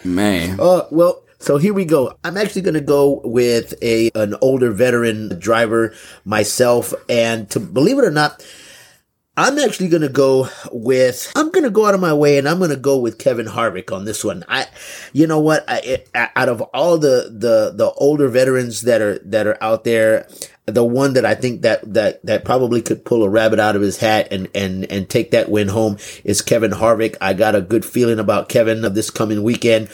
Man. 0.04 0.58
Uh, 0.58 0.86
well, 0.90 1.22
so 1.40 1.56
here 1.56 1.72
we 1.72 1.86
go. 1.86 2.14
I'm 2.22 2.36
actually 2.36 2.62
going 2.62 2.74
to 2.74 2.80
go 2.80 3.22
with 3.24 3.74
a 3.82 4.10
an 4.14 4.34
older 4.42 4.70
veteran 4.72 5.38
driver 5.38 5.94
myself, 6.24 6.92
and 7.08 7.48
to 7.50 7.60
believe 7.60 7.98
it 7.98 8.04
or 8.04 8.10
not, 8.10 8.44
I'm 9.40 9.58
actually 9.58 9.88
going 9.88 10.02
to 10.02 10.10
go 10.10 10.48
with. 10.70 11.32
I'm 11.34 11.50
going 11.50 11.64
to 11.64 11.70
go 11.70 11.86
out 11.86 11.94
of 11.94 12.00
my 12.00 12.12
way, 12.12 12.36
and 12.36 12.46
I'm 12.46 12.58
going 12.58 12.68
to 12.68 12.76
go 12.76 12.98
with 12.98 13.16
Kevin 13.16 13.46
Harvick 13.46 13.90
on 13.90 14.04
this 14.04 14.22
one. 14.22 14.44
I, 14.48 14.66
you 15.14 15.26
know 15.26 15.40
what? 15.40 15.64
I, 15.66 15.78
it, 15.78 16.10
out 16.14 16.50
of 16.50 16.60
all 16.60 16.98
the 16.98 17.32
the 17.32 17.72
the 17.74 17.90
older 17.96 18.28
veterans 18.28 18.82
that 18.82 19.00
are 19.00 19.18
that 19.20 19.46
are 19.46 19.56
out 19.62 19.84
there. 19.84 20.28
The 20.66 20.84
one 20.84 21.14
that 21.14 21.24
I 21.24 21.34
think 21.34 21.62
that, 21.62 21.94
that, 21.94 22.24
that 22.24 22.44
probably 22.44 22.80
could 22.80 23.04
pull 23.04 23.24
a 23.24 23.28
rabbit 23.28 23.58
out 23.58 23.74
of 23.74 23.82
his 23.82 23.96
hat 23.96 24.28
and, 24.30 24.46
and, 24.54 24.84
and 24.84 25.08
take 25.08 25.32
that 25.32 25.50
win 25.50 25.66
home 25.66 25.96
is 26.22 26.42
Kevin 26.42 26.70
Harvick. 26.70 27.16
I 27.20 27.32
got 27.32 27.56
a 27.56 27.60
good 27.60 27.84
feeling 27.84 28.20
about 28.20 28.48
Kevin 28.48 28.84
of 28.84 28.94
this 28.94 29.10
coming 29.10 29.42
weekend. 29.42 29.88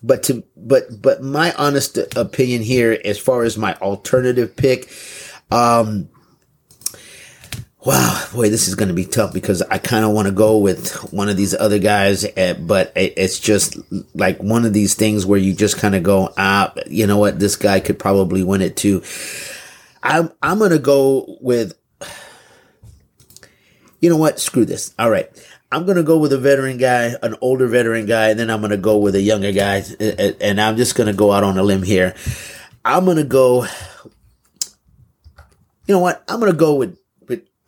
But 0.00 0.22
to 0.24 0.44
but 0.54 1.00
but 1.00 1.22
my 1.22 1.52
honest 1.54 1.98
opinion 2.14 2.62
here, 2.62 3.00
as 3.04 3.18
far 3.18 3.42
as 3.42 3.58
my 3.58 3.74
alternative 3.76 4.54
pick, 4.54 4.92
um, 5.50 6.08
wow, 7.84 8.28
boy, 8.32 8.48
this 8.48 8.68
is 8.68 8.74
going 8.74 8.88
to 8.88 8.94
be 8.94 9.04
tough 9.04 9.32
because 9.32 9.60
I 9.62 9.78
kind 9.78 10.04
of 10.04 10.12
want 10.12 10.26
to 10.26 10.32
go 10.32 10.58
with 10.58 10.92
one 11.12 11.28
of 11.28 11.36
these 11.36 11.54
other 11.54 11.78
guys, 11.78 12.24
uh, 12.24 12.54
but 12.60 12.92
it's 12.94 13.40
just 13.40 13.76
like 14.14 14.42
one 14.42 14.64
of 14.64 14.72
these 14.72 14.94
things 14.94 15.26
where 15.26 15.38
you 15.38 15.52
just 15.52 15.78
kind 15.78 15.94
of 15.94 16.02
go, 16.02 16.32
ah, 16.36 16.72
you 16.86 17.06
know 17.06 17.18
what, 17.18 17.38
this 17.38 17.56
guy 17.56 17.80
could 17.80 17.98
probably 17.98 18.42
win 18.44 18.62
it 18.62 18.76
too. 18.76 19.02
I'm 20.02 20.32
I'm 20.42 20.58
gonna 20.58 20.78
go 20.78 21.38
with. 21.40 21.74
You 24.00 24.10
know 24.10 24.16
what? 24.16 24.40
Screw 24.40 24.64
this. 24.64 24.92
All 24.98 25.10
right. 25.10 25.28
I'm 25.70 25.84
going 25.86 25.96
to 25.96 26.02
go 26.02 26.18
with 26.18 26.32
a 26.32 26.38
veteran 26.38 26.76
guy, 26.76 27.14
an 27.22 27.36
older 27.40 27.68
veteran 27.68 28.04
guy, 28.04 28.30
and 28.30 28.38
then 28.38 28.50
I'm 28.50 28.60
going 28.60 28.72
to 28.72 28.76
go 28.76 28.98
with 28.98 29.14
a 29.14 29.22
younger 29.22 29.52
guy. 29.52 29.84
uh, 30.00 30.32
And 30.40 30.60
I'm 30.60 30.76
just 30.76 30.96
going 30.96 31.06
to 31.06 31.12
go 31.12 31.30
out 31.30 31.44
on 31.44 31.56
a 31.56 31.62
limb 31.62 31.84
here. 31.84 32.14
I'm 32.84 33.04
going 33.04 33.16
to 33.16 33.24
go. 33.24 33.64
You 35.86 35.94
know 35.94 36.00
what? 36.00 36.24
I'm 36.26 36.40
going 36.40 36.50
to 36.50 36.58
go 36.58 36.74
with 36.74 36.98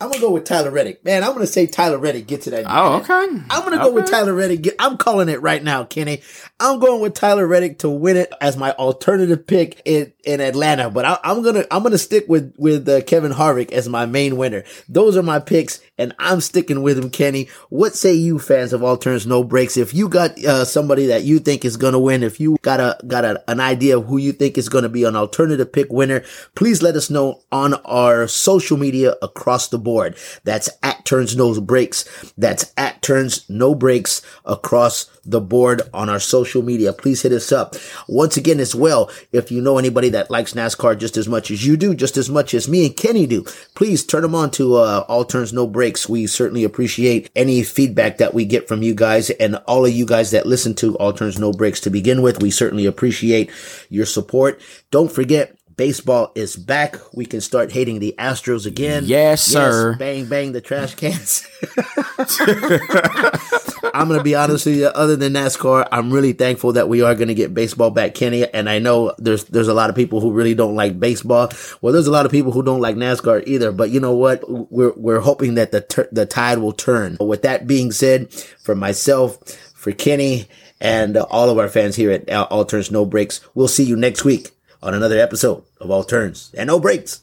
I'm 0.05 0.11
going 0.11 0.21
to 0.21 0.27
go 0.27 0.33
with 0.33 0.45
Tyler 0.45 0.69
Reddick. 0.69 1.03
Man, 1.03 1.23
I'm 1.23 1.29
going 1.31 1.41
to 1.41 1.51
say 1.51 1.65
Tyler 1.65 1.97
Reddick 1.97 2.27
get 2.27 2.43
to 2.43 2.51
that. 2.51 2.65
Oh, 2.67 2.97
okay. 2.97 3.11
I'm 3.49 3.65
going 3.65 3.71
to 3.71 3.83
go 3.83 3.91
with 3.91 4.05
Tyler 4.09 4.35
Reddick. 4.35 4.61
Get- 4.61 4.75
I'm 4.77 4.97
calling 4.97 5.29
it 5.29 5.41
right 5.41 5.63
now, 5.63 5.83
Kenny. 5.83 6.21
I'm 6.59 6.79
going 6.79 7.01
with 7.01 7.15
Tyler 7.15 7.47
Reddick 7.47 7.79
to 7.79 7.89
win 7.89 8.15
it 8.15 8.31
as 8.39 8.55
my 8.55 8.71
alternative 8.73 9.47
pick 9.47 9.81
in, 9.83 10.13
in 10.23 10.41
Atlanta. 10.41 10.91
But 10.91 11.05
I, 11.05 11.17
I'm 11.23 11.41
gonna 11.41 11.65
I'm 11.71 11.83
gonna 11.83 11.97
stick 11.97 12.25
with 12.27 12.53
with 12.57 12.87
uh, 12.87 13.01
Kevin 13.01 13.31
Harvick 13.31 13.71
as 13.71 13.89
my 13.89 14.05
main 14.05 14.37
winner. 14.37 14.63
Those 14.87 15.17
are 15.17 15.23
my 15.23 15.39
picks, 15.39 15.79
and 15.97 16.13
I'm 16.19 16.41
sticking 16.41 16.81
with 16.81 16.97
him, 16.97 17.09
Kenny. 17.09 17.49
What 17.69 17.95
say 17.95 18.13
you, 18.13 18.39
fans 18.39 18.73
of 18.73 18.83
All 18.83 18.97
Turns 18.97 19.25
No 19.25 19.43
Breaks? 19.43 19.75
If 19.75 19.93
you 19.93 20.07
got 20.07 20.41
uh, 20.45 20.65
somebody 20.65 21.07
that 21.07 21.23
you 21.23 21.39
think 21.39 21.65
is 21.65 21.77
gonna 21.77 21.99
win, 21.99 22.23
if 22.23 22.39
you 22.39 22.57
got 22.61 22.79
a 22.79 22.97
got 23.07 23.25
a, 23.25 23.43
an 23.49 23.59
idea 23.59 23.97
of 23.97 24.05
who 24.05 24.17
you 24.17 24.31
think 24.31 24.57
is 24.57 24.69
gonna 24.69 24.89
be 24.89 25.03
an 25.03 25.15
alternative 25.15 25.73
pick 25.73 25.91
winner, 25.91 26.23
please 26.55 26.81
let 26.81 26.95
us 26.95 27.09
know 27.09 27.41
on 27.51 27.73
our 27.85 28.27
social 28.27 28.77
media 28.77 29.15
across 29.21 29.69
the 29.69 29.79
board. 29.79 29.94
That's 30.43 30.69
at 30.83 31.05
Turns 31.05 31.35
No 31.35 31.59
Breaks. 31.61 32.33
That's 32.37 32.71
at 32.77 33.01
Turns 33.01 33.49
No 33.49 33.75
Breaks 33.75 34.21
across 34.45 35.05
the 35.25 35.41
board 35.41 35.81
on 35.93 36.09
our 36.09 36.19
social 36.19 36.61
media. 36.61 36.93
Please 36.93 37.21
hit 37.21 37.31
us 37.31 37.51
up. 37.51 37.75
Once 38.07 38.37
again, 38.37 38.59
as 38.59 38.75
well, 38.75 39.09
if 39.31 39.51
you 39.51 39.61
know 39.61 39.77
anybody 39.77 40.09
that 40.09 40.29
likes 40.29 40.53
NASCAR 40.53 40.97
just 40.97 41.17
as 41.17 41.27
much 41.27 41.49
as 41.49 41.65
you 41.65 41.77
do, 41.77 41.95
just 41.95 42.17
as 42.17 42.29
much 42.29 42.53
as 42.53 42.67
me 42.67 42.85
and 42.85 42.95
Kenny 42.95 43.25
do, 43.25 43.43
please 43.73 44.05
turn 44.05 44.21
them 44.21 44.35
on 44.35 44.51
to 44.51 44.75
uh, 44.75 45.05
All 45.07 45.25
Turns 45.25 45.53
No 45.53 45.67
Breaks. 45.67 46.07
We 46.07 46.27
certainly 46.27 46.63
appreciate 46.63 47.29
any 47.35 47.63
feedback 47.63 48.17
that 48.17 48.33
we 48.33 48.45
get 48.45 48.67
from 48.67 48.83
you 48.83 48.93
guys 48.93 49.29
and 49.31 49.55
all 49.67 49.85
of 49.85 49.91
you 49.91 50.05
guys 50.05 50.31
that 50.31 50.45
listen 50.45 50.75
to 50.75 50.95
All 50.97 51.13
Turns 51.13 51.39
No 51.39 51.51
Breaks 51.51 51.79
to 51.81 51.89
begin 51.89 52.21
with. 52.21 52.41
We 52.41 52.51
certainly 52.51 52.85
appreciate 52.85 53.49
your 53.89 54.05
support. 54.05 54.61
Don't 54.91 55.11
forget, 55.11 55.57
baseball 55.77 56.31
is 56.35 56.55
back. 56.55 56.97
We 57.13 57.25
can 57.25 57.41
start 57.41 57.71
hating 57.71 57.99
the 57.99 58.15
Astros 58.17 58.65
again. 58.65 59.03
Yes, 59.05 59.43
sir. 59.43 59.95
bang, 59.97 60.25
bang 60.25 60.51
the 60.51 60.61
trash 60.61 60.95
cans. 60.95 61.47
I'm 63.93 64.07
going 64.07 64.19
to 64.19 64.23
be 64.23 64.35
honest 64.35 64.65
with 64.65 64.75
you. 64.75 64.87
Other 64.87 65.15
than 65.15 65.33
NASCAR, 65.33 65.87
I'm 65.91 66.11
really 66.11 66.33
thankful 66.33 66.73
that 66.73 66.89
we 66.89 67.01
are 67.01 67.15
going 67.15 67.29
to 67.29 67.33
get 67.33 67.53
baseball 67.53 67.91
back, 67.91 68.13
Kenny. 68.13 68.47
And 68.47 68.69
I 68.69 68.79
know 68.79 69.13
there's 69.17 69.45
there's 69.45 69.67
a 69.67 69.73
lot 69.73 69.89
of 69.89 69.95
people 69.95 70.19
who 70.19 70.31
really 70.31 70.53
don't 70.53 70.75
like 70.75 70.99
baseball. 70.99 71.49
Well, 71.81 71.93
there's 71.93 72.07
a 72.07 72.11
lot 72.11 72.25
of 72.25 72.31
people 72.31 72.51
who 72.51 72.63
don't 72.63 72.81
like 72.81 72.95
NASCAR 72.95 73.43
either. 73.47 73.71
But 73.71 73.91
you 73.91 73.99
know 73.99 74.13
what? 74.13 74.43
We're 74.49 74.93
we're 74.95 75.21
hoping 75.21 75.55
that 75.55 75.71
the 75.71 75.81
tur- 75.81 76.09
the 76.11 76.25
tide 76.25 76.57
will 76.57 76.73
turn. 76.73 77.17
With 77.19 77.43
that 77.43 77.67
being 77.67 77.91
said, 77.91 78.33
for 78.33 78.75
myself, 78.75 79.37
for 79.73 79.91
Kenny, 79.91 80.47
and 80.81 81.17
uh, 81.17 81.25
all 81.29 81.49
of 81.49 81.57
our 81.57 81.69
fans 81.69 81.95
here 81.95 82.11
at 82.11 82.29
uh, 82.29 82.47
All 82.49 82.65
Turns 82.65 82.91
No 82.91 83.05
Breaks, 83.05 83.41
we'll 83.53 83.67
see 83.67 83.83
you 83.83 83.95
next 83.95 84.25
week 84.25 84.51
on 84.85 84.93
another 84.93 85.19
episode 85.19 85.63
of 85.81 85.89
All 85.89 86.03
Turns 86.03 86.51
and 86.55 86.67
No 86.67 86.79
Breaks. 86.79 87.21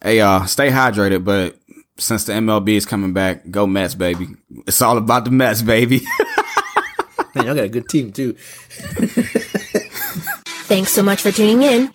Hey 0.00 0.18
y'all, 0.18 0.46
stay 0.46 0.70
hydrated, 0.70 1.24
but 1.24 1.58
since 1.98 2.24
the 2.24 2.32
MLB 2.34 2.76
is 2.76 2.86
coming 2.86 3.12
back, 3.12 3.50
go 3.50 3.66
Mets, 3.66 3.96
baby. 3.96 4.28
It's 4.66 4.80
all 4.80 4.98
about 4.98 5.24
the 5.24 5.32
Mets, 5.32 5.62
baby. 5.62 6.00
Man, 7.34 7.46
y'all 7.46 7.54
got 7.56 7.64
a 7.64 7.68
good 7.68 7.88
team 7.88 8.12
too. 8.12 8.34
Thanks 10.68 10.92
so 10.92 11.02
much 11.02 11.22
for 11.22 11.32
tuning 11.32 11.62
in. 11.62 11.90